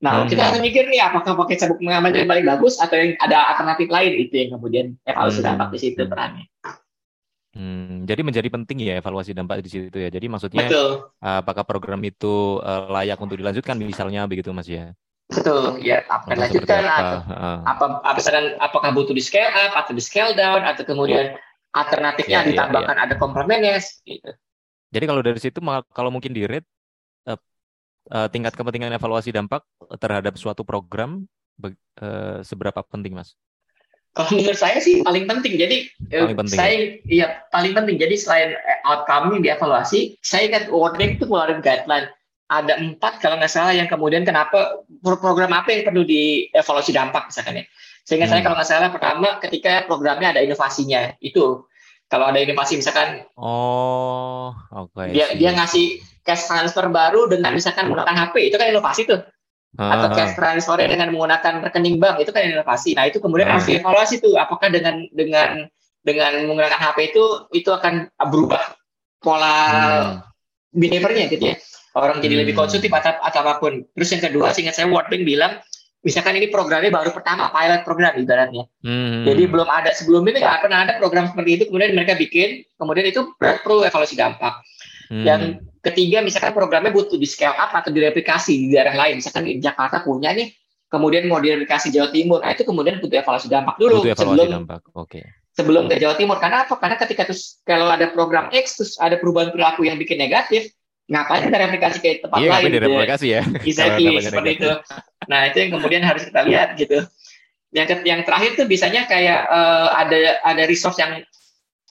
Nah, 0.02 0.26
hmm. 0.26 0.34
kita 0.34 0.42
harus 0.50 0.60
mikir 0.66 0.90
nih 0.90 0.98
apakah 0.98 1.38
pakai 1.38 1.62
sabuk 1.62 1.78
pengaman 1.78 2.10
yang 2.18 2.26
paling 2.26 2.46
bagus 2.50 2.82
atau 2.82 2.98
yang 2.98 3.14
ada 3.22 3.54
alternatif 3.54 3.86
lain 3.86 4.14
itu 4.18 4.34
yang 4.34 4.50
kemudian 4.58 4.86
evaluasi 5.06 5.40
hmm. 5.40 5.48
dampak 5.48 5.68
di 5.70 5.78
situ 5.78 6.02
perannya. 6.10 6.46
Hmm, 7.52 8.08
jadi 8.10 8.22
menjadi 8.24 8.50
penting 8.50 8.78
ya 8.82 8.98
evaluasi 8.98 9.38
dampak 9.38 9.62
di 9.62 9.70
situ 9.70 9.94
ya. 9.94 10.10
Jadi 10.10 10.26
maksudnya 10.26 10.66
Betul. 10.66 11.14
apakah 11.22 11.64
program 11.70 12.02
itu 12.02 12.58
uh, 12.66 12.90
layak 12.90 13.22
untuk 13.22 13.38
dilanjutkan 13.38 13.78
misalnya 13.78 14.26
begitu 14.26 14.50
Mas 14.50 14.66
ya? 14.66 14.90
Betul, 15.30 15.80
ya 15.86 16.02
akan 16.10 16.36
lanjutkan 16.36 16.82
apa? 16.84 16.98
Atau, 16.98 17.18
uh. 17.32 17.60
apa, 17.64 17.86
apa 18.04 18.20
apakah 18.58 18.90
butuh 18.92 19.14
di 19.14 19.24
scale 19.24 19.54
up 19.54 19.78
atau 19.78 19.94
di 19.94 20.04
scale 20.04 20.34
down 20.34 20.66
atau 20.66 20.84
kemudian 20.84 21.38
alternatifnya 21.72 22.44
ya, 22.44 22.48
ditambahkan 22.52 22.96
ya, 22.98 23.00
ya. 23.00 23.06
ada 23.08 23.16
komplemennya 23.16 23.78
gitu. 24.04 24.32
Jadi 24.92 25.06
kalau 25.08 25.22
dari 25.24 25.40
situ 25.40 25.60
kalau 25.96 26.12
mungkin 26.12 26.36
di 26.36 26.44
rate 26.44 26.68
uh, 28.12 28.28
tingkat 28.28 28.54
kepentingan 28.54 28.94
evaluasi 28.94 29.32
dampak 29.32 29.64
terhadap 29.98 30.36
suatu 30.36 30.68
program 30.68 31.26
uh, 31.64 32.44
seberapa 32.44 32.84
penting 32.86 33.16
Mas? 33.16 33.34
Kalau 34.12 34.28
menurut 34.36 34.60
saya 34.60 34.84
sih 34.84 35.00
paling 35.08 35.24
penting. 35.24 35.56
Jadi 35.56 35.88
paling 36.12 36.36
penting, 36.36 36.58
saya 36.60 36.76
ya? 36.76 36.84
iya 37.08 37.28
paling 37.48 37.72
penting. 37.72 37.96
Jadi 37.96 38.16
selain 38.20 38.50
outcome 38.84 39.40
yang 39.40 39.56
dievaluasi, 39.56 40.20
saya 40.20 40.52
kan 40.52 40.68
wording 40.68 41.16
itu 41.16 41.24
ngeluarin 41.24 41.64
guideline 41.64 42.12
ada 42.52 42.76
empat 42.76 43.24
kalau 43.24 43.40
nggak 43.40 43.48
salah 43.48 43.72
yang 43.72 43.88
kemudian 43.88 44.28
kenapa 44.28 44.84
program 45.00 45.56
apa 45.56 45.72
yang 45.72 45.88
perlu 45.88 46.04
dievaluasi 46.04 46.92
dampak 46.92 47.32
misalkan 47.32 47.64
ya. 47.64 47.66
Sehingga 48.04 48.28
hmm. 48.28 48.34
saya 48.36 48.42
kalau 48.44 48.56
nggak 48.60 48.70
salah 48.70 48.90
pertama 48.92 49.28
ketika 49.40 49.88
programnya 49.88 50.36
ada 50.36 50.44
inovasinya 50.44 51.16
itu 51.24 51.64
kalau 52.12 52.28
ada 52.28 52.44
inovasi 52.44 52.76
misalkan 52.76 53.24
oh 53.40 54.52
oke 54.76 54.92
okay, 54.92 55.16
dia 55.16 55.32
dia 55.40 55.56
ngasih 55.56 56.04
cash 56.22 56.46
transfer 56.48 56.86
baru 56.88 57.28
dengan 57.28 57.54
misalkan 57.54 57.90
menggunakan 57.90 58.16
HP 58.30 58.52
itu 58.52 58.56
kan 58.60 58.68
inovasi 58.70 59.10
tuh 59.10 59.22
atau 59.72 60.12
cash 60.12 60.36
transfer 60.36 60.78
dengan 60.84 61.16
menggunakan 61.16 61.64
rekening 61.64 61.96
bank 61.98 62.20
itu 62.20 62.32
kan 62.36 62.44
inovasi 62.44 62.92
nah 62.94 63.08
itu 63.08 63.24
kemudian 63.24 63.48
harus 63.48 63.66
dievaluasi 63.66 64.20
tuh 64.20 64.36
apakah 64.36 64.68
dengan 64.68 65.08
dengan 65.16 65.66
dengan 66.04 66.44
menggunakan 66.46 66.76
HP 66.76 67.16
itu 67.16 67.24
itu 67.56 67.70
akan 67.72 68.12
berubah 68.30 68.76
pola 69.24 69.56
hmm. 69.56 70.12
behaviornya 70.76 71.32
gitu 71.32 71.56
ya 71.56 71.56
orang 71.96 72.24
jadi 72.24 72.36
lebih 72.44 72.54
hmm. 72.56 72.62
konsumtif 72.62 72.92
atau, 72.92 73.12
atau 73.20 73.40
apa 73.44 73.54
pun. 73.60 73.84
Terus 73.96 74.10
yang 74.16 74.24
kedua, 74.24 74.56
sehingga 74.56 74.72
saya 74.72 74.88
World 74.88 75.12
Bank 75.12 75.24
bilang, 75.28 75.60
misalkan 76.02 76.40
ini 76.40 76.48
programnya 76.48 76.92
baru 76.92 77.12
pertama, 77.12 77.52
pilot 77.52 77.82
program 77.84 78.14
ibaratnya. 78.16 78.64
Hmm. 78.84 79.28
Jadi 79.28 79.44
belum 79.48 79.68
ada, 79.68 79.92
sebelum 79.92 80.24
ini 80.28 80.40
nggak 80.40 80.60
pernah 80.64 80.88
ada 80.88 80.94
program 80.98 81.28
seperti 81.28 81.50
itu, 81.60 81.64
kemudian 81.68 81.92
mereka 81.96 82.16
bikin, 82.16 82.64
kemudian 82.80 83.06
itu 83.12 83.36
perlu 83.40 83.84
evaluasi 83.84 84.16
dampak. 84.16 84.64
Hmm. 85.12 85.28
Yang 85.28 85.42
ketiga, 85.84 86.24
misalkan 86.24 86.56
programnya 86.56 86.96
butuh 86.96 87.20
di 87.20 87.28
scale 87.28 87.52
up 87.60 87.76
atau 87.76 87.92
direplikasi 87.92 88.56
di 88.56 88.68
daerah 88.72 88.96
lain. 88.96 89.20
Misalkan 89.20 89.44
di 89.44 89.60
Jakarta 89.60 90.00
punya 90.08 90.32
nih, 90.32 90.56
kemudian 90.88 91.28
mau 91.28 91.44
direplikasi 91.44 91.92
Jawa 91.92 92.16
Timur, 92.16 92.40
nah 92.40 92.56
itu 92.56 92.64
kemudian 92.64 93.04
butuh 93.04 93.20
evaluasi 93.20 93.52
dampak 93.52 93.76
dulu. 93.76 94.00
Butuh 94.00 94.16
evaluasi 94.16 94.40
sebelum, 94.40 94.48
dampak, 94.64 94.82
oke. 94.96 95.12
Okay. 95.12 95.24
Sebelum 95.52 95.84
ke 95.92 96.00
Jawa 96.00 96.16
Timur. 96.16 96.40
Karena 96.40 96.64
apa? 96.64 96.80
Karena 96.80 96.96
ketika 96.96 97.28
terus 97.28 97.60
kalau 97.68 97.92
ada 97.92 98.08
program 98.08 98.48
X, 98.56 98.80
terus 98.80 98.96
ada 99.04 99.20
perubahan 99.20 99.52
perilaku 99.52 99.84
yang 99.84 100.00
bikin 100.00 100.16
negatif, 100.16 100.72
ngapain 101.12 101.44
kita 101.44 101.58
replikasi 101.60 101.98
ke 102.00 102.10
tempat 102.24 102.40
iya, 102.40 102.50
lain? 102.56 102.72
Iya, 102.72 102.80
replikasi 102.88 103.28
ya. 103.36 103.42
Exactly, 103.68 104.16
seperti 104.24 104.50
itu. 104.64 104.72
Nah, 105.28 105.40
itu 105.52 105.58
yang 105.60 105.72
kemudian 105.76 106.04
harus 106.08 106.24
kita 106.24 106.40
lihat 106.48 106.80
gitu. 106.80 107.04
Yang 107.76 107.88
ke, 107.92 107.96
yang 108.08 108.24
terakhir 108.24 108.56
tuh 108.56 108.68
biasanya 108.68 109.12
kayak 109.12 109.48
uh, 109.52 109.92
ada 109.92 110.40
ada 110.48 110.64
resource 110.72 111.00
yang 111.04 111.20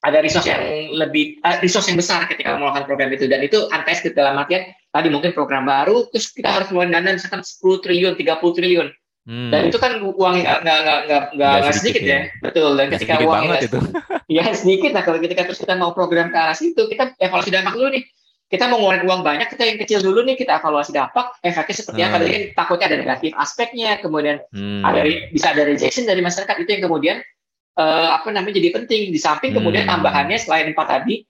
ada 0.01 0.17
resource 0.19 0.49
yang 0.49 0.61
lebih 0.97 1.37
uh, 1.45 1.61
resource 1.61 1.87
yang 1.89 1.97
besar 1.97 2.25
ketika 2.25 2.57
melakukan 2.57 2.89
program 2.89 3.09
itu 3.13 3.29
dan 3.29 3.45
itu 3.45 3.69
untested 3.69 4.17
dalam 4.17 4.33
artian 4.41 4.73
tadi 4.89 5.07
mungkin 5.13 5.31
program 5.31 5.69
baru 5.69 6.09
terus 6.09 6.33
kita 6.33 6.49
harus 6.49 6.67
mengeluarkan 6.73 6.93
dana 6.97 7.09
misalkan 7.13 7.41
10 7.45 7.85
triliun 7.85 8.13
30 8.17 8.57
triliun 8.57 8.87
hmm. 9.29 9.49
dan 9.53 9.61
itu 9.69 9.77
kan 9.77 10.01
uang 10.01 10.35
nggak 10.41 10.59
nggak 10.65 10.99
nggak 11.05 11.23
nggak 11.37 11.53
sedikit, 11.69 11.77
sedikit 11.77 12.01
ya. 12.01 12.09
ya 12.09 12.21
betul 12.41 12.69
dan 12.73 12.85
gak 12.89 12.93
ketika 12.97 13.13
uang 13.21 13.41
itu 13.45 13.77
ya 14.41 14.43
sedikit 14.57 14.89
nah 14.97 15.03
kalau 15.05 15.19
ketika 15.21 15.41
terus 15.45 15.59
kita 15.61 15.73
mau 15.77 15.93
program 15.93 16.33
ke 16.33 16.37
arah 16.37 16.57
situ 16.57 16.81
kita 16.89 17.13
evaluasi 17.21 17.53
dampak 17.53 17.77
dulu 17.77 17.93
nih 17.93 18.03
kita 18.51 18.67
mau 18.67 18.83
ngeluarin 18.83 19.07
uang 19.07 19.23
banyak, 19.23 19.47
kita 19.47 19.63
yang 19.63 19.79
kecil 19.79 19.99
dulu 20.03 20.27
nih, 20.27 20.35
kita 20.35 20.59
evaluasi 20.59 20.91
dampak, 20.91 21.39
efeknya 21.39 21.71
seperti 21.71 22.01
apa. 22.03 22.15
Hmm. 22.19 22.27
Jadi 22.27 22.37
takutnya 22.51 22.85
ada 22.91 22.97
negatif 22.99 23.31
aspeknya, 23.39 24.03
kemudian 24.03 24.43
hmm. 24.51 24.83
ada 24.83 25.07
bisa 25.31 25.55
ada 25.55 25.63
rejection 25.63 26.03
dari 26.03 26.19
masyarakat 26.19 26.59
itu 26.59 26.69
yang 26.75 26.83
kemudian 26.83 27.17
uh, 27.77 28.07
apa 28.17 28.33
namanya 28.33 28.57
jadi 28.57 28.69
penting. 28.75 29.11
Di 29.13 29.19
samping 29.21 29.55
kemudian 29.55 29.85
hmm. 29.87 29.91
tambahannya 29.93 30.37
selain 30.39 30.71
empat 30.71 30.87
tadi, 30.87 31.23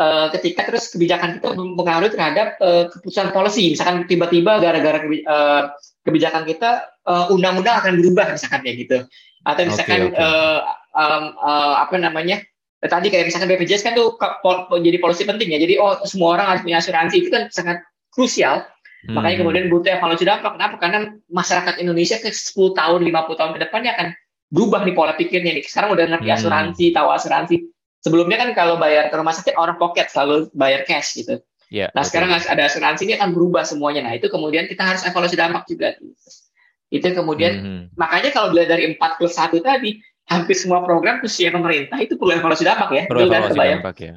uh, 0.00 0.30
ketika 0.34 0.66
terus 0.66 0.90
kebijakan 0.90 1.38
kita 1.38 1.54
mempengaruhi 1.54 2.10
terhadap 2.10 2.58
uh, 2.58 2.90
keputusan 2.90 3.30
policy, 3.30 3.74
misalkan 3.74 4.08
tiba-tiba 4.08 4.58
gara-gara 4.58 4.98
uh, 5.04 5.62
kebijakan 6.04 6.44
kita 6.44 6.88
undang-undang 7.30 7.76
uh, 7.76 7.80
akan 7.84 8.00
berubah 8.00 8.32
misalkan 8.32 8.64
kayak 8.64 8.76
gitu, 8.88 8.98
atau 9.44 9.62
misalkan 9.68 10.08
okay, 10.08 10.16
okay. 10.16 10.24
Uh, 10.24 10.60
um, 10.96 11.24
uh, 11.42 11.74
apa 11.84 12.00
namanya 12.00 12.40
tadi 12.84 13.08
kayak 13.08 13.32
misalkan 13.32 13.48
BPJS 13.48 13.84
kan 13.84 13.96
tuh 13.96 14.16
pol, 14.16 14.68
jadi 14.80 15.00
polisi 15.00 15.24
penting 15.24 15.52
ya. 15.52 15.58
Jadi 15.60 15.80
oh 15.80 16.00
semua 16.04 16.36
orang 16.36 16.46
harus 16.56 16.62
punya 16.64 16.80
asuransi 16.80 17.16
itu 17.24 17.28
kan 17.32 17.48
sangat 17.48 17.80
krusial. 18.12 18.64
Hmm. 19.04 19.20
Makanya 19.20 19.36
kemudian 19.44 19.64
butuh 19.68 20.00
evaluasi 20.00 20.24
dampak. 20.24 20.56
Kenapa? 20.56 20.76
Karena 20.80 20.98
masyarakat 21.28 21.74
Indonesia 21.80 22.16
ke 22.20 22.32
10 22.32 22.72
tahun, 22.72 23.00
50 23.04 23.40
tahun 23.40 23.52
ke 23.52 23.60
depannya 23.68 23.90
akan 23.96 24.08
berubah 24.50 24.84
nih 24.84 24.94
pola 24.96 25.14
pikirnya 25.16 25.52
nih. 25.60 25.64
Sekarang 25.64 25.94
udah 25.96 26.04
ngerti 26.08 26.28
hmm. 26.28 26.38
asuransi, 26.40 26.84
tahu 26.92 27.08
asuransi. 27.12 27.56
Sebelumnya 28.04 28.36
kan 28.36 28.50
kalau 28.52 28.76
bayar 28.76 29.08
ke 29.08 29.16
rumah 29.16 29.32
sakit 29.32 29.56
orang 29.56 29.80
pocket 29.80 30.12
selalu 30.12 30.52
bayar 30.52 30.84
cash 30.84 31.16
gitu. 31.16 31.40
Yeah, 31.72 31.88
nah 31.96 32.04
betul. 32.04 32.20
sekarang 32.20 32.30
ada 32.36 32.62
asuransi 32.68 33.02
ini 33.08 33.14
akan 33.16 33.32
berubah 33.32 33.64
semuanya. 33.64 34.04
Nah 34.04 34.12
itu 34.14 34.28
kemudian 34.28 34.68
kita 34.68 34.84
harus 34.84 35.02
evaluasi 35.08 35.34
dampak 35.34 35.64
juga. 35.64 35.96
Itu 36.92 37.08
kemudian 37.10 37.52
hmm. 37.64 37.82
makanya 37.96 38.30
kalau 38.30 38.52
dilihat 38.52 38.70
dari 38.76 38.84
4 38.94 39.18
plus 39.18 39.34
1 39.34 39.58
tadi 39.64 39.98
hampir 40.28 40.56
semua 40.56 40.80
program 40.84 41.20
khususnya 41.20 41.52
pemerintah 41.52 42.00
itu 42.00 42.14
perlu 42.20 42.36
evaluasi 42.36 42.64
dampak 42.68 42.88
ya. 42.92 43.02
Perlu 43.08 43.26
evaluasi 43.26 43.58
dampak 43.58 43.96
ya. 43.98 44.14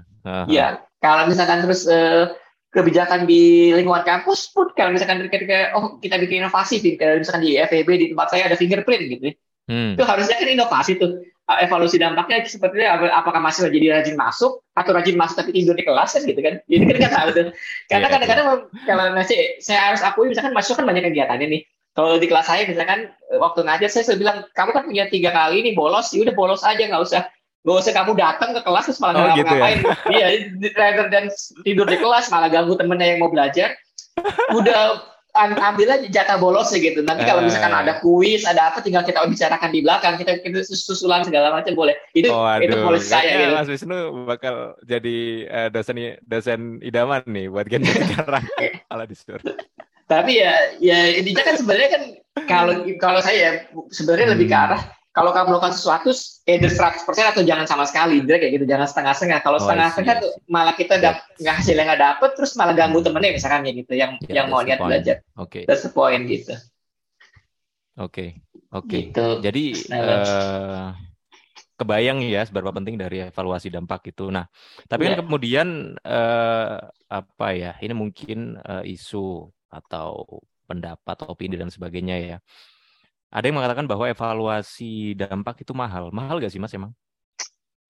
Iya, 0.52 0.68
kalau 1.00 1.24
misalkan 1.32 1.64
terus 1.64 1.88
uh, 1.88 2.36
kebijakan 2.76 3.24
di 3.26 3.72
lingkungan 3.72 4.04
kampus 4.04 4.52
pun 4.52 4.70
kalau 4.76 4.92
misalkan 4.92 5.24
ketika 5.32 5.72
oh 5.80 5.98
kita 6.04 6.20
bikin 6.20 6.44
inovasi 6.44 6.84
di 6.84 7.00
misalkan 7.00 7.42
di 7.42 7.56
FEB 7.58 7.90
di 7.96 8.06
tempat 8.12 8.28
saya 8.36 8.52
ada 8.52 8.60
fingerprint 8.60 9.04
gitu. 9.08 9.28
Hmm. 9.68 10.00
Itu 10.00 10.04
harusnya 10.08 10.36
kan 10.40 10.48
inovasi 10.48 10.96
tuh 10.96 11.22
evaluasi 11.48 11.96
dampaknya 11.96 12.44
seperti 12.44 12.84
apakah 12.88 13.40
masih 13.40 13.72
jadi 13.72 14.00
rajin 14.00 14.20
masuk 14.20 14.68
atau 14.76 14.92
rajin 14.92 15.16
masuk 15.16 15.40
tapi 15.40 15.56
tidur 15.56 15.80
di 15.80 15.88
kelas 15.88 16.20
kan 16.20 16.28
gitu 16.28 16.40
kan 16.44 16.60
jadi 16.72 16.84
kan 16.84 16.96
nggak 17.00 17.14
tahu 17.16 17.30
tuh 17.32 17.46
karena 17.88 18.08
iya, 18.08 18.14
kadang-kadang 18.20 18.48
kalau 18.84 19.04
masih 19.16 19.40
saya 19.64 19.80
harus 19.92 20.04
akui 20.04 20.28
misalkan 20.28 20.52
masuk 20.52 20.76
kan 20.76 20.84
banyak 20.84 21.08
kegiatannya 21.08 21.48
nih 21.48 21.62
kalau 21.98 22.20
di 22.22 22.28
kelas 22.30 22.46
saya 22.46 22.68
misalkan 22.70 23.10
eh, 23.10 23.40
waktu 23.42 23.66
ngajar 23.66 23.90
saya 23.90 24.04
selalu 24.06 24.22
bilang 24.22 24.38
kamu 24.54 24.70
kan 24.70 24.84
punya 24.86 25.04
tiga 25.10 25.34
kali 25.34 25.66
nih 25.66 25.74
bolos, 25.74 26.14
ya 26.14 26.22
udah 26.30 26.36
bolos 26.38 26.62
aja 26.62 26.78
nggak 26.78 27.02
usah 27.02 27.26
nggak 27.66 27.78
usah 27.82 27.94
kamu 27.98 28.12
datang 28.14 28.54
ke 28.54 28.62
kelas 28.62 28.86
terus 28.86 29.02
malah 29.02 29.34
oh, 29.34 29.36
gitu 29.36 29.50
ngapain. 29.50 29.82
Ya? 29.82 29.94
Iya, 30.14 30.28
rather 30.78 31.08
dan 31.10 31.26
tidur 31.66 31.90
di 31.90 31.98
kelas 31.98 32.30
malah 32.30 32.54
ganggu 32.54 32.78
temennya 32.78 33.18
yang 33.18 33.20
mau 33.26 33.34
belajar. 33.34 33.74
Udah 34.62 35.02
ambil 35.38 35.88
aja 35.94 36.08
jatah 36.10 36.38
bolos 36.42 36.74
gitu. 36.74 37.06
Nanti 37.06 37.24
kalau 37.24 37.46
misalkan 37.46 37.72
eh. 37.72 37.82
ada 37.86 37.94
kuis, 38.02 38.44
ada 38.44 38.74
apa, 38.74 38.82
tinggal 38.82 39.06
kita 39.06 39.22
bicarakan 39.24 39.70
di 39.70 39.80
belakang. 39.86 40.18
Kita, 40.18 40.42
kita 40.42 40.66
susulan 40.66 41.22
segala 41.22 41.54
macam 41.54 41.78
boleh. 41.78 41.94
Itu 42.18 42.34
oh, 42.34 42.44
aduh. 42.44 42.66
itu 42.66 42.76
polisi 42.82 43.08
saya. 43.14 43.38
Gitu. 43.38 43.54
Mas 43.54 43.70
Wisnu 43.70 44.26
bakal 44.26 44.74
jadi 44.84 45.18
uh, 45.48 45.70
dosen 45.70 46.18
dosen 46.26 46.82
idaman 46.82 47.22
nih 47.30 47.48
buat 47.48 47.70
kita 47.70 47.86
sekarang. 48.10 48.44
Kalau 48.90 49.06
disuruh 49.06 49.46
tapi 50.08 50.40
ya 50.40 50.56
ya 50.80 51.20
intinya 51.20 51.44
kan 51.44 51.56
sebenarnya 51.60 51.90
kan 51.92 52.04
kalau 52.48 52.74
kalau 52.96 53.20
saya 53.20 53.68
sebenarnya 53.92 54.32
hmm. 54.32 54.34
lebih 54.40 54.48
ke 54.48 54.56
hmm. 54.56 54.66
arah 54.72 54.82
kalau 55.18 55.34
kamu 55.34 55.46
melakukan 55.50 55.74
sesuatu 55.74 56.14
either 56.46 56.70
100% 56.70 57.02
atau 57.10 57.42
jangan 57.42 57.66
sama 57.66 57.90
sekali 57.90 58.22
dia 58.22 58.38
kayak 58.38 58.62
gitu 58.62 58.66
jangan 58.70 58.86
setengah-setengah 58.86 59.40
kalau 59.42 59.58
oh, 59.58 59.64
setengah-setengah 59.66 60.16
tuh 60.22 60.32
malah 60.46 60.78
kita 60.78 61.02
dap 61.02 61.26
nggak 61.42 61.56
hasil 61.58 61.74
yang 61.74 61.90
nggak 61.90 62.04
dapet 62.06 62.30
terus 62.38 62.54
malah 62.54 62.78
ganggu 62.78 63.02
temennya 63.02 63.34
misalkan 63.34 63.66
ya 63.66 63.74
gitu 63.74 63.94
yang 63.98 64.12
yeah, 64.30 64.46
yang 64.46 64.54
mau 64.54 64.62
niat 64.62 64.78
belajar 64.78 65.26
oke 65.34 65.50
okay. 65.50 65.64
that's 65.66 65.82
the 65.82 65.90
point 65.90 66.30
gitu 66.30 66.54
oke 67.98 68.14
okay. 68.14 68.30
oke 68.70 68.86
okay. 68.86 69.10
gitu. 69.10 69.42
jadi 69.42 69.66
uh, 69.98 70.94
kebayang 71.78 72.22
ya 72.26 72.46
seberapa 72.46 72.74
penting 72.74 72.98
dari 72.98 73.22
evaluasi 73.22 73.70
dampak 73.70 74.10
itu. 74.10 74.34
Nah, 74.34 74.50
tapi 74.90 75.06
yeah. 75.06 75.10
kan 75.14 75.14
iya. 75.14 75.22
kemudian 75.22 75.68
uh, 76.02 76.78
apa 77.06 77.48
ya? 77.54 77.78
Ini 77.78 77.94
mungkin 77.94 78.58
uh, 78.58 78.82
isu 78.82 79.46
atau 79.70 80.42
pendapat, 80.66 81.22
opini 81.30 81.54
dan 81.56 81.70
sebagainya 81.70 82.18
ya. 82.18 82.38
Ada 83.28 83.52
yang 83.52 83.58
mengatakan 83.60 83.86
bahwa 83.86 84.08
evaluasi 84.08 85.16
dampak 85.20 85.62
itu 85.62 85.76
mahal. 85.76 86.10
Mahal 86.16 86.40
gak 86.40 86.52
sih 86.52 86.62
mas 86.64 86.72
emang? 86.72 86.96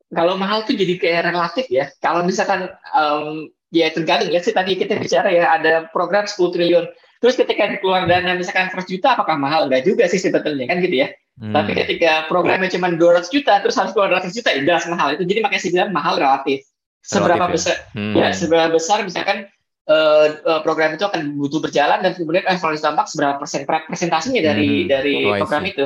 Kalau 0.09 0.39
mahal 0.39 0.63
tuh 0.63 0.73
jadi 0.73 0.97
kayak 0.97 1.29
relatif 1.29 1.67
ya. 1.69 1.91
Kalau 1.99 2.23
misalkan 2.23 2.71
um, 2.95 3.51
ya 3.69 3.91
tergantung 3.91 4.31
ya 4.31 4.39
sih 4.39 4.55
tadi 4.55 4.79
kita 4.79 4.95
bicara 4.97 5.27
ya 5.29 5.51
ada 5.53 5.91
program 5.91 6.25
10 6.25 6.39
triliun. 6.39 6.85
Terus 7.17 7.35
ketika 7.35 7.77
keluar 7.81 8.05
dana 8.05 8.38
misalkan 8.38 8.71
100 8.71 8.88
juta 8.88 9.13
apakah 9.13 9.35
mahal? 9.38 9.67
Enggak 9.67 9.85
juga 9.85 10.05
sih 10.09 10.21
sebetulnya 10.21 10.69
kan 10.69 10.81
gitu 10.81 11.05
ya. 11.05 11.11
Hmm. 11.38 11.53
Tapi 11.53 11.77
ketika 11.77 12.25
programnya 12.25 12.65
cuma 12.73 12.89
200 12.89 13.29
juta, 13.29 13.61
terus 13.61 13.77
harus 13.77 13.93
keluar 13.93 14.09
200 14.09 14.33
juta, 14.33 14.49
ya 14.57 14.61
jelas 14.65 14.89
mahal. 14.89 15.13
Itu 15.13 15.23
jadi 15.29 15.45
makanya 15.45 15.61
saya 15.61 15.73
bilang 15.73 15.91
mahal 15.93 16.17
relatif. 16.17 16.65
Seberapa 17.05 17.45
relatif, 17.45 17.47
ya? 17.47 17.55
besar, 17.55 17.75
hmm. 17.93 18.13
ya 18.17 18.27
seberapa 18.33 18.69
besar 18.73 18.97
misalkan 19.05 19.38
uh, 19.88 20.61
program 20.61 20.93
itu 20.95 21.07
akan 21.07 21.39
butuh 21.39 21.63
berjalan 21.63 22.03
dan 22.03 22.11
kemudian 22.13 22.45
evaluasi 22.45 22.83
dampak 22.83 23.07
seberapa 23.07 23.35
persen 23.39 23.63
presentasinya 23.65 24.41
dari 24.43 24.85
hmm. 24.85 24.88
dari 24.91 25.15
oh, 25.25 25.35
program 25.43 25.63
itu. 25.65 25.85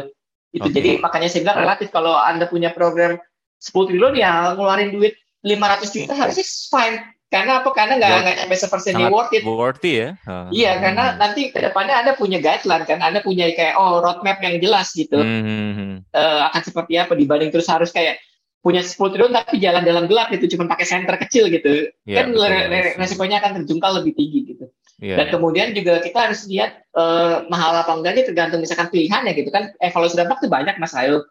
Itu 0.51 0.67
okay. 0.67 0.75
jadi 0.75 0.89
makanya 0.99 1.29
saya 1.31 1.41
bilang 1.47 1.59
relatif 1.63 1.87
kalau 1.95 2.11
anda 2.17 2.49
punya 2.49 2.75
program 2.75 3.15
10 3.61 3.71
triliun 3.71 4.15
ya 4.19 4.57
ngeluarin 4.57 4.91
duit 4.91 5.15
500 5.45 5.95
juta 5.95 6.13
harusnya 6.17 6.45
fine 6.45 6.97
karena 7.31 7.63
apa? 7.63 7.71
Karena 7.71 7.95
nggak 7.95 8.11
nggak 8.11 8.37
sampai 8.43 8.57
sepersen 8.59 8.93
di 8.99 9.05
worth 9.07 9.31
it. 9.31 9.47
Worth 9.47 9.87
it 9.87 9.95
ya. 9.95 10.09
Uh, 10.27 10.51
iya, 10.51 10.75
hmm. 10.75 10.81
karena 10.83 11.03
nanti 11.15 11.47
ke 11.47 11.63
depannya 11.63 11.95
Anda 12.03 12.11
punya 12.19 12.43
guideline 12.43 12.83
kan, 12.83 12.99
Anda 12.99 13.23
punya 13.23 13.47
kayak 13.55 13.79
oh 13.79 14.03
roadmap 14.03 14.43
yang 14.43 14.59
jelas 14.59 14.91
gitu. 14.91 15.15
Uh, 15.15 16.39
akan 16.51 16.61
seperti 16.61 16.99
apa 16.99 17.15
dibanding 17.15 17.47
terus 17.47 17.71
harus 17.71 17.95
kayak 17.95 18.19
punya 18.61 18.85
10 18.85 18.93
triliun 18.93 19.33
tapi 19.33 19.57
jalan 19.57 19.81
dalam 19.81 20.05
gelap 20.05 20.29
itu 20.29 20.45
cuma 20.53 20.69
pakai 20.69 20.85
center 20.85 21.17
kecil 21.17 21.49
gitu. 21.49 21.89
Yeah, 22.05 22.23
kan 22.23 22.37
betul, 22.37 23.01
resikonya 23.01 23.41
akan 23.41 23.51
terjungkal 23.61 23.91
lebih 24.01 24.13
tinggi 24.13 24.39
gitu. 24.53 24.65
Yeah, 25.01 25.17
Dan 25.17 25.25
yeah. 25.27 25.33
kemudian 25.33 25.67
juga 25.73 25.97
kita 26.05 26.29
harus 26.29 26.45
lihat 26.45 26.85
uh, 26.93 27.49
mahal 27.49 27.73
apa 27.73 27.89
enggaknya 27.89 28.29
tergantung 28.29 28.61
misalkan 28.61 28.93
pilihannya 28.93 29.33
gitu 29.33 29.49
kan. 29.49 29.73
Evaluasi 29.81 30.13
dampak 30.13 30.45
tuh 30.45 30.49
banyak 30.53 30.77
Mas 30.77 30.93
Ayu. 30.93 31.25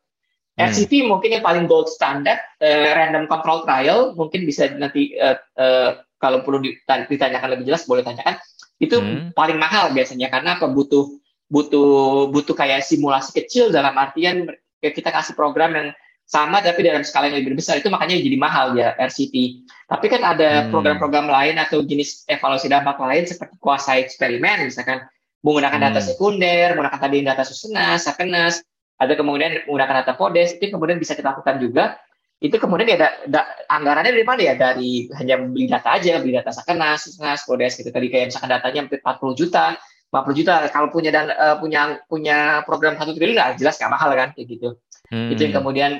Hmm. 0.59 0.67
RCT 0.67 1.07
mungkin 1.07 1.39
yang 1.39 1.45
paling 1.47 1.71
gold 1.71 1.87
standard 1.87 2.43
uh, 2.59 2.91
random 2.99 3.31
control 3.31 3.63
trial 3.63 4.13
mungkin 4.19 4.43
bisa 4.43 4.67
nanti 4.75 5.15
uh, 5.15 5.39
uh, 5.55 6.03
kalau 6.19 6.43
perlu 6.43 6.61
ditanyakan 6.85 7.57
lebih 7.57 7.71
jelas 7.71 7.87
boleh 7.87 8.03
tanyakan 8.03 8.37
itu 8.83 8.99
hmm. 8.99 9.33
paling 9.39 9.57
mahal 9.57 9.95
biasanya 9.95 10.29
karena 10.29 10.59
apa 10.59 10.67
butuh 10.67 11.07
butuh 11.47 12.29
butuh 12.35 12.53
kayak 12.59 12.83
simulasi 12.83 13.31
kecil 13.39 13.71
dalam 13.71 13.95
artian 13.95 14.51
kita 14.83 15.13
kasih 15.13 15.39
program 15.39 15.77
yang 15.77 15.89
sama 16.31 16.63
tapi 16.63 16.87
dalam 16.87 17.03
skala 17.03 17.27
yang 17.27 17.43
lebih 17.43 17.59
besar 17.59 17.83
itu 17.83 17.91
makanya 17.91 18.15
jadi 18.23 18.39
mahal 18.39 18.79
ya 18.79 18.95
RCT. 18.95 19.67
Tapi 19.91 20.07
kan 20.07 20.23
ada 20.23 20.63
hmm. 20.63 20.71
program-program 20.71 21.27
hmm. 21.27 21.35
lain 21.35 21.55
atau 21.59 21.83
jenis 21.83 22.23
evaluasi 22.31 22.71
dampak 22.71 23.03
lain 23.03 23.27
seperti 23.27 23.59
kuasa 23.59 23.99
eksperimen 23.99 24.71
misalkan 24.71 25.03
menggunakan 25.43 25.75
hmm. 25.83 25.87
data 25.91 26.01
sekunder, 26.01 26.79
menggunakan 26.79 27.01
tadi 27.03 27.19
data 27.27 27.43
susunas, 27.43 28.07
sakenas, 28.07 28.63
ada 29.01 29.13
kemudian 29.19 29.67
menggunakan 29.67 30.07
data 30.07 30.15
podes 30.15 30.55
itu 30.55 30.71
kemudian 30.71 31.03
bisa 31.03 31.19
kita 31.19 31.35
lakukan 31.35 31.59
juga 31.59 31.99
itu 32.41 32.57
kemudian 32.57 32.89
ya 32.89 32.97
da, 32.97 33.09
da, 33.29 33.41
anggarannya 33.69 34.17
dari 34.17 34.25
mana 34.25 34.41
ya 34.41 34.55
dari 34.57 35.13
hanya 35.13 35.45
beli 35.45 35.69
data 35.69 35.93
aja 35.93 36.17
beli 36.25 36.33
data 36.37 36.49
sakenas 36.49 37.05
sakenas 37.05 37.45
podes 37.45 37.77
gitu 37.77 37.93
tadi 37.93 38.09
kayak 38.09 38.33
misalkan 38.33 38.49
datanya 38.49 38.89
40 38.89 39.41
juta 39.41 39.77
50 40.09 40.39
juta 40.41 40.55
kalau 40.73 40.89
punya 40.89 41.13
dan 41.13 41.29
uh, 41.29 41.61
punya 41.61 42.01
punya 42.09 42.65
program 42.65 42.97
satu 42.97 43.13
triliun 43.13 43.37
nah 43.37 43.53
jelas 43.57 43.77
nggak 43.77 43.93
mahal 43.93 44.09
kan 44.17 44.33
kayak 44.33 44.57
gitu 44.57 44.69
hmm. 45.11 45.31
itu 45.35 45.41
yang 45.51 45.55
kemudian 45.63 45.91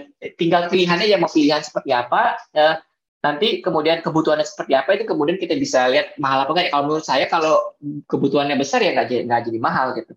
tinggal 0.41 0.71
pilihannya 0.71 1.07
ya 1.07 1.19
mau 1.21 1.31
pilihan 1.31 1.61
seperti 1.61 1.91
apa 1.93 2.41
uh, 2.57 2.81
nanti 3.21 3.61
kemudian 3.61 4.01
kebutuhannya 4.01 4.49
seperti 4.49 4.73
apa 4.73 4.97
itu 4.97 5.05
kemudian 5.05 5.37
kita 5.37 5.53
bisa 5.61 5.91
lihat 5.93 6.17
mahal 6.17 6.49
apa 6.49 6.57
enggak 6.57 6.73
kalau 6.73 6.85
menurut 6.89 7.05
saya 7.05 7.29
kalau 7.29 7.77
kebutuhannya 8.09 8.57
besar 8.57 8.81
ya 8.81 8.97
nggak 8.97 9.29
nggak 9.29 9.41
jadi 9.45 9.59
mahal 9.61 9.93
gitu 9.93 10.17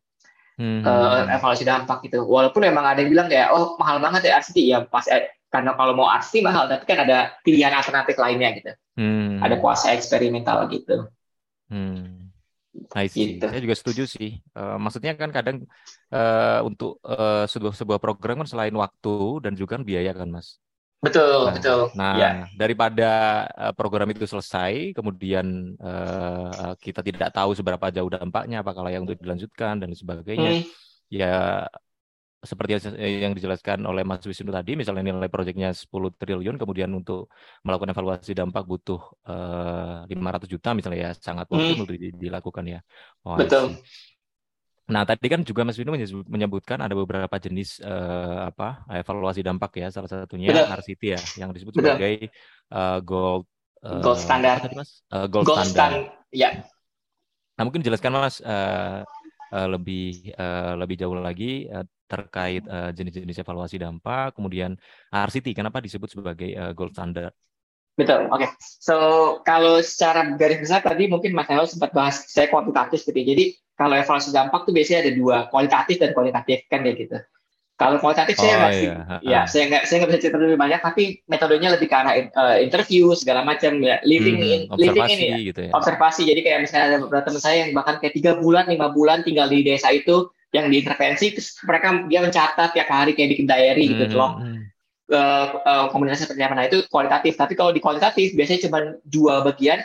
hmm. 0.57 0.81
uh, 0.85 1.25
evaluasi 1.33 1.65
dampak 1.65 2.05
gitu. 2.05 2.25
Walaupun 2.25 2.61
memang 2.65 2.85
ada 2.85 2.99
yang 3.01 3.11
bilang 3.11 3.27
kayak 3.29 3.49
oh 3.53 3.77
mahal 3.81 3.97
banget 4.01 4.29
ya 4.29 4.41
RCT 4.41 4.57
ya 4.61 4.77
pas 4.85 5.05
eh, 5.09 5.33
karena 5.49 5.77
kalau 5.77 5.93
mau 5.93 6.09
RCT 6.09 6.41
mahal 6.45 6.69
tapi 6.69 6.83
kan 6.85 7.05
ada 7.05 7.37
pilihan 7.41 7.73
alternatif 7.73 8.15
lainnya 8.17 8.49
gitu. 8.57 8.71
Hmm. 8.97 9.41
Ada 9.41 9.57
kuasa 9.57 9.93
eksperimental 9.93 10.69
gitu. 10.69 11.09
Hmm. 11.69 12.32
I 12.97 13.05
see. 13.05 13.38
Gitu. 13.38 13.45
Saya 13.45 13.61
juga 13.61 13.76
setuju 13.78 14.03
sih. 14.09 14.41
Uh, 14.57 14.82
maksudnya 14.82 15.13
kan 15.13 15.30
kadang 15.30 15.65
uh, 16.09 16.59
untuk 16.65 16.97
uh, 17.05 17.45
sebuah 17.45 17.74
sebuah 17.78 17.99
program 18.01 18.41
kan 18.41 18.49
selain 18.49 18.74
waktu 18.74 19.45
dan 19.45 19.53
juga 19.53 19.78
kan 19.78 19.86
biaya 19.86 20.11
kan, 20.13 20.30
Mas. 20.30 20.57
Betul, 21.03 21.51
nah, 21.51 21.53
betul. 21.59 21.82
Nah, 21.99 22.15
ya. 22.15 22.30
daripada 22.55 23.11
uh, 23.59 23.74
program 23.76 24.07
itu 24.15 24.24
selesai, 24.24 24.95
kemudian 24.95 25.76
uh, 25.76 26.80
kita 26.80 27.03
tidak 27.03 27.36
tahu 27.36 27.51
seberapa 27.51 27.91
jauh 27.91 28.07
dampaknya, 28.07 28.63
apakah 28.63 28.88
layak 28.88 29.03
untuk 29.03 29.19
dilanjutkan 29.19 29.84
dan 29.84 29.91
sebagainya. 29.91 30.63
Hmm. 30.63 30.67
Ya, 31.11 31.67
seperti 32.43 32.75
yang 32.99 33.31
dijelaskan 33.31 33.87
oleh 33.87 34.03
Mas 34.03 34.21
Wisnu 34.27 34.51
tadi, 34.51 34.75
misalnya 34.75 35.15
nilai 35.15 35.31
proyeknya 35.31 35.71
10 35.71 35.87
triliun, 36.19 36.59
kemudian 36.59 36.91
untuk 36.91 37.31
melakukan 37.63 37.95
evaluasi 37.95 38.35
dampak 38.35 38.67
butuh 38.67 38.99
uh, 39.25 40.03
500 40.11 40.51
juta 40.51 40.75
misalnya 40.75 40.99
ya, 40.99 41.11
sangat 41.15 41.47
hmm. 41.47 41.87
untuk 41.87 41.95
dilakukan 41.95 42.63
ya. 42.67 42.79
Oh, 43.23 43.39
betul. 43.39 43.79
Nah, 44.83 45.07
tadi 45.07 45.31
kan 45.31 45.39
juga 45.47 45.63
Mas 45.63 45.79
Vino 45.79 45.95
menyebutkan 46.27 46.75
ada 46.83 46.91
beberapa 46.91 47.31
jenis 47.39 47.79
uh, 47.79 48.51
apa 48.51 48.83
evaluasi 48.91 49.39
dampak 49.39 49.79
ya, 49.79 49.87
salah 49.87 50.11
satunya 50.11 50.51
Betul. 50.51 50.75
RCT 50.75 51.01
ya, 51.07 51.21
yang 51.39 51.55
disebut 51.55 51.71
Betul. 51.71 51.87
sebagai 51.87 52.13
uh, 52.67 52.99
gold 52.99 53.47
uh, 53.79 54.03
gold 54.03 54.19
standar. 54.19 54.59
Tadi, 54.59 54.75
Mas? 54.75 54.99
Uh, 55.07 55.31
gold, 55.31 55.47
gold 55.47 55.63
standar. 55.63 55.91
Stand, 56.03 56.35
ya. 56.35 56.67
Nah, 57.55 57.63
mungkin 57.63 57.79
jelaskan 57.79 58.11
Mas 58.11 58.43
uh, 58.43 59.07
uh, 59.55 59.67
lebih 59.71 60.35
uh, 60.35 60.75
lebih 60.75 60.99
jauh 60.99 61.15
lagi 61.15 61.71
uh, 61.71 61.87
terkait 62.14 62.61
uh, 62.70 62.93
jenis-jenis 62.93 63.41
evaluasi 63.41 63.82
dampak, 63.82 64.38
kemudian 64.38 64.78
RCT 65.09 65.57
kenapa 65.57 65.82
disebut 65.82 66.14
sebagai 66.14 66.53
uh, 66.53 66.72
gold 66.78 66.93
standard? 66.93 67.34
Betul, 67.93 68.26
oke. 68.30 68.41
Okay. 68.41 68.49
So 68.82 68.95
kalau 69.45 69.82
secara 69.82 70.34
garis 70.38 70.61
besar 70.66 70.82
tadi 70.82 71.05
mungkin 71.05 71.34
Mas 71.34 71.45
Nelo 71.45 71.70
sempat 71.70 71.93
bahas 71.93 72.26
saya 72.26 72.49
kuantitatif 72.49 73.05
gitu. 73.05 73.18
Ya. 73.18 73.26
Jadi 73.34 73.45
kalau 73.78 73.97
evaluasi 73.97 74.30
dampak 74.34 74.66
tuh 74.66 74.74
biasanya 74.74 75.09
ada 75.09 75.14
dua, 75.14 75.38
kualitatif 75.49 75.97
dan 76.01 76.14
kualitatif 76.14 76.66
kan 76.70 76.82
kayak 76.82 76.97
gitu. 77.05 77.18
Kalau 77.74 77.97
kualitatif 77.97 78.38
oh, 78.38 78.41
saya 78.45 78.53
nggak 78.61 78.74
iya. 78.78 78.95
ya 79.26 79.39
saya 79.49 79.64
nggak 79.66 79.84
saya 79.89 79.97
nggak 79.97 80.09
bisa 80.14 80.22
cerita 80.22 80.38
lebih 80.38 80.61
banyak, 80.61 80.80
tapi 80.86 81.03
metodenya 81.26 81.70
lebih 81.74 81.89
ke 81.89 81.95
arah 81.97 82.14
uh, 82.38 82.57
interview 82.61 83.18
segala 83.18 83.41
macam 83.41 83.82
ya, 83.82 83.97
living 84.05 84.38
hmm, 84.38 84.53
in, 84.53 84.61
living 84.78 85.09
ini 85.09 85.26
ya, 85.26 85.38
gitu 85.49 85.61
ya, 85.68 85.72
observasi. 85.74 86.22
Jadi 86.30 86.45
kayak 86.45 86.59
misalnya 86.70 86.86
ada 86.93 86.97
beberapa 87.01 87.34
teman 87.34 87.41
saya 87.41 87.66
yang 87.66 87.72
bahkan 87.74 87.97
kayak 87.97 88.14
tiga 88.14 88.38
bulan, 88.38 88.70
lima 88.70 88.93
bulan 88.93 89.26
tinggal 89.26 89.49
di 89.49 89.66
desa 89.66 89.89
itu 89.89 90.30
yang 90.53 90.69
diintervensi, 90.69 91.33
terus 91.33 91.57
mereka 91.65 92.05
dia 92.05 92.21
mencatat 92.21 92.69
tiap 92.77 92.87
hari 92.87 93.17
kayak 93.17 93.35
bikin 93.35 93.47
diary 93.49 93.89
gitu 93.89 94.05
hmm, 94.13 94.19
loh. 94.21 94.31
Uh, 95.09 95.47
uh, 95.67 95.85
komunikasi 95.91 96.25
seperti 96.25 96.41
apa 96.47 96.55
nah 96.55 96.63
itu 96.63 96.79
kualitatif 96.87 97.35
tapi 97.35 97.59
kalau 97.59 97.75
di 97.75 97.83
kualitatif 97.83 98.33
biasanya 98.39 98.71
cuma 98.71 98.79
dua 99.03 99.43
bagian 99.43 99.83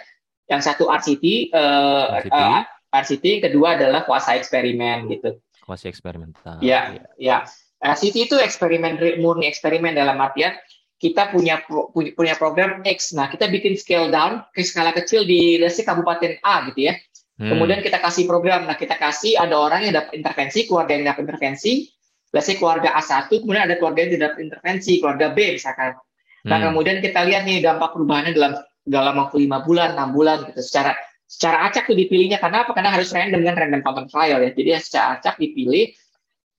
yang 0.48 0.62
satu 0.64 0.88
RCT, 0.88 1.52
uh, 1.52 2.22
RCT. 2.22 2.32
Uh, 2.32 2.62
RCT, 2.88 3.44
kedua 3.44 3.76
adalah 3.76 4.08
kuasa 4.08 4.32
eksperimen 4.40 5.12
gitu. 5.12 5.36
Kuasa 5.60 5.92
eksperimental. 5.92 6.56
Ya, 6.64 6.96
ya. 6.96 7.04
ya. 7.20 7.38
RCT 7.78 8.32
itu 8.32 8.36
eksperimen 8.40 8.98
murni 9.20 9.46
eksperimen 9.46 9.92
dalam 9.94 10.18
artian 10.18 10.56
kita 10.98 11.30
punya 11.30 11.62
punya 11.94 12.34
program 12.34 12.82
X. 12.82 13.14
Nah, 13.14 13.30
kita 13.30 13.46
bikin 13.46 13.78
scale 13.78 14.10
down 14.10 14.42
ke 14.50 14.66
skala 14.66 14.90
kecil 14.90 15.22
di 15.22 15.54
lesi 15.60 15.86
kabupaten 15.86 16.42
A 16.42 16.66
gitu 16.72 16.90
ya. 16.90 16.98
Hmm. 17.38 17.54
Kemudian 17.54 17.80
kita 17.86 18.02
kasih 18.02 18.26
program. 18.26 18.66
Nah, 18.66 18.74
kita 18.74 18.98
kasih 18.98 19.38
ada 19.38 19.54
orang 19.54 19.86
yang 19.86 19.94
dapat 19.94 20.18
intervensi, 20.18 20.66
keluarga 20.66 20.92
yang 20.98 21.06
dapat 21.06 21.22
intervensi. 21.30 21.86
Lesi 22.28 22.60
keluarga 22.60 22.92
A1, 22.92 23.32
kemudian 23.40 23.64
ada 23.64 23.80
keluarga 23.80 24.04
yang 24.04 24.12
tidak 24.20 24.36
intervensi, 24.36 25.00
keluarga 25.00 25.32
B 25.32 25.56
misalkan. 25.56 25.96
Nah, 26.44 26.60
hmm. 26.60 26.66
kemudian 26.68 26.96
kita 27.00 27.24
lihat 27.24 27.48
nih 27.48 27.64
dampak 27.64 27.96
perubahannya 27.96 28.36
dalam 28.36 28.52
dalam 28.84 29.14
waktu 29.16 29.48
lima 29.48 29.64
bulan, 29.64 29.96
enam 29.96 30.12
bulan 30.12 30.44
gitu. 30.44 30.60
Secara 30.60 30.92
secara 31.24 31.64
acak 31.68 31.88
tuh 31.88 31.96
dipilihnya 31.96 32.36
karena 32.36 32.68
apa? 32.68 32.76
Karena 32.76 32.92
harus 32.92 33.08
random 33.16 33.40
dengan 33.40 33.56
random 33.56 33.80
content 33.80 34.08
trial 34.12 34.44
ya. 34.44 34.50
Jadi 34.52 34.70
secara 34.76 35.06
acak 35.16 35.40
dipilih 35.40 35.88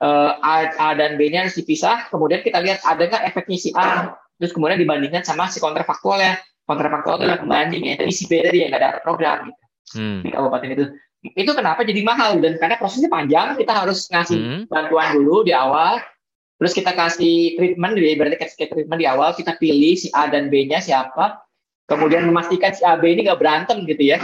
uh, 0.01 0.41
A, 0.41 0.73
A 0.73 0.87
dan 0.97 1.21
B-nya 1.21 1.45
harus 1.45 1.53
dipisah. 1.53 2.09
Kemudian 2.09 2.41
kita 2.41 2.65
lihat 2.65 2.81
ada 2.81 3.05
nggak 3.05 3.23
efeknya 3.29 3.57
si 3.61 3.69
A, 3.77 4.17
terus 4.41 4.57
kemudian 4.57 4.81
dibandingkan 4.81 5.21
sama 5.21 5.53
si 5.53 5.61
kontrafaktual 5.61 6.17
ya. 6.17 6.33
Kontrafaktual 6.65 7.21
itu 7.21 7.25
yang 7.29 7.41
pembanding 7.45 7.83
ya. 7.93 7.95
Jadi 8.01 8.13
si 8.13 8.23
B 8.25 8.41
tadi 8.41 8.57
yang 8.65 8.73
nggak 8.73 8.81
ada 8.81 9.01
program 9.05 9.53
gitu. 9.53 9.68
Hmm. 9.93 10.21
di 10.25 10.29
kabupaten 10.33 10.69
itu. 10.73 10.85
Itu 11.35 11.51
kenapa 11.51 11.83
jadi 11.83 11.99
mahal 11.99 12.39
dan 12.39 12.55
karena 12.57 12.79
prosesnya 12.79 13.11
panjang. 13.11 13.59
Kita 13.59 13.73
harus 13.85 14.07
ngasih 14.07 14.39
hmm. 14.39 14.61
bantuan 14.71 15.15
dulu 15.19 15.43
di 15.43 15.51
awal. 15.51 15.99
Terus 16.59 16.75
kita 16.75 16.91
kasih 16.91 17.55
treatment, 17.55 17.95
berarti 17.95 18.35
kasih 18.35 18.67
treatment 18.67 18.99
di 18.99 19.07
awal. 19.07 19.31
Kita 19.31 19.55
pilih 19.55 19.95
si 19.95 20.11
A 20.11 20.27
dan 20.27 20.51
B-nya 20.51 20.83
siapa. 20.83 21.39
Kemudian 21.87 22.27
memastikan 22.27 22.75
si 22.75 22.83
A 22.83 22.99
B 22.99 23.15
ini 23.15 23.25
nggak 23.25 23.39
berantem 23.39 23.83
gitu 23.87 24.15
ya 24.15 24.19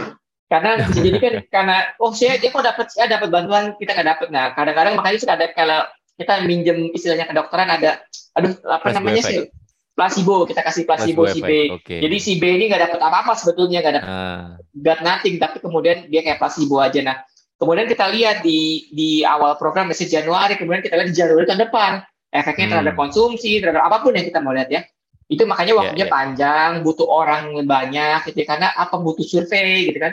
karena 0.46 0.78
bisa 0.86 1.00
jadi 1.02 1.18
kan 1.18 1.34
karena 1.50 1.76
oh 1.98 2.12
saya 2.14 2.38
dia 2.38 2.50
kok 2.54 2.62
dapat 2.62 2.86
saya 2.90 3.06
dapat 3.10 3.28
bantuan 3.30 3.74
kita 3.78 3.98
nggak 3.98 4.08
dapat 4.16 4.28
nah 4.30 4.54
kadang-kadang 4.54 4.94
makanya 4.98 5.18
suka 5.18 5.34
ada 5.34 5.46
kalau 5.52 5.80
kita 6.16 6.34
minjem 6.48 6.78
istilahnya 6.96 7.28
kedokteran 7.28 7.68
ada 7.68 8.00
aduh 8.38 8.54
apa 8.70 8.86
namanya 8.94 9.22
sih 9.26 9.50
placebo 9.96 10.44
kita 10.44 10.60
kasih 10.60 10.84
placebo, 10.84 11.24
placebo 11.24 11.32
si 11.32 11.40
B 11.40 11.50
okay. 11.72 11.98
jadi 12.04 12.16
si 12.20 12.32
B 12.36 12.44
ini 12.60 12.68
nggak 12.68 12.92
dapat 12.92 13.00
apa-apa 13.00 13.32
sebetulnya 13.32 13.80
nggak 13.80 13.94
dapat 13.96 14.12
uh. 14.12 14.44
got 14.76 15.00
nothing 15.00 15.40
tapi 15.40 15.58
kemudian 15.64 16.06
dia 16.12 16.20
kayak 16.20 16.36
placebo 16.36 16.84
aja 16.84 17.00
nah 17.00 17.16
kemudian 17.56 17.88
kita 17.88 18.04
lihat 18.12 18.44
di 18.44 18.92
di 18.92 19.24
awal 19.24 19.56
program 19.56 19.88
masih 19.88 20.04
Januari 20.04 20.60
kemudian 20.60 20.84
kita 20.84 21.00
lihat 21.00 21.08
di 21.08 21.16
Januari 21.16 21.48
tahun 21.48 21.64
depan 21.64 21.92
efeknya 22.28 22.66
hmm. 22.68 22.72
terhadap 22.76 22.94
konsumsi 23.00 23.58
terhadap 23.64 23.88
apa 23.88 24.04
pun 24.04 24.12
yang 24.12 24.28
kita 24.28 24.38
mau 24.44 24.52
lihat 24.52 24.68
ya 24.68 24.84
itu 25.26 25.42
makanya 25.42 25.72
iya, 25.74 25.80
waktunya 25.80 25.98
yeah, 25.98 26.06
yeah. 26.06 26.14
panjang 26.14 26.70
butuh 26.86 27.08
orang 27.10 27.42
banyak 27.66 28.20
gitu 28.30 28.38
ya. 28.44 28.46
karena 28.46 28.68
apa 28.76 28.94
butuh 29.00 29.26
survei 29.26 29.90
gitu 29.90 29.98
kan 29.98 30.12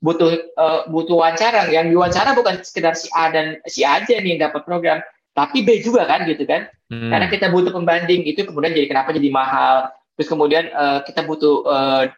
butuh 0.00 0.30
uh, 0.56 0.80
butuh 0.88 1.18
wawancara 1.18 1.72
yang 1.72 1.90
diwawancara 1.90 2.36
bukan 2.36 2.62
sekedar 2.62 2.94
si 2.94 3.10
A 3.12 3.32
dan 3.32 3.58
si 3.66 3.82
A 3.82 4.00
aja 4.00 4.16
nih 4.16 4.36
yang 4.36 4.48
dapat 4.48 4.62
program 4.64 5.00
tapi 5.36 5.68
B 5.68 5.84
juga 5.84 6.08
kan 6.08 6.24
gitu 6.24 6.48
kan. 6.48 6.72
Hmm. 6.88 7.12
Karena 7.12 7.28
kita 7.28 7.52
butuh 7.52 7.68
pembanding 7.76 8.24
itu 8.24 8.48
kemudian 8.48 8.72
jadi 8.72 8.88
kenapa 8.88 9.12
jadi 9.12 9.28
mahal. 9.28 9.92
Terus 10.16 10.32
kemudian 10.32 10.72
uh, 10.72 11.04
kita 11.04 11.28
butuh 11.28 11.60
uh, 11.68 12.08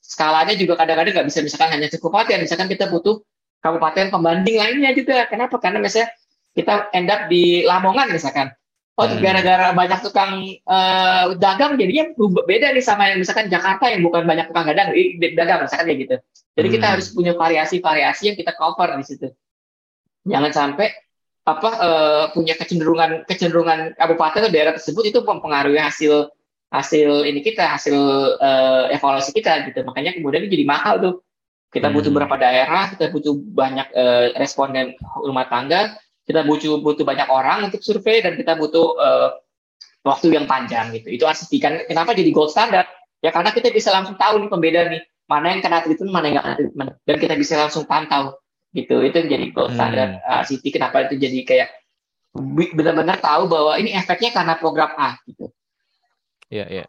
skalanya 0.00 0.56
juga 0.56 0.80
kadang-kadang 0.80 1.12
nggak 1.12 1.28
bisa 1.28 1.44
misalkan 1.44 1.76
hanya 1.76 1.92
kabupaten, 1.92 2.40
misalkan 2.40 2.72
kita 2.72 2.88
butuh 2.88 3.20
kabupaten 3.60 4.08
pembanding 4.08 4.56
lainnya 4.56 4.96
juga. 4.96 5.28
Kenapa? 5.28 5.60
Karena 5.60 5.84
misalnya 5.84 6.08
kita 6.56 6.88
end 6.96 7.12
up 7.12 7.28
di 7.28 7.68
Lamongan 7.68 8.08
misalkan. 8.08 8.48
Oh, 8.94 9.10
hmm. 9.10 9.18
gara-gara 9.18 9.74
banyak 9.74 10.00
tukang 10.06 10.54
uh, 10.70 11.34
dagang 11.34 11.74
jadinya 11.74 12.14
beda 12.46 12.70
nih 12.70 12.78
sama 12.78 13.10
yang 13.10 13.18
misalkan 13.18 13.50
Jakarta 13.50 13.90
yang 13.90 14.06
bukan 14.06 14.22
banyak 14.22 14.46
tukang 14.46 14.70
dagang, 14.70 14.94
dagang 15.34 15.66
misalkan 15.66 15.86
kayak 15.90 16.00
gitu. 16.06 16.16
Jadi 16.54 16.66
hmm. 16.70 16.76
kita 16.78 16.86
harus 16.94 17.06
punya 17.10 17.34
variasi-variasi 17.34 18.22
yang 18.30 18.36
kita 18.38 18.54
cover 18.54 18.94
di 18.94 19.04
situ. 19.04 19.28
Jangan 20.30 20.54
sampai 20.54 21.03
apa 21.44 21.70
uh, 21.76 22.24
punya 22.32 22.56
kecenderungan 22.56 23.28
kecenderungan 23.28 23.92
kabupaten 24.00 24.48
atau 24.48 24.52
daerah 24.52 24.72
tersebut 24.72 25.12
itu 25.12 25.20
mempengaruhi 25.20 25.76
hasil 25.76 26.32
hasil 26.72 27.28
ini 27.28 27.44
kita 27.44 27.68
hasil 27.68 27.96
uh, 28.40 28.88
evaluasi 28.88 29.36
kita 29.36 29.68
gitu. 29.68 29.84
Makanya 29.84 30.16
kemudian 30.16 30.48
jadi 30.48 30.64
mahal 30.64 30.96
tuh. 31.00 31.14
Kita 31.74 31.90
butuh 31.90 32.06
hmm. 32.06 32.18
berapa 32.22 32.36
daerah 32.38 32.86
kita 32.94 33.10
butuh 33.10 33.34
banyak 33.34 33.90
uh, 33.98 34.30
responden 34.38 34.94
rumah 35.26 35.50
tangga 35.50 35.98
kita 36.24 36.40
butuh 36.46 36.80
butuh 36.80 37.04
banyak 37.04 37.28
orang 37.28 37.68
untuk 37.68 37.84
survei 37.84 38.24
dan 38.24 38.38
kita 38.40 38.56
butuh 38.56 38.96
uh, 38.96 39.28
waktu 40.04 40.32
yang 40.32 40.48
panjang 40.48 40.92
gitu. 40.96 41.12
Itu 41.12 41.24
artikan 41.28 41.84
kenapa 41.84 42.16
jadi 42.16 42.32
gold 42.32 42.52
standard? 42.52 42.88
Ya 43.20 43.32
karena 43.32 43.52
kita 43.52 43.68
bisa 43.72 43.92
langsung 43.92 44.16
tahu 44.16 44.40
nih 44.40 44.48
pembeda 44.48 44.80
nih. 44.88 45.02
Mana 45.24 45.56
yang 45.56 45.64
kena 45.64 45.80
treatment 45.80 46.12
mana 46.12 46.24
yang 46.28 46.34
nggak 46.36 46.46
kena 46.46 46.56
treatment 46.60 46.90
dan 47.08 47.16
kita 47.16 47.34
bisa 47.36 47.54
langsung 47.56 47.84
pantau 47.88 48.36
gitu 48.74 49.00
itu 49.06 49.16
jadi 49.24 49.46
gold 49.54 49.70
hmm. 49.72 49.78
standard 49.78 50.10
hmm. 50.18 50.26
uh, 50.26 50.42
City 50.42 50.68
kenapa 50.74 51.06
itu 51.06 51.14
jadi 51.16 51.38
kayak 51.46 51.68
benar-benar 52.74 53.22
tahu 53.22 53.46
bahwa 53.46 53.78
ini 53.78 53.94
efeknya 53.94 54.34
karena 54.34 54.58
program 54.58 54.90
A 54.98 55.14
gitu 55.30 55.54
ya 56.50 56.66
yeah, 56.66 56.68
ya 56.68 56.76
yeah. 56.82 56.88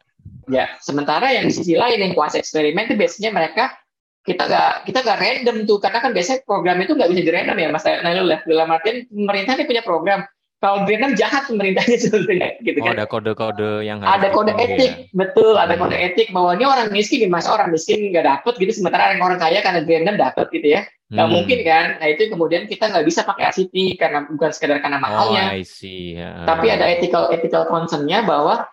ya 0.50 0.66
sementara 0.82 1.30
yang 1.30 1.46
di 1.46 1.54
sisi 1.54 1.78
lain 1.78 2.02
yang 2.02 2.18
kuasa 2.18 2.42
eksperimen 2.42 2.90
itu 2.90 2.98
biasanya 2.98 3.30
mereka 3.30 3.78
kita 4.26 4.50
gak 4.50 4.90
kita 4.90 5.00
gak 5.06 5.22
random 5.22 5.70
tuh 5.70 5.78
karena 5.78 6.02
kan 6.02 6.12
biasanya 6.12 6.42
program 6.50 6.82
itu 6.82 6.98
nggak 6.98 7.10
bisa 7.14 7.22
di 7.22 7.32
random 7.32 7.58
ya 7.62 7.68
mas 7.70 7.86
Nailul 7.86 8.34
ya 8.34 8.40
dalam 8.50 8.74
artian 8.74 9.06
pemerintah 9.06 9.54
ini 9.54 9.66
punya 9.70 9.84
program 9.86 10.26
kalau 10.66 10.82
Vietnam 10.90 11.14
jahat 11.14 11.46
pemerintahnya 11.46 11.98
sebetulnya 12.10 12.58
gitu 12.66 12.82
oh, 12.82 12.86
kan. 12.90 12.98
ada 12.98 13.06
kode-kode 13.06 13.86
yang 13.86 14.02
ada 14.02 14.34
kode 14.34 14.58
etik 14.58 14.92
ya. 14.98 15.14
betul 15.14 15.54
ada 15.54 15.78
kode 15.78 15.94
etik 15.94 16.34
bahwa 16.34 16.58
ini 16.58 16.66
orang 16.66 16.90
miskin 16.90 17.22
nih 17.22 17.30
mas 17.30 17.46
orang 17.46 17.70
miskin 17.70 18.10
nggak 18.10 18.26
dapet 18.26 18.54
gitu 18.58 18.82
sementara 18.82 19.14
yang 19.14 19.22
orang 19.22 19.38
kaya 19.38 19.62
karena 19.62 19.86
Vietnam 19.86 20.18
dapet 20.18 20.50
gitu 20.50 20.74
ya 20.74 20.82
nggak 21.16 21.28
hmm. 21.32 21.36
mungkin 21.40 21.60
kan? 21.64 21.86
Nah 22.04 22.08
itu 22.12 22.28
kemudian 22.28 22.68
kita 22.68 22.92
nggak 22.92 23.06
bisa 23.08 23.24
pakai 23.24 23.56
RCT 23.56 23.96
karena 23.96 24.28
bukan 24.28 24.52
sekedar 24.52 24.84
karena 24.84 25.00
mahalnya. 25.00 25.56
Oh, 25.56 25.58
I 25.58 25.64
see. 25.64 26.20
Tapi 26.20 26.68
ada 26.68 26.86
ethical 26.92 27.32
ethical 27.32 27.72
concernnya 27.72 28.28
bahwa 28.28 28.68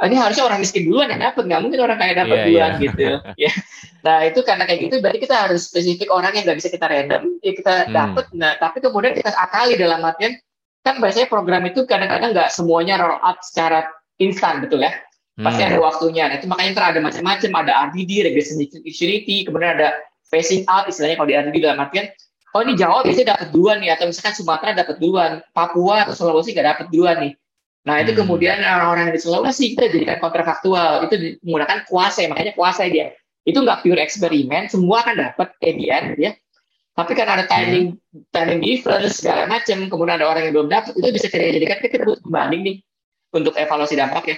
oh, 0.00 0.04
ini 0.08 0.16
harusnya 0.16 0.48
orang 0.48 0.64
miskin 0.64 0.88
duluan 0.88 1.12
yang 1.12 1.20
dapat 1.20 1.44
nggak 1.44 1.60
mungkin 1.60 1.80
orang 1.84 1.98
kaya 2.00 2.12
dapat 2.16 2.36
yeah, 2.40 2.46
duluan 2.48 2.72
yeah. 2.72 2.82
gitu. 2.82 3.04
Ya. 3.44 3.52
Nah 4.02 4.18
itu 4.24 4.40
karena 4.40 4.64
kayak 4.64 4.80
gitu 4.88 4.96
berarti 5.04 5.20
kita 5.20 5.36
harus 5.36 5.68
spesifik 5.68 6.08
orang 6.08 6.32
yang 6.32 6.48
nggak 6.48 6.58
bisa 6.58 6.72
kita 6.72 6.86
random 6.88 7.22
ya 7.44 7.52
kita 7.52 7.74
hmm. 7.86 7.92
dapat 7.92 8.24
nah 8.34 8.52
tapi 8.56 8.80
kemudian 8.80 9.12
kita 9.14 9.30
akali 9.30 9.76
dalam 9.78 10.02
artian 10.02 10.40
kan 10.82 10.98
biasanya 10.98 11.30
program 11.30 11.62
itu 11.70 11.86
kadang-kadang 11.86 12.34
nggak 12.34 12.50
semuanya 12.50 12.98
roll 12.98 13.20
out 13.22 13.38
secara 13.44 13.86
instan 14.18 14.64
betul 14.64 14.82
ya? 14.82 14.96
Pasti 15.32 15.64
hmm. 15.64 15.70
ada 15.72 15.78
waktunya. 15.80 16.24
Nah, 16.28 16.36
itu 16.36 16.46
makanya 16.50 16.70
ntar 16.76 16.84
ada 16.92 17.00
macam-macam. 17.00 17.50
Ada 17.64 17.72
RDD 17.88 18.10
regression 18.28 18.60
security 18.60 19.48
kemudian 19.48 19.80
ada 19.80 19.96
facing 20.32 20.64
out 20.64 20.88
istilahnya 20.88 21.20
kalau 21.20 21.28
di 21.28 21.36
RDD 21.36 21.56
dalam 21.60 21.84
artian 21.84 22.08
oh 22.56 22.60
ini 22.64 22.72
Jawa 22.76 23.04
biasanya 23.04 23.36
dapat 23.36 23.48
duluan 23.52 23.78
nih 23.80 23.90
atau 23.92 24.04
misalkan 24.08 24.34
Sumatera 24.36 24.70
dapat 24.72 24.96
duluan 24.96 25.44
Papua 25.52 26.08
atau 26.08 26.16
Sulawesi 26.16 26.56
nggak 26.56 26.68
dapat 26.76 26.86
duluan 26.88 27.16
nih. 27.20 27.32
Nah 27.82 27.98
itu 27.98 28.14
hmm. 28.14 28.20
kemudian 28.22 28.56
orang-orang 28.62 29.10
yang 29.10 29.14
di 29.16 29.22
Sulawesi 29.22 29.74
kita 29.76 29.92
jadikan 29.92 30.18
kontrafaktual 30.22 31.08
itu 31.08 31.36
menggunakan 31.44 31.84
kuasa 31.88 32.24
makanya 32.28 32.52
kuasa 32.56 32.88
dia. 32.88 33.12
Itu 33.42 33.60
nggak 33.60 33.82
pure 33.82 34.00
eksperimen 34.00 34.70
semua 34.70 35.02
kan 35.02 35.18
dapat 35.18 35.48
at 35.52 35.76
ya. 36.16 36.32
Tapi 36.92 37.12
kan 37.16 37.24
ada 37.24 37.44
timing 37.48 37.96
timing 38.28 38.60
difference 38.60 39.24
segala 39.24 39.48
macam 39.48 39.88
kemudian 39.88 40.20
ada 40.20 40.28
orang 40.28 40.48
yang 40.48 40.52
belum 40.60 40.68
dapat 40.68 40.92
itu 40.92 41.08
bisa 41.08 41.26
kita 41.32 41.56
jadikan 41.56 41.80
kita 41.80 42.04
butuh 42.04 42.20
kembali 42.20 42.56
nih 42.60 42.76
untuk 43.32 43.56
evaluasi 43.56 43.96
dampak 43.96 44.24
ya. 44.28 44.36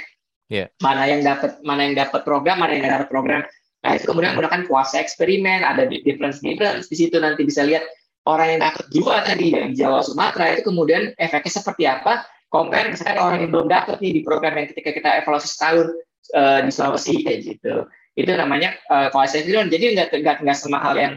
Yeah. 0.52 0.68
mana 0.84 1.08
yang 1.08 1.24
dapat 1.24 1.56
mana 1.64 1.88
yang 1.88 1.96
dapat 1.96 2.20
program 2.20 2.60
mana 2.60 2.76
yang 2.76 2.84
nggak 2.84 2.94
dapat 3.00 3.08
program 3.08 3.42
nah 3.84 4.00
itu 4.00 4.08
kemudian 4.08 4.32
menggunakan 4.32 4.64
kuasa 4.64 4.96
eksperimen 4.96 5.60
ada 5.60 5.84
difference 5.84 6.40
difference 6.40 6.88
di 6.88 6.96
situ 6.96 7.20
nanti 7.20 7.44
bisa 7.44 7.68
lihat 7.68 7.84
orang 8.24 8.56
yang 8.56 8.60
dapat 8.64 8.84
dua 8.90 9.20
tadi 9.22 9.52
dari 9.52 9.72
Jawa 9.76 10.00
Sumatera 10.00 10.56
itu 10.56 10.64
kemudian 10.64 11.12
efeknya 11.20 11.52
seperti 11.52 11.84
apa? 11.84 12.24
Compare 12.48 12.94
misalkan 12.94 13.18
orang 13.18 13.38
yang 13.44 13.50
belum 13.50 13.68
dapat 13.68 13.96
nih 14.00 14.12
di 14.14 14.20
program 14.22 14.54
yang 14.56 14.68
ketika 14.70 14.90
kita 14.94 15.10
evaluasi 15.20 15.48
setahun 15.50 15.86
uh, 16.38 16.58
di 16.62 16.70
Sulawesi 16.70 17.14
kayak 17.26 17.38
gitu. 17.44 17.74
Itu 18.14 18.30
namanya 18.30 18.78
uh, 18.88 19.10
kualitas 19.10 19.42
jadi 19.44 19.84
nggak 19.98 20.08
nggak 20.22 20.36
nggak 20.46 20.58
semahal 20.58 20.94
yang 20.94 21.14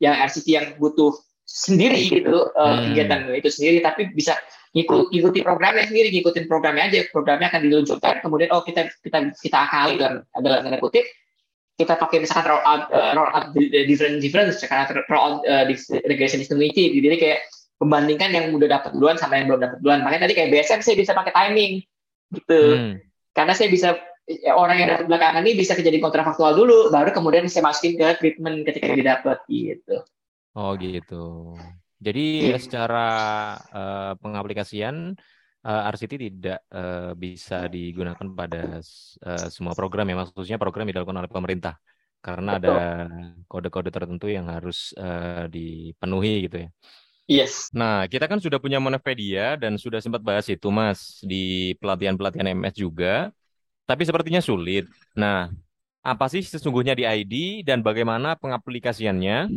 yang 0.00 0.16
RCT 0.16 0.48
yang 0.48 0.66
butuh 0.80 1.12
sendiri 1.44 2.08
gitu 2.08 2.48
uh, 2.56 2.80
hmm. 2.80 2.96
kegiatan 2.96 3.20
itu 3.36 3.50
sendiri. 3.52 3.78
Tapi 3.84 4.10
bisa 4.16 4.34
ngikut 4.72 5.12
ikuti 5.12 5.44
programnya 5.44 5.84
sendiri 5.84 6.08
ngikutin 6.08 6.48
programnya 6.48 6.88
aja. 6.88 7.04
Programnya 7.12 7.52
akan 7.52 7.60
diluncurkan. 7.68 8.14
Kemudian 8.24 8.48
oh 8.56 8.64
kita 8.64 8.88
kita 9.04 9.28
kita 9.36 9.58
akali 9.68 10.00
dan 10.00 10.24
adalah 10.32 10.64
tanda 10.64 10.80
kutip 10.80 11.04
kita 11.78 11.94
pakai 11.94 12.18
misalkan 12.18 12.50
roll 12.50 12.64
out 12.66 12.90
uh, 12.90 13.14
roll 13.14 13.30
out 13.30 13.54
different 13.54 14.18
different 14.18 14.50
karena 14.58 14.84
roll 15.06 15.22
out 15.22 15.38
uh, 15.46 15.62
regression 16.10 16.42
discontinuity 16.42 16.90
jadi 16.98 17.16
kayak 17.16 17.40
membandingkan 17.78 18.30
yang 18.34 18.46
udah 18.50 18.68
dapat 18.68 18.90
duluan 18.94 19.16
sama 19.16 19.38
yang 19.38 19.46
belum 19.54 19.62
dapat 19.62 19.78
duluan. 19.80 20.02
Makanya 20.02 20.26
tadi 20.26 20.34
kayak 20.34 20.50
BSM 20.50 20.80
saya 20.82 20.96
bisa 20.98 21.12
pakai 21.14 21.32
timing 21.32 21.72
gitu. 22.34 22.62
Hmm. 22.74 22.92
Karena 23.30 23.52
saya 23.54 23.68
bisa 23.70 23.88
ya, 24.26 24.58
orang 24.58 24.76
yang 24.82 24.88
dapat 24.90 25.06
belakangan 25.06 25.42
ini 25.46 25.54
bisa 25.54 25.78
kejadian 25.78 26.02
kontrafaktual 26.02 26.58
dulu, 26.58 26.90
baru 26.90 27.14
kemudian 27.14 27.46
saya 27.46 27.70
masukin 27.70 27.94
ke 27.94 28.06
treatment 28.18 28.66
ketika 28.66 28.90
didapat 28.90 29.38
gitu. 29.46 30.02
Oh 30.58 30.74
gitu. 30.74 31.54
Jadi 32.02 32.50
yeah. 32.50 32.58
secara 32.58 33.06
uh, 33.70 34.12
pengaplikasian 34.18 35.14
uh, 35.64 35.70
eh, 35.70 35.90
RCT 35.94 36.12
tidak 36.18 36.60
uh, 36.70 37.16
bisa 37.18 37.66
digunakan 37.66 38.26
pada 38.34 38.78
uh, 38.78 39.48
semua 39.50 39.74
program 39.74 40.06
ya, 40.06 40.16
maksudnya 40.22 40.58
program 40.60 40.86
yang 40.86 41.00
dilakukan 41.00 41.18
oleh 41.24 41.32
pemerintah 41.32 41.74
karena 42.18 42.58
Betul. 42.58 42.74
ada 42.74 42.78
kode-kode 43.46 43.90
tertentu 43.94 44.26
yang 44.26 44.50
harus 44.50 44.90
uh, 44.98 45.46
dipenuhi 45.46 46.50
gitu 46.50 46.66
ya. 46.66 46.70
Yes. 47.28 47.68
Nah, 47.76 48.08
kita 48.08 48.24
kan 48.24 48.40
sudah 48.40 48.56
punya 48.56 48.80
Monepedia 48.80 49.60
dan 49.60 49.76
sudah 49.76 50.00
sempat 50.00 50.24
bahas 50.24 50.48
itu, 50.48 50.72
Mas, 50.72 51.20
di 51.20 51.76
pelatihan-pelatihan 51.76 52.56
MS 52.56 52.80
juga. 52.80 53.28
Tapi 53.84 54.02
sepertinya 54.08 54.40
sulit. 54.40 54.88
Nah, 55.12 55.52
apa 56.00 56.26
sih 56.32 56.40
sesungguhnya 56.40 56.96
di 56.96 57.04
ID 57.04 57.64
dan 57.68 57.84
bagaimana 57.84 58.32
pengaplikasiannya? 58.40 59.52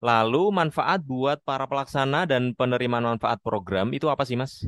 Lalu 0.00 0.44
manfaat 0.48 1.04
buat 1.04 1.44
para 1.44 1.68
pelaksana 1.68 2.24
dan 2.24 2.56
penerima 2.56 3.04
manfaat 3.04 3.36
program 3.44 3.92
itu 3.92 4.08
apa 4.08 4.24
sih, 4.24 4.40
Mas? 4.40 4.64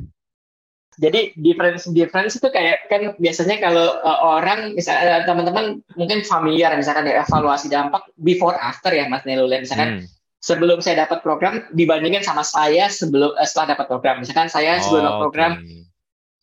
Jadi 0.99 1.31
difference 1.39 1.87
difference 1.87 2.35
itu 2.35 2.51
kayak 2.51 2.91
kan 2.91 3.15
biasanya 3.15 3.63
kalau 3.63 3.95
uh, 4.03 4.19
orang 4.39 4.75
misalnya 4.75 5.23
teman-teman 5.23 5.79
mungkin 5.95 6.19
familiar 6.27 6.75
misalkan 6.75 7.07
dari 7.07 7.15
evaluasi 7.15 7.71
dampak 7.71 8.11
before 8.19 8.59
after 8.59 8.91
ya 8.91 9.07
Mas 9.07 9.23
Nelul 9.23 9.47
misalkan 9.55 10.03
hmm 10.03 10.21
sebelum 10.41 10.81
saya 10.81 11.05
dapat 11.05 11.21
program 11.21 11.69
dibandingkan 11.71 12.25
sama 12.25 12.41
saya 12.41 12.89
sebelum 12.89 13.37
uh, 13.37 13.45
setelah 13.45 13.77
dapat 13.77 13.85
program. 13.87 14.15
Misalkan 14.25 14.49
saya 14.49 14.81
sebelum 14.81 15.05
dapat 15.05 15.21
program, 15.21 15.51
okay. 15.61 15.85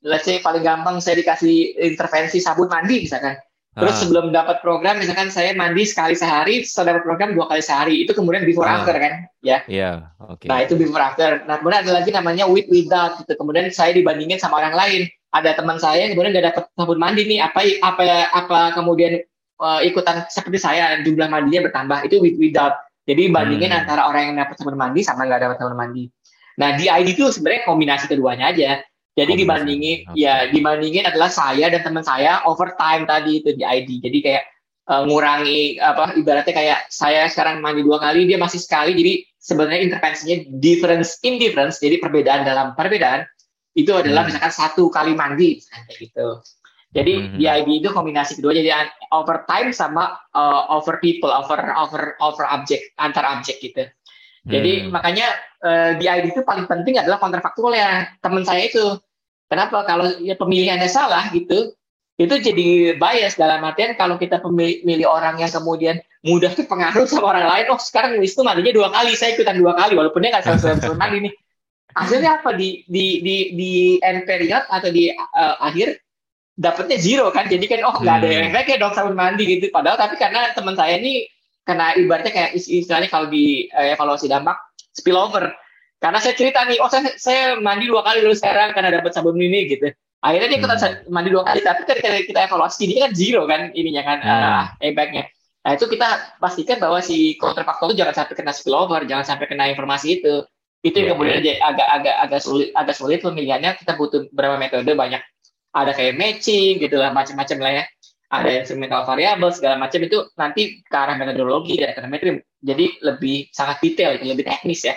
let's 0.07 0.25
say 0.25 0.39
paling 0.39 0.63
gampang 0.63 1.03
saya 1.03 1.19
dikasih 1.19 1.77
intervensi 1.83 2.39
sabun 2.39 2.71
mandi 2.71 3.05
misalkan. 3.05 3.37
Terus 3.77 3.95
ah. 3.95 4.01
sebelum 4.01 4.27
dapat 4.35 4.59
program, 4.65 4.99
misalkan 4.99 5.29
saya 5.31 5.53
mandi 5.53 5.85
sekali 5.87 6.17
sehari, 6.17 6.67
setelah 6.67 6.97
dapat 6.97 7.05
program 7.05 7.31
dua 7.37 7.47
kali 7.47 7.63
sehari. 7.63 7.95
Itu 8.03 8.17
kemudian 8.17 8.43
before 8.43 8.67
ah. 8.67 8.81
after 8.81 8.97
kan, 8.97 9.29
ya. 9.45 9.63
Iya, 9.71 10.09
yeah, 10.09 10.25
oke. 10.25 10.41
Okay. 10.43 10.49
Nah 10.51 10.59
itu 10.67 10.75
before 10.75 11.03
after. 11.05 11.47
Nah 11.47 11.63
kemudian 11.63 11.87
ada 11.87 11.93
lagi 11.95 12.11
namanya 12.11 12.45
with 12.51 12.67
without 12.73 13.21
gitu. 13.23 13.39
Kemudian 13.39 13.71
saya 13.71 13.95
dibandingin 13.95 14.41
sama 14.41 14.59
orang 14.59 14.75
lain. 14.75 15.03
Ada 15.29 15.61
teman 15.61 15.77
saya 15.77 16.09
yang 16.09 16.17
kemudian 16.17 16.33
nggak 16.33 16.47
dapat 16.57 16.63
sabun 16.73 16.99
mandi 16.99 17.23
nih. 17.29 17.39
Apa 17.45 17.61
apa 17.85 18.03
apa 18.33 18.59
kemudian 18.75 19.21
uh, 19.61 19.81
ikutan 19.85 20.25
seperti 20.33 20.59
saya 20.59 20.99
jumlah 21.05 21.29
mandinya 21.29 21.69
bertambah. 21.71 22.09
Itu 22.09 22.19
with 22.19 22.41
without. 22.41 22.81
Jadi 23.05 23.31
bandingin 23.31 23.73
hmm. 23.73 23.81
antara 23.85 24.11
orang 24.11 24.33
yang 24.33 24.37
dapat 24.43 24.59
sabun 24.59 24.75
mandi 24.75 25.07
sama 25.07 25.29
nggak 25.29 25.41
dapat 25.45 25.57
sabun 25.61 25.79
mandi. 25.79 26.11
Nah 26.59 26.75
di 26.75 26.91
ID 26.91 27.15
itu 27.15 27.31
sebenarnya 27.31 27.63
kombinasi 27.69 28.11
keduanya 28.11 28.51
aja. 28.51 28.83
Jadi 29.19 29.35
kombinasi. 29.35 29.43
dibandingin 29.43 29.99
okay. 30.07 30.23
ya 30.23 30.35
dibandingin 30.47 31.05
adalah 31.11 31.31
saya 31.31 31.67
dan 31.67 31.83
teman 31.83 32.07
saya 32.07 32.47
overtime 32.47 33.03
tadi 33.03 33.43
itu 33.43 33.51
di 33.59 33.67
ID. 33.67 33.99
Jadi 33.99 34.19
kayak 34.23 34.45
uh, 34.87 35.03
ngurangi 35.03 35.83
apa 35.83 36.15
ibaratnya 36.15 36.55
kayak 36.55 36.79
saya 36.87 37.27
sekarang 37.27 37.59
mandi 37.59 37.83
dua 37.83 37.99
kali 37.99 38.31
dia 38.31 38.39
masih 38.39 38.63
sekali. 38.63 38.95
Jadi 38.95 39.27
sebenarnya 39.43 39.81
intervensinya 39.91 40.37
difference 40.63 41.19
in 41.27 41.43
difference. 41.43 41.83
Jadi 41.83 41.99
perbedaan 41.99 42.47
dalam 42.47 42.79
perbedaan 42.79 43.27
itu 43.75 43.91
adalah 43.91 44.23
hmm. 44.23 44.31
misalkan 44.31 44.55
satu 44.55 44.87
kali 44.87 45.19
mandi 45.19 45.59
kayak 45.67 45.99
gitu. 45.99 46.39
Jadi 46.89 47.13
mm 47.21 47.25
-hmm. 47.29 47.37
di 47.37 47.45
IB 47.45 47.69
itu 47.85 47.89
kombinasi 47.93 48.41
kedua 48.41 48.57
jadi 48.57 48.89
over 49.13 49.45
time 49.45 49.77
sama 49.77 50.17
uh, 50.33 50.73
over 50.73 50.97
people, 51.05 51.29
over 51.29 51.61
over 51.77 52.17
over 52.17 52.45
object 52.49 52.81
antar 52.97 53.29
objek 53.29 53.61
gitu. 53.61 53.85
Jadi 54.49 54.89
Hmm. 54.89 54.91
makanya 54.97 55.29
eh, 55.61 55.91
di 56.01 56.09
ID 56.09 56.33
itu 56.33 56.43
paling 56.47 56.65
penting 56.65 56.97
adalah 56.97 57.21
kontrafaktualnya. 57.21 58.17
Teman 58.25 58.49
saya 58.49 58.65
itu. 58.65 58.97
Kenapa? 59.49 59.85
Kalau 59.89 60.05
ya 60.21 60.37
pemilihannya 60.37 60.87
salah 60.87 61.33
gitu, 61.33 61.73
itu 62.21 62.35
jadi 62.37 62.69
bias 63.01 63.35
dalam 63.35 63.65
artian 63.65 63.97
kalau 63.97 64.21
kita 64.21 64.39
pemilih 64.39 64.85
milih 64.85 65.07
orang 65.09 65.41
yang 65.41 65.49
kemudian 65.49 65.97
mudah 66.21 66.51
terpengaruh 66.53 67.07
sama 67.09 67.33
orang 67.33 67.47
lain, 67.47 67.67
oh 67.73 67.79
sekarang 67.81 68.19
Wisnu 68.19 68.45
mandinya 68.45 68.75
dua 68.75 68.89
kali, 68.91 69.15
saya 69.15 69.33
ikutan 69.33 69.57
dua 69.57 69.73
kali, 69.73 69.95
walaupun 69.97 70.21
dia 70.21 70.35
nggak 70.35 70.59
selalu 70.61 70.99
mandi 70.99 71.19
nih. 71.31 71.35
Hasilnya 71.95 72.43
apa 72.43 72.53
di 72.55 72.85
di 72.87 73.23
di 73.25 73.37
di 73.57 73.73
end 74.05 74.29
period 74.29 74.67
atau 74.69 74.91
di 74.93 75.09
eh, 75.11 75.57
akhir 75.59 75.99
dapatnya 76.59 76.99
zero 76.99 77.31
kan, 77.31 77.47
jadi 77.47 77.65
kan 77.65 77.81
oh 77.87 77.97
nggak 77.97 78.17
ada 78.19 78.29
Hmm. 78.29 78.47
efeknya 78.51 78.77
dong 78.83 78.95
sabun 78.99 79.15
mandi 79.15 79.47
gitu. 79.47 79.71
Padahal 79.71 79.97
tapi 79.97 80.19
karena 80.19 80.51
teman 80.53 80.75
saya 80.75 80.99
ini 80.99 81.25
karena 81.63 81.95
ibaratnya 81.95 82.35
kayak 82.35 82.51
is- 82.53 82.69
istilahnya 82.69 83.09
kalau 83.09 83.31
di 83.31 83.71
eh, 83.71 83.95
evaluasi 83.95 84.27
dampak 84.27 84.59
spillover. 84.93 85.55
Karena 85.99 86.19
saya 86.23 86.35
cerita 86.39 86.63
nih, 86.63 86.79
oh 86.79 86.87
saya, 86.87 87.11
saya 87.19 87.59
mandi 87.59 87.91
dua 87.91 88.07
kali 88.07 88.23
dulu 88.23 88.35
sekarang 88.35 88.71
karena 88.71 89.03
dapat 89.03 89.11
sabun 89.11 89.35
ini 89.35 89.67
gitu. 89.67 89.91
Akhirnya 90.23 90.49
dia 90.51 90.59
ikutan 90.59 90.79
Hmm. 90.79 91.11
mandi 91.15 91.31
dua 91.31 91.43
kali, 91.47 91.63
tapi 91.63 91.83
ketika 91.87 92.09
kita 92.23 92.41
evaluasi 92.47 92.83
dia 92.87 92.99
kan 93.07 93.13
zero 93.15 93.43
kan 93.47 93.71
ininya 93.75 94.03
kan 94.07 94.19
Hmm. 94.23 94.65
impactnya. 94.83 95.31
Nah 95.67 95.71
itu 95.75 95.85
kita 95.91 96.39
pastikan 96.39 96.79
bahwa 96.79 97.03
si 97.03 97.35
counterfactual 97.39 97.93
itu 97.93 98.03
jangan 98.03 98.15
sampai 98.15 98.35
kena 98.39 98.53
spillover, 98.55 99.03
jangan 99.11 99.27
sampai 99.27 99.47
kena 99.51 99.71
informasi 99.71 100.23
itu. 100.23 100.47
Itu 100.79 101.03
yang 101.03 101.11
Iya, 101.11 101.13
kemudian 101.19 101.39
jadi 101.43 101.53
agak 101.59 101.89
agak 101.91 102.17
agak 102.23 102.41
sulit 102.47 102.69
agak 102.71 102.95
sulit 102.95 103.19
pemilihannya. 103.19 103.75
Kita 103.83 103.99
butuh 103.99 104.31
beberapa 104.31 104.55
metode 104.55 104.95
banyak. 104.95 105.19
Ada 105.75 105.93
kayak 105.93 106.15
matching 106.15 106.79
gitu 106.79 106.97
lah 107.03 107.11
macam-macam 107.11 107.59
lah 107.59 107.73
ya. 107.83 107.85
Ada 108.31 108.51
instrumental 108.63 109.03
variable 109.03 109.51
segala 109.51 109.75
macam 109.81 109.99
itu 110.05 110.19
nanti 110.39 110.79
ke 110.85 110.97
arah 110.97 111.19
metodologi 111.19 111.81
dan 111.83 111.91
ekonometri. 111.97 112.39
Jadi 112.63 112.87
lebih 113.03 113.51
sangat 113.51 113.83
detail, 113.83 114.23
lebih 114.23 114.47
teknis 114.47 114.87
ya. 114.87 114.95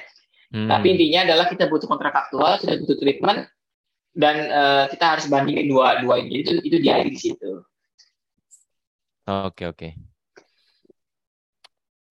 Hmm. 0.51 0.67
Tapi 0.67 0.85
intinya 0.99 1.23
adalah 1.23 1.47
kita 1.47 1.71
butuh 1.71 1.87
kontrafaktual, 1.87 2.59
kita 2.59 2.83
butuh 2.83 2.97
treatment, 2.99 3.47
dan 4.11 4.35
eh, 4.51 4.85
kita 4.91 5.05
harus 5.15 5.25
bandingin 5.31 5.71
dua 5.71 6.03
dua 6.03 6.19
ini. 6.19 6.43
Itu 6.43 6.59
itu 6.59 6.77
dia 6.83 6.99
di 7.01 7.15
situ. 7.15 7.63
Oke, 9.27 9.63
oke. 9.71 9.89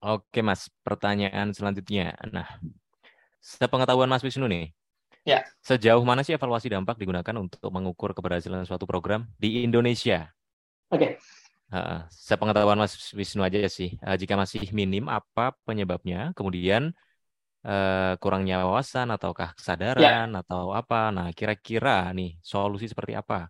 Oke, 0.00 0.40
Mas. 0.40 0.72
Pertanyaan 0.80 1.52
selanjutnya. 1.52 2.16
Nah, 2.32 2.48
sepengetahuan 3.44 4.08
Mas 4.08 4.24
Wisnu 4.24 4.48
nih, 4.48 4.72
Ya. 5.28 5.44
sejauh 5.60 6.00
mana 6.00 6.24
sih 6.24 6.32
evaluasi 6.32 6.72
dampak 6.72 6.96
digunakan 6.96 7.36
untuk 7.36 7.68
mengukur 7.68 8.16
keberhasilan 8.16 8.64
suatu 8.64 8.88
program 8.88 9.28
di 9.36 9.60
Indonesia? 9.60 10.32
Oke. 10.88 11.20
Heeh, 11.70 11.98
sepengetahuan 12.08 12.80
Mas 12.80 12.96
Wisnu 13.12 13.44
aja 13.44 13.60
sih. 13.68 14.00
Eh, 14.00 14.16
jika 14.16 14.40
masih 14.40 14.64
minim, 14.72 15.04
apa 15.12 15.52
penyebabnya? 15.68 16.32
Kemudian 16.32 16.96
eh, 17.66 18.12
kurangnya 18.22 18.64
wawasan 18.68 19.08
ataukah 19.16 19.52
kesadaran 19.58 20.28
atau 20.40 20.72
apa? 20.72 21.10
Nah, 21.16 21.26
kira-kira 21.38 22.10
nih 22.16 22.40
solusi 22.40 22.86
seperti 22.88 23.12
apa 23.16 23.48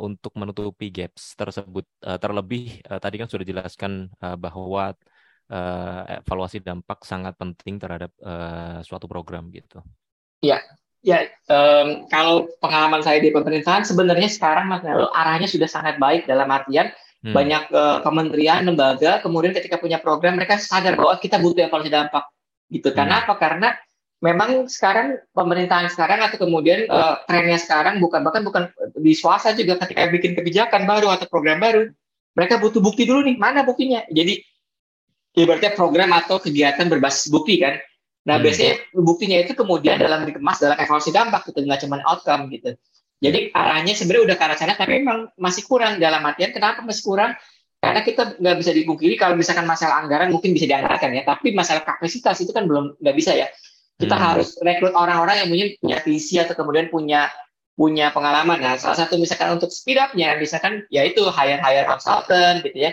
untuk 0.00 0.32
menutupi 0.40 0.88
gaps 0.88 1.36
tersebut? 1.36 1.84
Eh, 2.04 2.18
terlebih 2.22 2.80
eh, 2.84 3.00
tadi 3.02 3.16
kan 3.20 3.28
sudah 3.30 3.44
dijelaskan 3.44 3.92
eh, 4.24 4.36
bahwa 4.40 4.94
eh, 5.52 6.20
evaluasi 6.22 6.58
dampak 6.64 7.04
sangat 7.04 7.34
penting 7.40 7.74
terhadap 7.82 8.10
eh, 8.20 8.78
suatu 8.86 9.06
program 9.10 9.48
gitu. 9.52 9.80
Ya, 11.02 11.18
em, 11.50 12.06
kalau 12.06 12.46
pengalaman 12.62 13.02
saya 13.02 13.18
di 13.18 13.34
pemerintahan 13.34 13.82
sebenarnya 13.82 14.30
sekarang 14.30 14.70
Mas 14.70 14.86
Nelo 14.86 15.10
arahnya 15.10 15.50
sudah 15.50 15.66
sangat 15.66 15.98
baik 15.98 16.30
dalam 16.30 16.46
artian 16.46 16.94
Hmm. 17.22 17.30
banyak 17.38 17.70
eh, 17.70 17.98
kementerian, 18.02 18.66
lembaga, 18.66 19.22
kemudian 19.22 19.54
ketika 19.54 19.78
punya 19.78 20.02
program 20.02 20.34
mereka 20.34 20.58
sadar 20.58 20.98
bahwa 20.98 21.14
kita 21.22 21.38
butuh 21.38 21.70
evaluasi 21.70 21.90
dampak. 21.90 22.26
Gitu. 22.72 22.88
Karena 22.96 23.20
apa? 23.20 23.36
Karena 23.36 23.76
memang 24.24 24.64
sekarang 24.70 25.20
pemerintahan 25.36 25.92
sekarang 25.92 26.24
atau 26.24 26.40
kemudian 26.40 26.88
eh, 26.88 27.14
trennya 27.28 27.60
sekarang 27.60 28.00
bukan 28.00 28.24
bahkan 28.24 28.40
bukan 28.40 28.62
di 28.96 29.12
swasta 29.12 29.52
juga 29.52 29.76
ketika 29.84 30.08
bikin 30.08 30.32
kebijakan 30.32 30.88
baru 30.88 31.12
atau 31.12 31.28
program 31.28 31.60
baru, 31.60 31.92
mereka 32.32 32.56
butuh 32.56 32.80
bukti 32.80 33.04
dulu 33.04 33.28
nih, 33.28 33.36
mana 33.36 33.60
buktinya. 33.60 34.08
Jadi 34.08 34.40
ibaratnya 35.36 35.76
program 35.76 36.16
atau 36.16 36.40
kegiatan 36.40 36.88
berbasis 36.88 37.28
bukti 37.28 37.60
kan. 37.60 37.76
Nah, 38.22 38.38
Hmm. 38.38 38.44
biasanya 38.46 38.74
buktinya 38.94 39.36
itu 39.42 39.52
kemudian 39.58 39.98
dalam 39.98 40.22
dikemas 40.22 40.62
dalam 40.62 40.78
evaluasi 40.78 41.10
dampak 41.10 41.42
gitu, 41.50 41.58
nggak 41.66 41.80
cuma 41.82 42.00
outcome 42.06 42.48
gitu. 42.54 42.78
Jadi 43.22 43.54
arahnya 43.54 43.94
sebenarnya 43.94 44.34
udah 44.34 44.36
ke 44.38 44.44
arah 44.46 44.58
sana, 44.58 44.74
tapi 44.74 45.02
memang 45.02 45.30
masih 45.38 45.62
kurang 45.66 45.98
dalam 45.98 46.22
artian 46.26 46.50
kenapa 46.54 46.82
masih 46.82 47.02
kurang? 47.06 47.34
Karena 47.82 48.00
kita 48.06 48.38
nggak 48.38 48.56
bisa 48.62 48.70
dipungkiri 48.70 49.18
kalau 49.18 49.34
misalkan 49.34 49.66
masalah 49.66 50.06
anggaran 50.06 50.30
mungkin 50.30 50.54
bisa 50.54 50.70
dianggarkan 50.70 51.18
ya, 51.18 51.26
tapi 51.26 51.50
masalah 51.50 51.82
kapasitas 51.82 52.38
itu 52.38 52.54
kan 52.54 52.70
belum 52.70 52.94
nggak 53.02 53.16
bisa 53.18 53.34
ya. 53.34 53.50
Kita 53.98 54.14
Hmm. 54.14 54.22
harus 54.22 54.54
rekrut 54.62 54.94
orang-orang 54.94 55.42
yang 55.42 55.48
punya, 55.50 55.66
punya 55.82 55.98
visi 56.06 56.38
atau 56.38 56.54
kemudian 56.54 56.86
punya 56.94 57.26
punya 57.74 58.14
pengalaman. 58.14 58.62
Nah, 58.62 58.78
salah 58.78 58.94
satu 59.02 59.18
misalkan 59.18 59.58
untuk 59.58 59.74
speed 59.74 59.98
up-nya, 59.98 60.38
misalkan 60.38 60.86
yaitu 60.94 61.26
hire-hire 61.26 61.84
consultant 61.90 62.62
gitu 62.62 62.78
ya, 62.78 62.92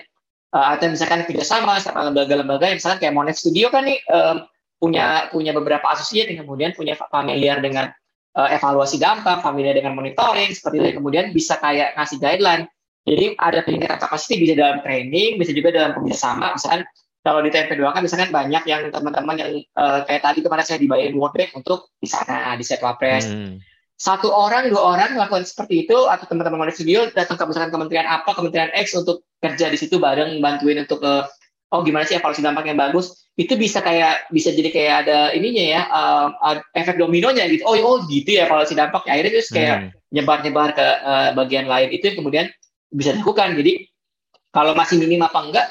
Eh, 0.49 0.65
atau 0.73 0.89
misalkan 0.89 1.29
kerjasama 1.29 1.77
sama 1.77 2.09
lembaga-lembaga 2.09 2.73
yang 2.73 2.81
misalkan 2.81 2.97
kayak 3.05 3.13
Monet 3.13 3.37
Studio 3.37 3.69
kan 3.69 3.85
nih 3.85 4.01
em, 4.01 4.41
punya 4.81 5.29
punya 5.29 5.53
beberapa 5.53 5.85
asosiat 5.93 6.25
yang 6.25 6.41
kemudian 6.41 6.73
punya 6.73 6.97
familiar 6.97 7.61
dengan 7.61 7.93
eh, 8.33 8.49
evaluasi 8.57 8.97
dampak, 8.97 9.45
familiar 9.45 9.77
dengan 9.77 9.93
monitoring 9.93 10.49
seperti 10.49 10.81
itu, 10.81 10.89
kemudian 10.97 11.29
bisa 11.29 11.61
kayak 11.61 11.93
ngasih 11.93 12.17
guideline. 12.17 12.65
Jadi 13.07 13.35
ada 13.39 13.59
peningkatan 13.63 13.99
kapasitas 13.99 14.37
bisa 14.37 14.53
dalam 14.55 14.83
training, 14.83 15.39
bisa 15.39 15.51
juga 15.55 15.71
dalam 15.71 15.91
kerjasama. 15.97 16.55
Misalkan 16.55 16.83
kalau 17.19 17.43
di 17.43 17.51
TMP 17.51 17.75
2 17.75 17.91
kan 17.91 18.01
misalkan 18.01 18.31
banyak 18.31 18.63
yang 18.63 18.81
teman-teman 18.89 19.35
yang 19.35 19.51
eh, 19.59 19.99
kayak 20.07 20.21
tadi 20.23 20.39
kemarin 20.39 20.65
saya 20.65 20.79
dibayar 20.79 21.11
World 21.11 21.35
Bank 21.35 21.51
untuk 21.51 21.91
di 21.99 22.07
sana 22.07 22.55
di 22.55 22.63
set 22.63 22.79
wapres 22.79 23.27
Hmm. 23.27 23.59
satu 23.99 24.31
orang 24.31 24.71
dua 24.71 24.95
orang 24.95 25.19
melakukan 25.19 25.43
seperti 25.43 25.83
itu 25.83 26.07
atau 26.07 26.23
teman-teman 26.23 26.63
Monet 26.63 26.79
Studio 26.79 27.11
datang 27.11 27.35
ke 27.35 27.43
misalkan 27.43 27.75
kementerian 27.75 28.07
apa 28.07 28.31
kementerian 28.31 28.71
X 28.71 28.95
untuk 28.95 29.27
kerja 29.43 29.67
di 29.67 29.75
situ 29.75 29.99
bareng 29.99 30.39
bantuin 30.39 30.79
untuk 30.87 31.03
ke 31.03 31.13
oh 31.75 31.83
gimana 31.83 32.07
sih 32.07 32.15
evaluasi 32.15 32.39
dampak 32.39 32.71
yang 32.71 32.79
bagus 32.79 33.27
itu 33.35 33.59
bisa 33.59 33.83
kayak 33.83 34.31
bisa 34.31 34.55
jadi 34.55 34.71
kayak 34.71 34.95
ada 35.03 35.19
ininya 35.35 35.65
ya 35.75 35.81
uh, 35.91 36.27
efek 36.71 36.95
dominonya 36.95 37.51
gitu 37.51 37.67
oh 37.67 37.75
oh 37.75 37.97
gitu 38.07 38.39
ya 38.39 38.47
evaluasi 38.47 38.79
dampak 38.79 39.03
akhirnya 39.03 39.31
terus 39.35 39.51
kayak 39.51 39.91
Hmm. 39.91 39.91
nyebar-nyebar 40.15 40.71
ke 40.71 40.87
uh, 41.03 41.29
bagian 41.35 41.67
lain 41.67 41.91
itu 41.91 42.07
yang 42.07 42.17
kemudian 42.23 42.45
bisa 42.89 43.15
dilakukan. 43.15 43.57
Jadi 43.57 43.85
kalau 44.49 44.73
masih 44.73 44.97
minim 44.97 45.21
apa 45.21 45.39
enggak 45.45 45.67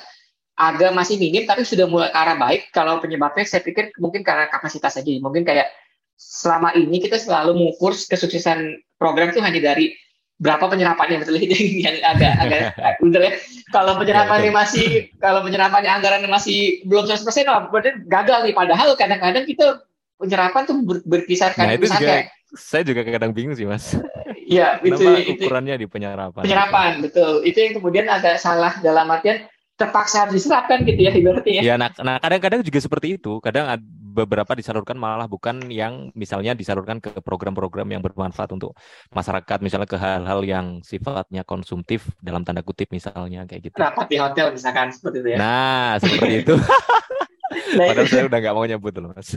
agak 0.59 0.91
masih 0.91 1.23
minim 1.23 1.47
tapi 1.47 1.63
sudah 1.63 1.87
mulai 1.87 2.11
ke 2.11 2.19
arah 2.19 2.35
baik 2.35 2.75
kalau 2.75 2.99
penyebabnya 2.99 3.47
saya 3.47 3.63
pikir 3.63 3.95
mungkin 4.03 4.27
karena 4.27 4.51
kapasitas 4.51 4.99
aja. 4.99 5.11
Mungkin 5.23 5.47
kayak 5.47 5.71
selama 6.19 6.75
ini 6.75 6.99
kita 6.99 7.15
selalu 7.15 7.55
mengukur 7.55 7.95
kesuksesan 7.95 8.83
program 8.99 9.31
itu 9.31 9.39
hanya 9.39 9.63
dari 9.63 9.95
berapa 10.39 10.71
penyerapannya 10.71 11.23
betul 11.23 11.39
ya? 11.39 11.47
Yang 11.87 11.97
agak 12.03 12.33
agak 12.43 12.61
betul 13.03 13.23
ya? 13.23 13.33
Kalau 13.71 13.93
penyerapannya 13.99 14.51
masih 14.51 15.15
kalau 15.23 15.47
penyerapannya 15.47 15.91
anggaran 15.91 16.27
masih 16.27 16.83
belum 16.91 17.07
100% 17.07 17.23
oh, 17.47 17.71
berarti 17.71 17.91
gagal 18.11 18.51
nih. 18.51 18.55
Padahal 18.55 18.99
kadang-kadang 18.99 19.47
kita 19.47 19.87
penyerapan 20.19 20.63
tuh 20.67 20.77
ber- 20.83 21.07
berkisar 21.07 21.55
Nah, 21.55 21.71
kan 21.71 21.79
itu 21.79 21.87
juga 21.87 22.27
saya 22.57 22.83
juga 22.83 23.05
kadang 23.07 23.31
bingung 23.31 23.55
sih, 23.55 23.69
Mas. 23.69 23.95
ya 24.49 24.81
itu 24.81 24.97
itu 24.97 25.45
ukurannya 25.45 25.77
di 25.77 25.87
penyerapan? 25.87 26.41
penyerapan 26.41 26.93
betul 27.05 27.45
itu 27.45 27.59
yang 27.61 27.75
kemudian 27.77 28.07
agak 28.09 28.41
salah 28.41 28.73
dalam 28.81 29.05
artian 29.13 29.45
terpaksa 29.79 30.27
harus 30.27 30.43
diserapkan 30.43 30.83
gitu 30.83 30.99
ya 30.99 31.15
ibaratnya 31.15 31.53
ya 31.55 31.63
Ya, 31.63 31.75
nah, 31.79 31.87
nah 32.03 32.19
kadang-kadang 32.19 32.67
juga 32.67 32.83
seperti 32.83 33.15
itu. 33.15 33.39
Kadang 33.39 33.71
ad- 33.71 33.87
beberapa 34.19 34.51
disalurkan 34.59 34.99
malah 34.99 35.31
bukan 35.31 35.71
yang 35.71 36.11
misalnya 36.19 36.51
disalurkan 36.51 36.99
ke 36.99 37.23
program-program 37.23 37.87
yang 37.87 38.03
bermanfaat 38.03 38.51
untuk 38.51 38.75
masyarakat, 39.15 39.63
misalnya 39.63 39.87
ke 39.87 39.95
hal-hal 39.95 40.43
yang 40.43 40.83
sifatnya 40.83 41.47
konsumtif 41.47 42.11
dalam 42.19 42.43
tanda 42.43 42.67
kutip 42.67 42.91
misalnya 42.91 43.47
kayak 43.47 43.71
gitu. 43.71 43.79
rapat 43.79 44.11
di 44.11 44.19
hotel 44.19 44.51
misalkan 44.51 44.91
seperti 44.91 45.23
itu 45.23 45.29
ya 45.31 45.39
Nah, 45.39 45.91
seperti 46.03 46.35
itu. 46.43 46.55
Nah, 47.49 47.85
Padahal 47.89 48.05
itu- 48.05 48.13
saya 48.13 48.25
udah 48.29 48.39
nggak 48.39 48.55
mau 48.55 48.65
nyebut 48.65 48.93
loh, 48.95 49.11
Mas. 49.13 49.33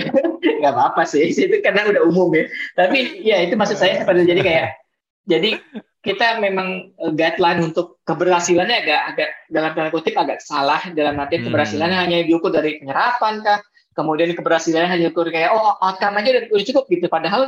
nggak 0.60 0.72
apa-apa 0.72 1.02
sih 1.04 1.26
itu 1.46 1.56
karena 1.60 1.86
udah 1.86 2.02
umum 2.06 2.30
ya 2.32 2.46
tapi 2.72 3.20
ya 3.20 3.42
itu 3.42 3.54
maksud 3.54 3.76
saya 3.76 4.00
seperti 4.00 4.24
jadi 4.24 4.40
kayak 4.40 4.66
jadi 5.26 5.50
kita 6.00 6.38
memang 6.38 6.94
eh, 6.94 7.12
guideline 7.12 7.66
untuk 7.66 7.98
keberhasilannya 8.06 8.76
agak 8.80 9.00
agak 9.12 9.30
dalam 9.50 9.70
tanda 9.74 9.90
kutip 9.90 10.14
agak 10.14 10.38
salah 10.40 10.80
dalam 10.90 11.18
artian 11.18 11.42
Hmm. 11.42 11.50
keberhasilannya 11.50 11.98
hanya 11.98 12.18
diukur 12.22 12.50
dari 12.50 12.78
penyerapan 12.78 13.42
kah 13.42 13.58
kemudian 13.92 14.30
keberhasilannya 14.32 14.88
hanya 14.88 15.02
diukur 15.06 15.26
kayak 15.28 15.50
oh 15.50 15.74
outcome 15.78 16.16
aja 16.16 16.28
udah, 16.30 16.42
udah 16.50 16.64
cukup 16.64 16.84
gitu 16.86 17.06
padahal 17.06 17.42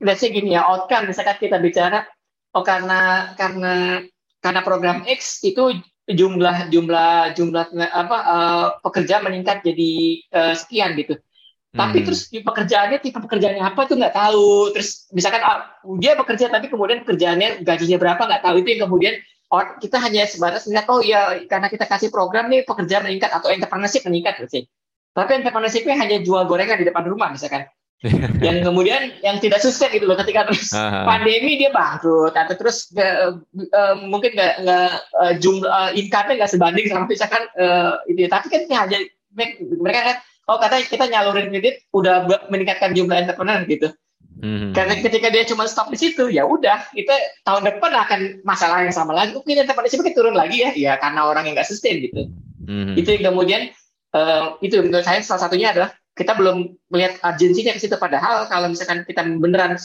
let's 0.00 0.20
say 0.20 0.32
gini 0.32 0.56
ya 0.56 0.64
outcome 0.64 1.06
misalkan 1.06 1.36
kita 1.36 1.60
bicara 1.60 2.08
oh 2.56 2.64
karena 2.64 3.30
karena 3.36 4.00
karena 4.40 4.60
program 4.64 5.04
X 5.04 5.44
itu 5.44 5.76
jumlah 6.14 6.56
jumlah 6.70 7.34
jumlah 7.36 7.64
apa 7.90 8.16
eh, 8.20 8.66
pekerja 8.82 9.22
meningkat 9.22 9.62
jadi 9.62 9.92
eh, 10.30 10.54
sekian 10.56 10.94
gitu 10.98 11.16
tapi 11.70 12.02
Hmm. 12.02 12.06
terus 12.10 12.26
pekerjaannya 12.26 12.98
tipe 12.98 13.22
pekerjaannya 13.22 13.62
apa 13.62 13.86
tuh 13.86 13.94
nggak 13.94 14.10
tahu 14.10 14.74
terus 14.74 15.06
misalkan 15.14 15.38
ah, 15.38 15.70
dia 16.02 16.18
bekerja 16.18 16.50
tapi 16.50 16.66
kemudian 16.66 17.06
pekerjaannya 17.06 17.62
gajinya 17.62 17.94
berapa 17.94 18.22
nggak 18.26 18.42
tahu 18.42 18.54
itu 18.58 18.68
yang 18.74 18.82
kemudian 18.90 19.14
or- 19.54 19.78
kita 19.78 20.02
hanya 20.02 20.26
sebatas 20.26 20.66
melihat 20.66 20.90
oh 20.90 20.98
ya 20.98 21.46
karena 21.46 21.70
kita 21.70 21.86
kasih 21.86 22.10
program 22.10 22.50
nih 22.50 22.66
pekerja 22.66 22.98
meningkat 23.06 23.30
atau 23.30 23.54
entrepreneurship 23.54 24.02
meningkat 24.02 24.42
gitu 24.42 24.48
sih 24.50 24.64
tapi 25.14 25.42
entrepreneurship-nya 25.42 25.94
hanya 25.98 26.16
jual 26.22 26.42
gorengan 26.46 26.78
di 26.78 26.86
depan 26.86 27.02
rumah 27.06 27.34
misalkan. 27.34 27.66
yang 28.46 28.64
kemudian 28.64 29.12
yang 29.20 29.36
tidak 29.44 29.60
sustain 29.60 29.92
gitu 29.92 30.08
loh 30.08 30.16
ketika 30.16 30.48
terus 30.48 30.72
pandemi 31.08 31.60
dia 31.60 31.68
bangkrut 31.68 32.32
atau 32.32 32.54
terus 32.56 32.88
uh, 32.96 33.36
uh, 33.76 33.94
mungkin 34.00 34.32
nggak 34.32 34.54
nggak 34.64 34.92
uh, 35.20 35.32
jumlah 35.36 35.68
uh, 35.68 35.90
income-nya 35.92 36.40
nggak 36.40 36.52
sebanding 36.52 36.86
sama 36.88 37.04
misalkan 37.04 37.44
uh, 37.60 38.00
itu 38.08 38.24
tapi 38.32 38.48
kan 38.48 38.62
hanya 38.88 38.98
mereka 39.76 40.00
kan 40.00 40.16
oh 40.48 40.58
katanya 40.58 40.84
kita 40.88 41.04
nyalurin 41.12 41.52
kredit 41.52 41.84
udah 41.92 42.24
meningkatkan 42.48 42.96
jumlah 42.96 43.20
entrepreneur 43.20 43.62
gitu 43.68 43.92
Hmm. 44.40 44.72
Karena 44.72 44.96
ketika 44.96 45.28
dia 45.28 45.44
cuma 45.44 45.68
stop 45.68 45.92
di 45.92 46.00
situ, 46.00 46.32
ya 46.32 46.48
udah, 46.48 46.88
kita 46.96 47.12
tahun 47.44 47.60
depan 47.68 47.92
akan 47.92 48.20
masalah 48.40 48.80
yang 48.80 48.94
sama 48.96 49.12
lagi. 49.12 49.36
Mungkin 49.36 49.68
entrepreneurship 49.68 50.00
turun 50.16 50.32
lagi 50.32 50.64
ya, 50.64 50.72
ya 50.72 50.92
karena 50.96 51.28
orang 51.28 51.44
yang 51.44 51.54
nggak 51.60 51.68
sustain 51.68 52.00
gitu. 52.00 52.32
Hmm. 52.64 52.96
Itu 52.96 53.20
yang 53.20 53.36
kemudian 53.36 53.68
uh, 54.16 54.56
itu 54.64 54.80
menurut 54.80 55.04
saya 55.04 55.20
salah 55.20 55.44
satunya 55.44 55.76
adalah 55.76 55.92
kita 56.20 56.36
belum 56.36 56.76
melihat 56.92 57.16
urgensinya 57.24 57.72
ke 57.72 57.80
situ. 57.80 57.96
Padahal 57.96 58.44
kalau 58.52 58.68
misalkan 58.68 59.08
kita 59.08 59.24
beneran 59.24 59.80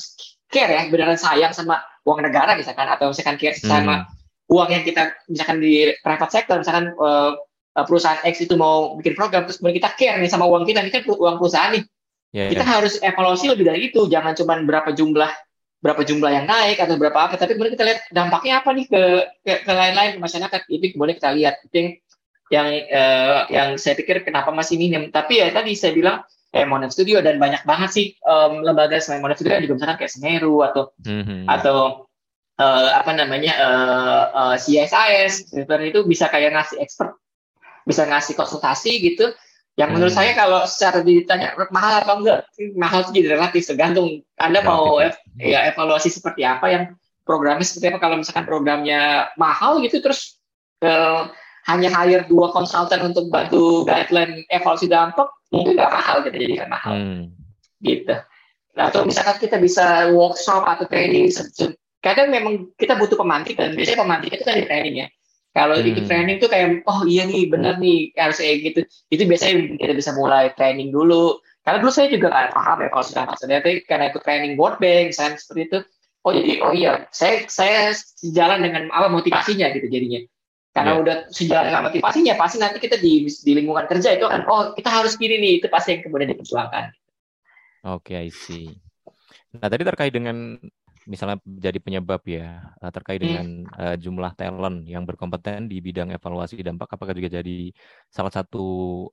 care 0.52 0.72
ya, 0.76 0.84
beneran 0.92 1.16
sayang 1.16 1.56
sama 1.56 1.80
uang 2.04 2.20
negara 2.28 2.60
misalkan, 2.60 2.92
atau 2.92 3.16
misalkan 3.16 3.40
care 3.40 3.56
sama 3.56 4.04
hmm. 4.04 4.52
uang 4.52 4.70
yang 4.76 4.84
kita 4.84 5.16
misalkan 5.32 5.64
di 5.64 5.96
private 6.04 6.32
sector, 6.36 6.60
misalkan 6.60 6.92
uh, 7.00 7.40
perusahaan 7.88 8.20
X 8.28 8.44
itu 8.44 8.60
mau 8.60 9.00
bikin 9.00 9.16
program, 9.16 9.48
terus 9.48 9.64
kemudian 9.64 9.80
kita 9.80 9.96
care 9.96 10.20
nih 10.20 10.28
sama 10.28 10.44
uang 10.44 10.68
kita, 10.68 10.84
ini 10.84 10.92
kan 10.92 11.08
uang 11.08 11.40
perusahaan 11.40 11.72
nih 11.72 11.88
Yeah, 12.36 12.52
kita 12.52 12.68
yeah. 12.68 12.74
harus 12.76 13.00
evaluasi 13.00 13.48
lebih 13.48 13.64
dari 13.64 13.88
itu, 13.88 14.12
jangan 14.12 14.36
cuma 14.36 14.60
berapa 14.60 14.92
jumlah 14.92 15.32
berapa 15.80 16.02
jumlah 16.04 16.32
yang 16.36 16.44
naik 16.44 16.84
atau 16.84 17.00
berapa 17.00 17.16
apa, 17.16 17.40
tapi 17.40 17.56
kemudian 17.56 17.80
kita 17.80 17.86
lihat 17.88 18.00
dampaknya 18.12 18.60
apa 18.60 18.76
nih 18.76 18.86
ke 18.92 19.04
ke, 19.46 19.54
ke 19.64 19.72
lain-lain 19.72 20.20
masyarakat. 20.20 20.68
Itu 20.68 20.98
kemudian 20.98 21.16
kita 21.16 21.32
lihat. 21.32 21.64
Itu 21.64 21.76
yang 21.80 21.90
yang, 22.54 22.68
uh, 22.94 23.50
yang 23.50 23.70
saya 23.82 23.98
pikir 23.98 24.22
kenapa 24.22 24.54
masih 24.54 24.78
minim. 24.78 25.10
Tapi 25.10 25.42
ya 25.42 25.50
tadi 25.50 25.74
saya 25.74 25.94
bilang 25.94 26.22
kayak 26.56 26.72
Monet 26.72 26.92
Studio 26.96 27.20
dan 27.20 27.36
banyak 27.36 27.68
banget 27.68 27.90
sih 27.92 28.08
um, 28.24 28.64
lembaga 28.64 28.96
selain 29.04 29.20
Monet 29.20 29.36
Studio 29.36 29.60
juga 29.60 29.76
misalkan 29.76 29.98
kayak 30.00 30.14
Semeru 30.16 30.64
atau 30.64 30.96
mm-hmm. 31.04 31.52
atau 31.52 32.08
uh, 32.64 32.90
apa 32.96 33.12
namanya 33.12 33.54
uh, 33.60 34.24
uh, 34.32 34.56
CSIS 34.56 35.52
seperti 35.52 35.92
itu 35.92 36.08
bisa 36.08 36.32
kayak 36.32 36.56
ngasih 36.56 36.80
expert 36.80 37.20
bisa 37.84 38.08
ngasih 38.08 38.40
konsultasi 38.40 39.04
gitu 39.04 39.36
yang 39.76 39.92
menurut 39.92 40.16
hmm. 40.16 40.24
saya 40.24 40.32
kalau 40.32 40.64
secara 40.64 41.04
ditanya 41.04 41.52
mahal 41.68 42.00
atau 42.00 42.24
enggak, 42.24 42.48
mahal 42.80 43.04
itu 43.04 43.20
jadi 43.20 43.36
relatif 43.36 43.68
tergantung 43.68 44.24
Anda 44.40 44.64
mau 44.64 45.04
ev 45.04 45.20
ya 45.36 45.68
evaluasi 45.68 46.08
seperti 46.08 46.48
apa 46.48 46.72
yang 46.72 46.84
programnya 47.28 47.68
seperti 47.68 47.92
apa. 47.92 48.00
Kalau 48.00 48.16
misalkan 48.16 48.48
programnya 48.48 49.28
mahal 49.36 49.84
gitu 49.84 50.00
terus 50.00 50.40
uh, 50.80 51.28
hanya 51.66 51.90
hire 51.90 52.26
dua 52.30 52.54
konsultan 52.54 53.02
untuk 53.02 53.30
bantu 53.34 53.86
guideline 53.86 54.46
evaluasi 54.54 54.86
dampak, 54.86 55.30
mungkin 55.50 55.78
nggak 55.78 55.94
mahal 55.94 56.16
gitu 56.26 56.38
jadi 56.38 56.54
kan 56.66 56.70
mahal. 56.70 56.94
Hmm. 56.94 57.22
Gitu. 57.82 58.16
Nah, 58.76 58.84
atau 58.92 59.08
misalkan 59.08 59.38
kita 59.40 59.58
bisa 59.58 60.12
workshop 60.12 60.68
atau 60.68 60.86
training, 60.86 61.32
kadang 62.04 62.30
memang 62.30 62.70
kita 62.76 63.00
butuh 63.00 63.18
pemantik 63.18 63.56
dan 63.58 63.74
biasanya 63.74 64.04
pemantik 64.04 64.32
itu 64.36 64.44
kan 64.44 64.56
di 64.60 64.66
training 64.68 64.96
ya 65.06 65.08
kalau 65.56 65.80
hmm. 65.80 65.88
ikut 65.88 66.04
training 66.12 66.38
tuh 66.44 66.52
kayak, 66.52 66.84
oh 66.84 67.08
iya 67.08 67.24
nih, 67.24 67.48
bener 67.48 67.80
nih, 67.80 68.12
harus 68.20 68.44
kayak 68.44 68.56
gitu. 68.60 68.80
Itu 69.08 69.24
biasanya 69.24 69.80
kita 69.80 69.94
bisa 69.96 70.12
mulai 70.12 70.52
training 70.52 70.92
dulu. 70.92 71.40
Karena 71.64 71.80
dulu 71.80 71.96
saya 71.96 72.12
juga 72.12 72.28
nggak 72.28 72.52
paham 72.52 72.78
ya 72.84 72.90
kalau 72.92 73.06
sudah 73.08 73.24
maksudnya, 73.24 73.58
tapi 73.64 73.80
karena 73.88 74.12
ikut 74.12 74.22
training 74.28 74.54
board 74.60 74.76
bank, 74.84 75.16
misalnya 75.16 75.40
seperti 75.40 75.62
itu, 75.72 75.80
oh 76.28 76.32
jadi, 76.36 76.52
oh 76.60 76.74
iya, 76.76 76.92
saya 77.16 77.48
saya 77.48 77.96
sejalan 77.96 78.68
dengan 78.68 78.92
apa 78.92 79.08
motivasinya 79.08 79.72
gitu 79.72 79.88
jadinya. 79.88 80.28
Karena 80.76 80.92
yeah. 80.92 81.02
udah 81.08 81.16
sejalan 81.32 81.72
dengan 81.72 81.88
motivasinya, 81.88 82.34
pasti 82.36 82.60
nanti 82.60 82.84
kita 82.84 83.00
di, 83.00 83.24
di 83.32 83.52
lingkungan 83.56 83.88
kerja 83.88 84.12
itu 84.12 84.28
kan, 84.28 84.44
oh 84.44 84.76
kita 84.76 84.92
harus 84.92 85.16
gini 85.16 85.40
nih, 85.40 85.54
itu 85.64 85.72
pasti 85.72 85.96
yang 85.96 86.02
kemudian 86.04 86.36
diperjuangkan. 86.36 86.92
Oke, 87.88 88.12
okay, 88.12 88.28
I 88.28 88.30
see. 88.30 88.76
Nah, 89.56 89.72
tadi 89.72 89.88
terkait 89.88 90.12
dengan 90.12 90.60
misalnya 91.06 91.38
jadi 91.46 91.78
penyebab 91.78 92.22
ya 92.26 92.76
eh, 92.82 92.92
terkait 92.92 93.22
hmm. 93.22 93.26
dengan 93.30 93.48
uh, 93.78 93.96
jumlah 93.96 94.34
talent 94.34 94.90
yang 94.90 95.06
berkompeten 95.06 95.70
di 95.70 95.78
bidang 95.78 96.10
evaluasi 96.10 96.58
dampak 96.66 96.90
apakah 96.98 97.14
juga 97.14 97.30
jadi 97.40 97.70
salah 98.10 98.34
satu 98.34 98.66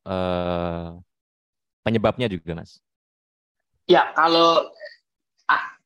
uh, 0.09 0.97
penyebabnya 1.85 2.33
juga 2.33 2.57
mas? 2.57 2.81
Ya 3.85 4.09
kalau 4.17 4.73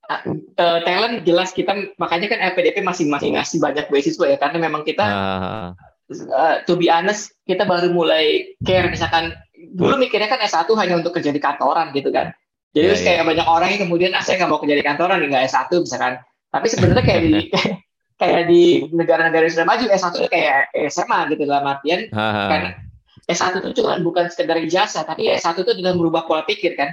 uh, 0.08 0.22
uh, 0.58 0.78
talent 0.86 1.26
jelas 1.26 1.50
kita 1.52 1.94
makanya 2.00 2.32
kan 2.32 2.40
LPDP 2.54 2.82
masih 2.82 3.06
masih 3.10 3.34
ngasih 3.34 3.58
banyak 3.58 3.86
beasiswa 3.90 4.26
ya 4.26 4.36
karena 4.38 4.58
memang 4.62 4.82
kita 4.86 5.04
uh. 5.04 5.70
Uh, 6.06 6.62
to 6.70 6.78
be 6.78 6.86
honest 6.86 7.34
kita 7.50 7.66
baru 7.66 7.90
mulai 7.90 8.54
care 8.62 8.86
misalkan 8.86 9.34
dulu 9.74 9.98
mikirnya 9.98 10.30
kan 10.30 10.38
S1 10.38 10.70
hanya 10.78 11.02
untuk 11.02 11.18
kerja 11.18 11.34
di 11.34 11.42
kantoran 11.42 11.90
gitu 11.90 12.14
kan 12.14 12.30
jadi 12.76 12.92
yeah, 12.92 13.00
kayak 13.00 13.18
yeah. 13.24 13.28
banyak 13.32 13.46
orang 13.48 13.68
yang 13.72 13.82
kemudian 13.88 14.12
ah 14.12 14.20
saya 14.20 14.36
nggak 14.36 14.50
mau 14.52 14.60
kerja 14.60 14.76
di 14.76 14.84
kantoran 14.84 15.24
nggak 15.24 15.48
S1 15.48 15.72
misalkan. 15.80 16.20
Tapi 16.52 16.66
sebenarnya 16.68 17.04
kayak 17.08 17.22
di 17.24 17.34
kayak 18.20 18.42
di 18.52 18.62
negara-negara 18.92 19.48
yang 19.48 19.54
sudah 19.56 19.68
maju 19.68 19.84
S1 19.88 20.12
itu 20.20 20.28
kayak 20.28 20.60
SMA 20.92 21.18
gitu 21.32 21.42
dalam 21.48 21.64
artian 21.64 22.08
karena 22.12 22.76
S1 23.24 23.64
itu 23.64 23.80
cuma 23.80 23.96
bukan 24.04 24.28
sekedar 24.28 24.60
ijazah 24.60 25.08
tapi 25.08 25.32
S1 25.32 25.56
itu 25.56 25.72
dengan 25.72 25.96
merubah 25.96 26.28
pola 26.28 26.44
pikir 26.44 26.76
kan. 26.76 26.92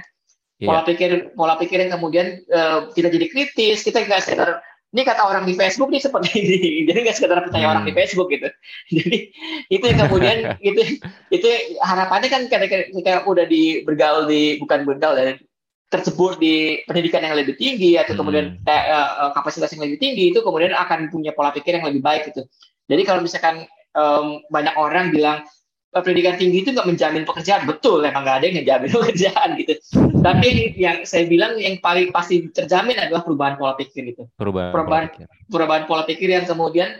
Yeah. 0.62 0.70
Pola 0.70 0.80
pikir 0.86 1.10
pola 1.34 1.54
pikir 1.58 1.82
yang 1.82 1.98
kemudian 1.98 2.46
uh, 2.54 2.86
kita 2.94 3.10
jadi 3.10 3.26
kritis, 3.26 3.82
kita 3.82 4.06
nggak 4.06 4.22
sekedar 4.22 4.62
ini 4.94 5.02
kata 5.02 5.26
orang 5.26 5.42
di 5.42 5.58
Facebook 5.58 5.90
nih 5.90 5.98
seperti 5.98 6.30
ini, 6.46 6.86
jadi 6.86 6.98
nggak 7.02 7.16
sekedar 7.18 7.42
percaya 7.42 7.66
hmm. 7.66 7.72
orang 7.74 7.84
di 7.84 7.90
hmm. 7.90 7.98
Facebook 7.98 8.28
gitu. 8.30 8.48
Jadi 8.94 9.18
itu 9.66 9.84
yang 9.90 9.98
kemudian 10.06 10.38
itu 10.70 10.82
itu 11.34 11.48
harapannya 11.82 12.30
kan 12.30 12.46
ketika, 12.46 12.86
ketika 12.94 13.12
udah 13.26 13.42
di 13.42 13.82
bergaul 13.82 14.30
di 14.30 14.62
bukan 14.62 14.86
bergaul 14.86 15.18
ya, 15.18 15.34
tersebut 15.90 16.38
di 16.38 16.78
pendidikan 16.86 17.26
yang 17.26 17.34
lebih 17.34 17.58
tinggi 17.58 17.98
atau 17.98 18.14
kemudian 18.14 18.62
hmm. 18.62 18.70
uh, 18.70 19.34
kapasitas 19.34 19.74
yang 19.74 19.82
lebih 19.82 19.98
tinggi 19.98 20.30
itu 20.30 20.38
kemudian 20.46 20.70
akan 20.70 21.10
punya 21.10 21.34
pola 21.34 21.50
pikir 21.50 21.74
yang 21.74 21.90
lebih 21.90 21.98
baik 21.98 22.30
gitu. 22.30 22.46
Jadi 22.86 23.02
kalau 23.02 23.18
misalkan 23.18 23.66
um, 23.98 24.46
banyak 24.46 24.78
orang 24.78 25.10
bilang 25.10 25.42
pendidikan 26.02 26.34
tinggi 26.34 26.66
itu 26.66 26.70
nggak 26.74 26.88
menjamin 26.90 27.22
pekerjaan, 27.22 27.62
betul 27.70 28.02
emang 28.02 28.26
nggak 28.26 28.36
ada 28.42 28.44
yang 28.50 28.56
menjamin 28.64 28.90
pekerjaan 28.98 29.48
gitu. 29.60 29.74
Tapi 30.24 30.74
yang 30.74 31.06
saya 31.06 31.28
bilang 31.30 31.54
yang 31.60 31.78
paling 31.78 32.10
pasti 32.10 32.50
terjamin 32.50 32.98
adalah 32.98 33.22
perubahan 33.22 33.54
pola 33.54 33.78
pikir 33.78 34.10
itu. 34.10 34.26
Perubahan, 34.34 34.74
perubahan, 34.74 35.04
pola 35.06 35.12
pikir. 35.12 35.26
perubahan 35.46 35.82
pola 35.86 36.02
pikir 36.08 36.28
yang 36.34 36.44
kemudian 36.48 36.90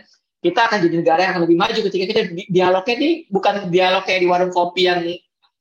kita 0.45 0.69
akan 0.69 0.77
jadi 0.77 0.95
negara 1.01 1.21
yang 1.25 1.41
lebih 1.41 1.57
maju 1.57 1.79
ketika 1.89 2.05
kita 2.05 2.21
dialognya 2.53 2.93
ini 3.01 3.09
bukan 3.33 3.73
dialog 3.73 4.05
kayak 4.05 4.21
di 4.21 4.27
warung 4.29 4.53
kopi 4.53 4.85
yang 4.85 5.01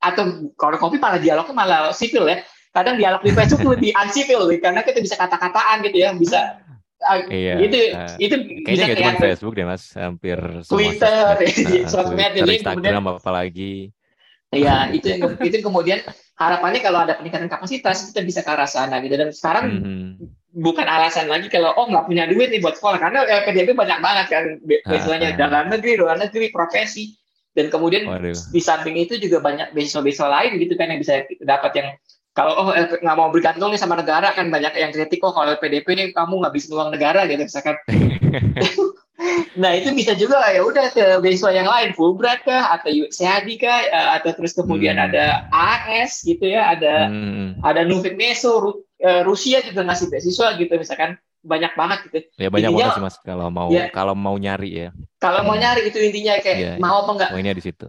atau 0.05 0.53
kalau 0.61 0.77
kopi 0.77 1.01
malah 1.01 1.17
dialognya 1.17 1.57
malah 1.57 1.81
sipil 1.97 2.29
ya 2.29 2.45
kadang 2.75 3.01
dialog 3.01 3.23
di 3.25 3.33
Facebook 3.33 3.65
lebih 3.65 3.97
uncivil 3.97 4.45
karena 4.61 4.85
kita 4.85 5.01
bisa 5.01 5.17
kata-kataan 5.17 5.81
gitu 5.89 5.97
ya 6.05 6.13
bisa 6.13 6.61
iya. 7.29 7.55
itu 7.61 7.79
uh, 7.93 8.17
itu 8.17 8.37
kayaknya 8.65 8.85
bisa 8.89 9.01
cuma 9.01 9.13
Facebook 9.21 9.53
deh 9.55 9.67
mas 9.69 9.85
hampir 9.95 10.39
Twitter 10.65 11.17
sosmed 11.85 12.33
uh, 12.39 12.45
Twitter, 12.45 12.65
Instagram 12.65 13.03
kemudian, 13.05 13.21
apalagi 13.21 13.73
Iya, 14.55 14.77
itu 14.97 15.07
yang 15.11 15.35
itu 15.43 15.57
kemudian 15.61 15.99
harapannya 16.39 16.81
kalau 16.83 17.03
ada 17.03 17.19
peningkatan 17.19 17.51
kapasitas 17.51 18.11
kita 18.11 18.23
bisa 18.23 18.41
ke 18.43 18.51
arah 18.51 18.71
sana 18.71 18.99
gitu 19.03 19.15
dan 19.15 19.31
sekarang 19.31 19.65
mm 19.71 19.81
-hmm. 19.83 20.07
bukan 20.55 20.87
alasan 20.87 21.31
lagi 21.31 21.47
kalau 21.51 21.75
oh 21.79 21.87
nggak 21.87 22.07
punya 22.11 22.27
duit 22.27 22.51
nih 22.51 22.63
buat 22.63 22.79
sekolah 22.79 22.99
karena 22.99 23.23
LPDP 23.23 23.75
banyak 23.75 23.99
banget 24.03 24.27
kan 24.31 24.45
biasanya 24.63 25.35
dalam 25.39 25.71
negeri 25.71 25.95
luar 25.99 26.19
negeri 26.19 26.51
profesi 26.51 27.15
dan 27.55 27.71
kemudian 27.71 28.11
Waduh. 28.11 28.35
di 28.35 28.59
samping 28.59 28.99
itu 28.99 29.15
juga 29.23 29.39
banyak 29.39 29.71
beasiswa-beasiswa 29.79 30.27
lain 30.27 30.59
gitu 30.59 30.75
kan 30.75 30.91
yang 30.91 30.99
bisa 30.99 31.23
dapat 31.39 31.71
yang 31.79 31.89
kalau 32.35 32.53
oh 32.59 32.69
nggak 32.75 33.17
mau 33.17 33.31
bergantung 33.31 33.71
nih 33.71 33.79
sama 33.79 33.95
negara 33.95 34.35
kan 34.35 34.51
banyak 34.51 34.75
yang 34.75 34.91
kritik 34.91 35.23
kok 35.23 35.31
oh, 35.31 35.35
kalau 35.39 35.55
PDP 35.55 35.87
nih 35.95 36.07
kamu 36.11 36.43
nggak 36.43 36.55
bisa 36.55 36.75
uang 36.75 36.91
negara 36.91 37.31
gitu 37.31 37.47
misalkan 37.47 37.79
nah 39.63 39.71
itu 39.71 39.95
bisa 39.95 40.19
juga 40.19 40.43
ya 40.51 40.67
udah 40.67 40.91
ke 40.91 41.23
beasiswa 41.23 41.55
yang 41.55 41.71
lain 41.71 41.95
Fulbright 41.95 42.43
kah 42.43 42.75
atau 42.75 42.91
USAID 42.91 43.63
kah 43.63 43.79
eh, 43.87 44.09
atau 44.19 44.35
terus 44.35 44.51
kemudian 44.59 44.99
hmm. 44.99 45.07
ada 45.07 45.47
AS 45.55 46.27
gitu 46.27 46.51
ya 46.51 46.75
ada 46.75 47.07
hmm. 47.07 47.63
ada 47.63 47.87
Nuvik 47.87 48.19
Meso 48.19 48.59
Ru, 48.59 48.71
uh, 48.75 49.23
Rusia 49.23 49.63
juga 49.63 49.87
ngasih 49.87 50.11
beasiswa 50.11 50.59
gitu 50.59 50.75
misalkan 50.75 51.15
banyak 51.47 51.71
banget 51.79 51.99
gitu 52.11 52.19
ya 52.35 52.51
banyak 52.51 52.75
intinya, 52.75 52.91
banget 52.91 52.99
sih 52.99 53.05
mas 53.07 53.17
kalau 53.23 53.47
mau 53.55 53.71
ya, 53.71 53.87
kalau 53.95 54.19
mau 54.19 54.35
nyari 54.35 54.71
ya 54.75 54.89
kalau 55.23 55.47
hmm. 55.47 55.47
mau 55.47 55.55
nyari 55.55 55.87
itu 55.87 55.99
intinya 56.03 56.35
kayak 56.43 56.59
ya, 56.59 56.73
mau 56.83 57.07
apa 57.07 57.11
enggak 57.15 57.31
poinnya 57.31 57.55
di 57.55 57.63
situ 57.63 57.87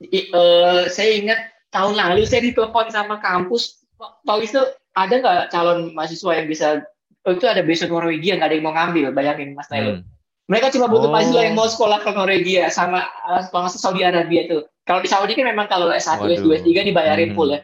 I, 0.00 0.32
uh, 0.32 0.88
saya 0.88 1.20
ingat 1.20 1.53
tahun 1.74 1.98
lalu 1.98 2.22
saya 2.24 2.46
ditelepon 2.46 2.94
sama 2.94 3.18
kampus 3.18 3.82
Pak 3.98 4.36
Wisnu 4.38 4.62
ada 4.94 5.14
nggak 5.18 5.50
calon 5.50 5.90
mahasiswa 5.90 6.30
yang 6.38 6.46
bisa 6.46 6.86
oh, 7.26 7.34
itu 7.34 7.44
ada 7.50 7.66
beasiswa 7.66 7.90
Norwegia 7.90 8.38
nggak 8.38 8.48
ada 8.48 8.56
yang 8.56 8.66
mau 8.70 8.74
ngambil 8.78 9.10
bayangin 9.10 9.58
Mas 9.58 9.66
Nailo 9.74 9.98
hmm. 9.98 10.06
mereka 10.46 10.70
cuma 10.70 10.86
butuh 10.86 11.10
oh. 11.10 11.12
mahasiswa 11.12 11.42
yang 11.42 11.58
mau 11.58 11.66
sekolah 11.66 11.98
ke 12.06 12.10
Norwegia 12.14 12.70
sama 12.70 13.02
uh, 13.26 13.66
Saudi 13.66 14.06
Arabia 14.06 14.46
itu 14.46 14.62
kalau 14.86 15.02
di 15.02 15.10
Saudi 15.10 15.34
kan 15.34 15.50
memang 15.50 15.66
kalau 15.66 15.90
S1 15.90 16.22
S2 16.22 16.62
S3 16.62 16.94
dibayarin 16.94 17.34
hmm. 17.34 17.36
full 17.36 17.50
ya 17.50 17.60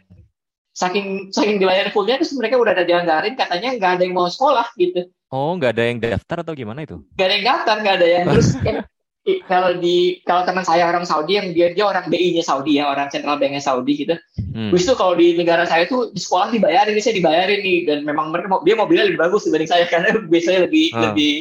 saking 0.74 1.30
saking 1.34 1.58
dibayarin 1.58 1.92
fullnya 1.92 2.16
terus 2.18 2.32
mereka 2.34 2.56
udah 2.56 2.72
ada 2.72 2.86
dianggarin 2.86 3.34
katanya 3.34 3.74
nggak 3.76 3.90
ada 3.98 4.02
yang 4.06 4.14
mau 4.16 4.30
sekolah 4.30 4.66
gitu 4.78 5.06
oh 5.30 5.54
nggak 5.58 5.76
ada 5.76 5.84
yang 5.86 5.98
daftar 5.98 6.46
atau 6.46 6.54
gimana 6.54 6.86
itu 6.86 7.02
nggak 7.18 7.26
ada 7.26 7.34
yang 7.34 7.46
daftar 7.46 7.76
nggak 7.82 7.94
ada 8.00 8.06
yang 8.06 8.24
terus 8.30 8.48
kalau 9.46 9.78
di 9.78 10.18
kalau 10.26 10.42
teman 10.42 10.66
saya 10.66 10.90
orang 10.90 11.06
Saudi 11.06 11.38
yang 11.38 11.54
dia 11.54 11.70
dia 11.70 11.86
orang 11.86 12.10
BI-nya 12.10 12.42
Saudi 12.42 12.82
ya 12.82 12.90
orang 12.90 13.06
Central 13.12 13.38
Bank-nya 13.38 13.62
Saudi 13.62 13.92
gitu. 14.02 14.14
Hmm. 14.50 14.74
Terus 14.74 14.90
kalau 14.98 15.14
di 15.14 15.38
negara 15.38 15.62
saya 15.64 15.86
tuh 15.86 16.10
di 16.10 16.20
sekolah 16.20 16.50
dibayarin, 16.50 16.98
saya 16.98 17.14
dibayarin 17.16 17.60
nih 17.62 17.78
dan 17.86 17.98
memang 18.02 18.34
mereka 18.34 18.58
dia 18.66 18.74
mobilnya 18.74 19.06
lebih 19.06 19.20
bagus 19.20 19.46
dibanding 19.46 19.70
saya 19.70 19.84
karena 19.92 20.16
biasanya 20.26 20.60
lebih 20.66 20.86
hmm. 20.90 21.02
lebih. 21.10 21.34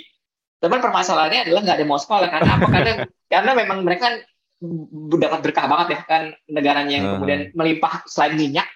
Teman 0.60 0.84
permasalahannya 0.84 1.48
adalah 1.48 1.62
nggak 1.64 1.78
ada 1.80 1.86
mau 1.88 2.00
sekolah 2.00 2.28
karena 2.30 2.50
apa? 2.60 2.68
karena 2.76 2.92
karena 3.32 3.52
memang 3.56 3.78
mereka 3.82 4.04
kan 4.12 4.16
dapat 5.16 5.40
berkah 5.40 5.66
banget 5.72 5.88
ya 5.96 6.00
kan 6.04 6.24
negaranya 6.52 6.94
yang 7.00 7.06
hmm. 7.08 7.14
kemudian 7.16 7.42
melimpah 7.56 8.04
selain 8.12 8.36
minyak 8.36 8.68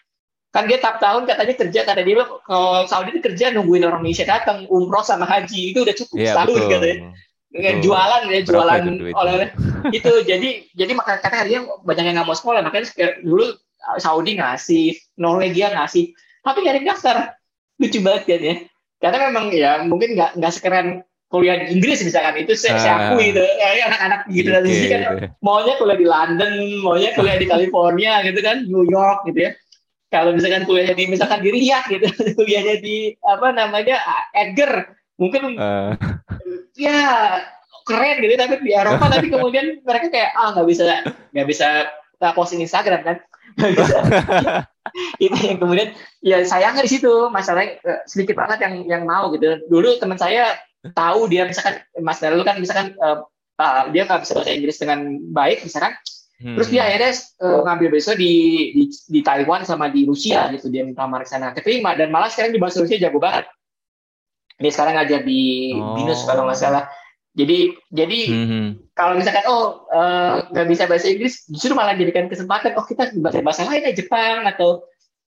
kan 0.53 0.69
dia 0.69 0.77
tiap 0.77 1.01
tahun 1.01 1.25
katanya 1.25 1.53
kerja 1.57 1.79
kata 1.81 2.01
dia 2.05 2.23
kalau 2.45 2.85
Saudi 2.85 3.09
itu 3.17 3.25
kerja 3.25 3.49
nungguin 3.57 3.83
orang 3.89 4.05
Indonesia 4.05 4.23
datang 4.23 4.69
umroh 4.69 5.01
sama 5.01 5.25
haji 5.25 5.73
itu 5.73 5.81
udah 5.81 5.95
cukup 5.97 6.17
ya, 6.21 6.37
setahun 6.37 6.61
katanya 6.69 6.97
dengan 7.53 7.85
jualan 7.85 8.21
ya 8.33 8.41
jualan 8.41 8.81
oleh 9.13 9.53
itu 9.93 10.11
jadi 10.25 10.49
jadi 10.73 10.91
maka 10.97 11.21
kata 11.21 11.45
dia 11.45 11.61
banyak 11.85 12.03
yang 12.09 12.15
nggak 12.17 12.27
mau 12.27 12.33
sekolah 12.33 12.65
makanya 12.65 12.89
dulu 13.21 13.45
Saudi 14.01 14.41
ngasih 14.41 14.97
Norwegia 15.21 15.69
ngasih 15.69 16.17
tapi 16.43 16.67
gak 16.67 16.75
ada 16.77 16.83
daftar. 16.83 17.17
Lucu 17.79 17.99
banget 18.03 18.23
kan 18.27 18.41
ya. 18.43 18.55
Karena 18.99 19.17
memang 19.31 19.45
ya 19.51 19.71
mungkin 19.87 20.15
nggak 20.15 20.39
nggak 20.39 20.53
sekeren 20.53 20.87
kuliah 21.27 21.57
di 21.57 21.73
Inggris 21.73 22.05
misalkan 22.05 22.45
itu 22.45 22.53
saya, 22.53 22.77
saya 22.77 22.95
akui 23.09 23.33
itu. 23.33 23.41
Ya, 23.41 23.89
anak-anak 23.89 24.21
gitu 24.29 24.53
okay, 24.53 24.87
kan 24.91 25.01
maunya 25.41 25.73
kuliah 25.81 25.97
di 25.97 26.07
London 26.07 26.51
maunya 26.85 27.09
kuliah 27.17 27.35
di 27.41 27.47
California 27.49 28.21
gitu 28.21 28.39
kan 28.43 28.67
New 28.69 28.85
York 28.85 29.25
gitu 29.31 29.49
ya. 29.49 29.51
Kalau 30.13 30.29
misalkan 30.29 30.69
kuliahnya 30.69 30.93
di 30.93 31.05
misalkan 31.09 31.41
di 31.41 31.49
Riyadh 31.49 31.89
gitu 31.89 32.07
kuliahnya 32.37 32.75
di 32.83 33.17
apa 33.25 33.47
namanya 33.49 33.97
Edgar 34.35 34.93
mungkin 35.17 35.57
uh. 35.57 35.97
Ya 36.77 36.99
keren 37.83 38.17
gitu 38.23 38.33
tapi 38.39 38.53
di 38.63 38.71
Eropa 38.71 39.05
tapi 39.11 39.27
kemudian 39.27 39.83
mereka 39.83 40.07
kayak 40.09 40.31
ah 40.33 40.55
nggak 40.55 40.67
bisa 40.67 40.83
nggak 41.35 41.47
bisa 41.47 41.67
posting 42.33 42.63
Instagram 42.63 43.01
kan 43.03 43.17
itu 45.25 45.37
yang 45.43 45.59
kemudian 45.59 45.89
ya 46.23 46.41
sayangnya 46.47 46.85
di 46.85 46.91
situ 46.91 47.27
masalahnya 47.29 47.79
eh, 47.83 48.01
sedikit 48.07 48.39
banget 48.39 48.63
yang 48.63 48.73
yang 48.87 49.03
mau 49.03 49.29
gitu 49.35 49.59
dulu 49.67 49.99
teman 49.99 50.17
saya 50.17 50.57
tahu 50.95 51.27
dia 51.27 51.47
misalkan 51.47 51.79
Mas 51.99 52.19
Dalu 52.19 52.43
kan 52.43 52.59
misalkan 52.59 52.95
uh, 52.99 53.23
uh, 53.59 53.83
dia 53.91 54.03
nggak 54.03 54.27
bisa 54.27 54.35
bahasa 54.35 54.51
Inggris 54.51 54.77
dengan 54.79 55.19
baik 55.31 55.63
misalkan 55.63 55.95
Hmm. 56.43 56.59
Terus 56.59 56.69
dia 56.75 56.83
akhirnya 56.83 57.11
uh, 57.39 57.63
ngambil 57.63 57.87
beasiswa 57.95 58.19
di, 58.19 58.33
di 58.75 58.83
di 58.91 59.19
Taiwan 59.23 59.63
sama 59.63 59.87
di 59.87 60.03
Rusia 60.03 60.51
gitu 60.51 60.67
dia 60.67 60.83
minta 60.83 61.07
ke 61.07 61.29
sana 61.29 61.55
keterima 61.55 61.95
dan 61.95 62.11
malah 62.11 62.27
sekarang 62.27 62.51
di 62.51 62.59
bahasa 62.59 62.83
Rusia 62.83 62.99
jago 62.99 63.15
banget. 63.15 63.47
Dia 64.59 64.71
sekarang 64.71 64.93
ngajar 64.99 65.21
di 65.25 65.73
oh. 65.77 65.95
Binus 65.97 66.23
kalau 66.25 66.45
nggak 66.49 66.59
salah. 66.59 66.85
Jadi 67.33 67.73
jadi 67.89 68.19
hmm. 68.29 68.93
kalau 68.93 69.17
misalkan 69.17 69.45
oh 69.49 69.89
eh, 69.89 70.45
nggak 70.53 70.65
uh, 70.65 70.69
bisa 70.69 70.85
bahasa 70.85 71.09
Inggris 71.09 71.49
justru 71.49 71.73
malah 71.73 71.97
jadikan 71.97 72.29
kesempatan 72.29 72.77
oh 72.77 72.85
kita 72.85 73.09
bahasa 73.17 73.41
bahasa 73.41 73.65
lain 73.65 73.89
ya 73.89 73.93
Jepang 73.97 74.45
atau 74.45 74.85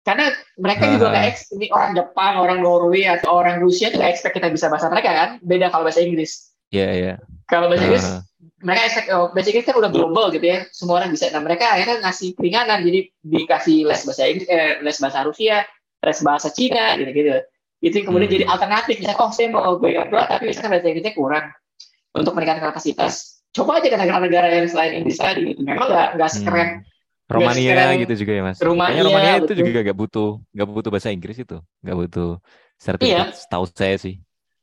karena 0.08 0.32
mereka 0.56 0.88
uh. 0.88 0.90
juga 0.96 1.06
nggak 1.12 1.60
ini 1.60 1.68
orang 1.68 1.92
Jepang, 1.92 2.32
orang 2.40 2.58
Norway 2.64 3.04
atau 3.04 3.36
orang 3.36 3.60
Rusia 3.60 3.92
tuh 3.92 4.00
expect 4.00 4.32
kita 4.32 4.48
bisa 4.48 4.72
bahasa 4.72 4.88
mereka 4.88 5.12
kan 5.12 5.30
beda 5.44 5.68
kalau 5.68 5.84
bahasa 5.84 6.00
Inggris. 6.00 6.56
Iya 6.72 6.80
yeah, 6.80 6.90
iya. 6.90 7.04
Yeah. 7.04 7.16
Kalau 7.52 7.68
bahasa 7.68 7.84
Inggris 7.84 8.06
uh 8.08 8.24
mereka 8.60 8.80
expect 8.84 9.08
oh, 9.12 9.32
basically 9.32 9.64
kan 9.64 9.76
udah 9.76 9.90
global 9.92 10.28
gitu 10.28 10.44
ya 10.44 10.68
semua 10.72 11.00
orang 11.00 11.12
bisa 11.12 11.32
nah 11.32 11.40
mereka 11.40 11.72
akhirnya 11.72 12.04
ngasih 12.04 12.36
keringanan 12.36 12.84
jadi 12.84 13.00
dikasih 13.24 13.88
les 13.88 14.00
bahasa 14.04 14.22
Inggris 14.28 14.48
eh, 14.48 14.72
les 14.84 14.96
bahasa 15.00 15.18
Rusia 15.24 15.56
les 16.04 16.18
bahasa 16.20 16.48
Cina 16.52 16.96
gitu 17.00 17.40
itu 17.80 17.96
kemudian 18.04 18.28
hmm. 18.28 18.36
jadi 18.36 18.44
alternatif 18.46 18.94
misalnya 19.00 19.18
oh 19.20 19.30
saya 19.32 19.48
mau 19.48 19.76
gue 19.80 19.90
bro 20.08 20.20
tapi 20.28 20.52
misalkan 20.52 20.70
bahasa 20.76 20.86
Inggrisnya 20.92 21.14
kurang 21.16 21.46
untuk 22.12 22.32
meningkatkan 22.36 22.64
kapasitas 22.68 23.40
coba 23.50 23.80
aja 23.80 23.88
ke 23.88 23.98
negara-negara 23.98 24.46
yang 24.52 24.68
selain 24.68 24.92
Inggris 25.00 25.18
tadi 25.18 25.40
gitu 25.52 25.60
memang 25.64 25.88
nggak 25.88 26.08
nggak 26.20 26.30
sekeren 26.30 26.68
hmm. 26.84 26.88
Romania 27.30 27.78
sekeren, 27.78 28.02
gitu 28.02 28.14
juga 28.26 28.32
ya 28.34 28.42
mas. 28.42 28.58
Romania, 28.58 29.02
Romania 29.06 29.34
itu 29.38 29.54
betul. 29.54 29.62
juga 29.70 29.78
gak 29.86 29.98
butuh 30.02 30.30
gak 30.50 30.66
butuh 30.66 30.90
bahasa 30.90 31.14
Inggris 31.14 31.38
itu, 31.38 31.62
gak 31.62 31.94
butuh 31.94 32.42
sertifikat. 32.74 33.38
Iya. 33.38 33.46
Tahu 33.46 33.64
saya 33.70 33.96
sih 34.02 34.18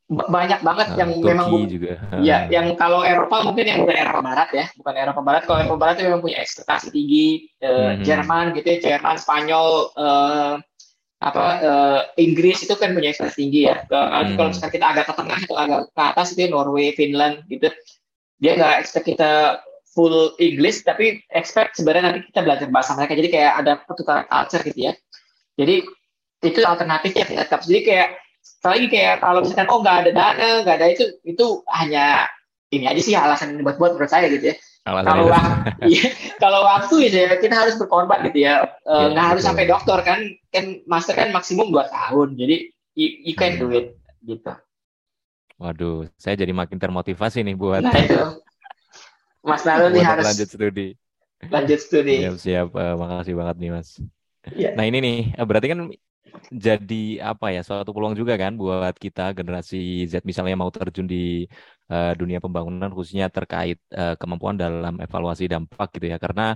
banyak 0.08 0.64
banget 0.64 0.88
nah, 0.96 0.98
yang 1.04 1.12
Turki 1.20 1.28
memang 1.36 1.48
juga. 1.68 1.94
ya 2.24 2.48
yang 2.48 2.80
kalau 2.80 3.04
Eropa 3.04 3.44
mungkin 3.44 3.68
yang 3.68 3.84
udah 3.84 3.96
Eropa 4.08 4.22
Barat 4.24 4.50
ya 4.56 4.66
bukan 4.80 4.94
Eropa 4.96 5.20
Barat 5.20 5.44
kalau 5.44 5.60
Eropa 5.60 5.78
Barat 5.84 5.94
itu 6.00 6.04
memang 6.08 6.24
punya 6.24 6.40
ekspektasi 6.40 6.88
tinggi 6.96 7.52
uh, 7.60 7.92
hmm. 7.92 8.08
Jerman 8.08 8.56
gitu 8.56 8.68
ya 8.72 8.78
Jerman 8.80 9.20
Spanyol 9.20 9.68
uh, 10.00 10.54
apa 11.18 11.46
uh, 11.66 12.02
Inggris 12.22 12.62
itu 12.62 12.78
kan 12.78 12.94
punya 12.94 13.10
ekspektasi 13.10 13.38
tinggi 13.42 13.62
ya. 13.66 13.82
Hmm. 13.90 14.38
kalau 14.38 14.50
misalkan 14.54 14.74
kita 14.78 14.86
agak 14.86 15.06
ke 15.10 15.14
tengah 15.18 15.40
atau 15.50 15.58
agak 15.58 15.80
ke 15.90 16.02
atas 16.02 16.28
itu 16.38 16.40
ya, 16.46 16.50
Norway 16.54 16.94
Finland 16.94 17.42
gitu. 17.50 17.74
Dia 18.38 18.54
nggak 18.54 18.76
expect 18.86 19.06
kita 19.10 19.62
full 19.98 20.38
English 20.38 20.86
tapi 20.86 21.26
expect 21.34 21.74
sebenarnya 21.74 22.04
nanti 22.14 22.20
kita 22.30 22.46
belajar 22.46 22.68
bahasa 22.70 22.94
mereka. 22.94 23.18
Jadi 23.18 23.30
kayak 23.34 23.54
ada 23.66 23.74
pertukaran 23.82 24.26
culture 24.30 24.62
gitu 24.62 24.80
ya. 24.90 24.94
Jadi 25.58 25.76
itu 26.46 26.60
alternatifnya 26.62 27.26
tetap 27.26 27.66
jadi 27.66 27.82
kayak 27.82 28.10
apalagi 28.62 28.88
kayak 28.94 29.16
kalau 29.26 29.40
misalkan 29.42 29.68
oh 29.74 29.80
nggak 29.82 29.98
ada 30.06 30.12
dana 30.14 30.50
nggak 30.62 30.76
ada 30.78 30.88
itu 30.94 31.06
itu 31.26 31.46
hanya 31.74 32.30
ini 32.70 32.86
aja 32.86 33.02
sih 33.02 33.18
alasan 33.18 33.58
buat 33.66 33.82
buat 33.82 33.98
menurut 33.98 34.12
saya 34.12 34.30
gitu 34.30 34.54
ya 34.54 34.56
kalau 34.88 35.26
waktu, 35.28 35.68
ya, 35.96 36.06
kalau 36.40 36.60
waktu 36.64 36.96
ya 37.12 37.36
kita 37.36 37.56
harus 37.56 37.76
berkorban 37.76 38.24
gitu 38.32 38.48
ya. 38.48 38.64
Eh, 38.88 38.96
iya, 38.96 39.06
nggak 39.12 39.26
uh, 39.26 39.30
harus 39.36 39.44
sampai 39.44 39.66
dokter 39.68 40.00
kan. 40.08 40.20
Kan 40.54 40.86
master 40.88 41.14
kan 41.18 41.36
maksimum 41.36 41.70
dua 41.70 41.92
tahun. 41.92 42.40
Jadi 42.40 42.72
you, 42.96 43.08
you 43.32 43.36
can 43.36 43.60
do 43.60 43.68
it 43.76 44.00
gitu. 44.24 44.54
Waduh 45.58 46.06
saya 46.16 46.38
jadi 46.38 46.54
makin 46.54 46.78
termotivasi 46.78 47.42
nih 47.42 47.58
buat 47.58 47.82
nah 47.82 47.94
itu. 47.98 48.42
Mas 49.42 49.66
Nalu 49.66 49.92
nih 49.92 50.04
harus 50.16 50.26
lanjut 50.26 50.50
studi. 50.50 50.88
lanjut 51.54 51.80
studi. 51.82 52.16
Siap 52.24 52.38
siap. 52.38 52.68
Uh, 52.74 52.96
makasih 52.96 53.34
banget 53.38 53.56
nih 53.62 53.70
Mas. 53.74 53.90
Yeah. 54.56 54.74
nah 54.80 54.86
ini 54.88 54.98
nih. 55.04 55.18
Berarti 55.44 55.68
kan 55.74 55.80
jadi 56.52 57.04
apa 57.22 57.52
ya 57.52 57.62
suatu 57.62 57.92
peluang 57.92 58.16
juga 58.16 58.38
kan 58.40 58.56
buat 58.56 58.96
kita 58.96 59.36
generasi 59.38 60.06
Z 60.08 60.24
misalnya 60.24 60.56
mau 60.56 60.72
terjun 60.72 61.06
di 61.06 61.46
uh, 61.92 62.14
dunia 62.16 62.40
pembangunan 62.40 62.92
khususnya 62.92 63.28
terkait 63.28 63.80
uh, 63.96 64.16
kemampuan 64.16 64.56
dalam 64.56 65.00
evaluasi 65.00 65.48
dampak 65.48 65.94
gitu 65.98 66.12
ya 66.12 66.18
karena 66.18 66.56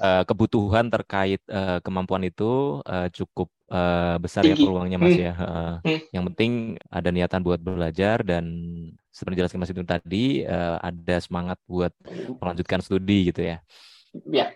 uh, 0.00 0.22
kebutuhan 0.28 0.88
terkait 0.88 1.40
uh, 1.48 1.78
kemampuan 1.80 2.24
itu 2.26 2.80
uh, 2.84 3.08
cukup 3.12 3.48
uh, 3.72 4.16
besar 4.20 4.44
ya 4.44 4.52
Tinggi. 4.52 4.62
ya 4.62 4.66
peluangnya 4.68 4.98
Mas 5.00 5.16
hmm. 5.16 5.24
ya. 5.24 5.32
Uh, 5.34 5.74
hmm. 5.82 6.00
Yang 6.12 6.24
penting 6.32 6.52
ada 6.92 7.08
niatan 7.08 7.40
buat 7.40 7.60
belajar 7.60 8.16
dan 8.22 8.44
seperti 9.12 9.44
jelaskan 9.44 9.60
Mas 9.64 9.72
itu 9.72 9.82
tadi 9.84 10.24
uh, 10.44 10.76
ada 10.80 11.16
semangat 11.20 11.58
buat 11.64 11.92
melanjutkan 12.40 12.84
studi 12.84 13.32
gitu 13.32 13.40
ya. 13.44 13.58
Ya. 14.28 14.52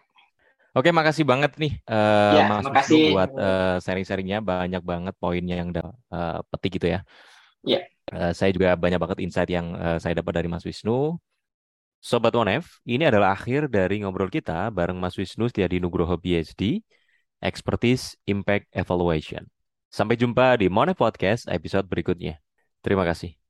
Oke, 0.76 0.92
makasih 0.92 1.24
banget 1.24 1.56
nih 1.56 1.72
uh, 1.88 2.36
ya, 2.36 2.42
Mas 2.52 2.68
makasih. 2.68 3.16
buat 3.16 3.32
uh, 3.32 3.80
sharing-sharingnya 3.80 4.44
banyak 4.44 4.84
banget 4.84 5.14
poinnya 5.16 5.56
yang 5.56 5.72
udah 5.72 5.88
uh, 6.12 6.38
petik 6.52 6.76
gitu 6.76 6.92
ya. 6.92 7.00
Ya. 7.64 7.80
Uh, 8.12 8.36
saya 8.36 8.52
juga 8.52 8.76
banyak 8.76 9.00
banget 9.00 9.24
insight 9.24 9.48
yang 9.48 9.72
uh, 9.72 9.96
saya 9.96 10.20
dapat 10.20 10.36
dari 10.36 10.48
Mas 10.52 10.68
Wisnu. 10.68 11.16
Sobat 12.04 12.36
Monef, 12.36 12.84
ini 12.84 13.08
adalah 13.08 13.32
akhir 13.32 13.72
dari 13.72 14.04
ngobrol 14.04 14.28
kita 14.28 14.68
bareng 14.68 15.00
Mas 15.00 15.16
Wisnu 15.16 15.48
Setiadi 15.48 15.80
Nugroho 15.80 16.14
PhD, 16.20 16.84
Expertise 17.40 18.14
Impact 18.28 18.68
Evaluation. 18.76 19.48
Sampai 19.88 20.20
jumpa 20.20 20.60
di 20.60 20.68
Monef 20.68 21.00
Podcast 21.00 21.48
episode 21.48 21.88
berikutnya. 21.88 22.36
Terima 22.84 23.02
kasih. 23.02 23.45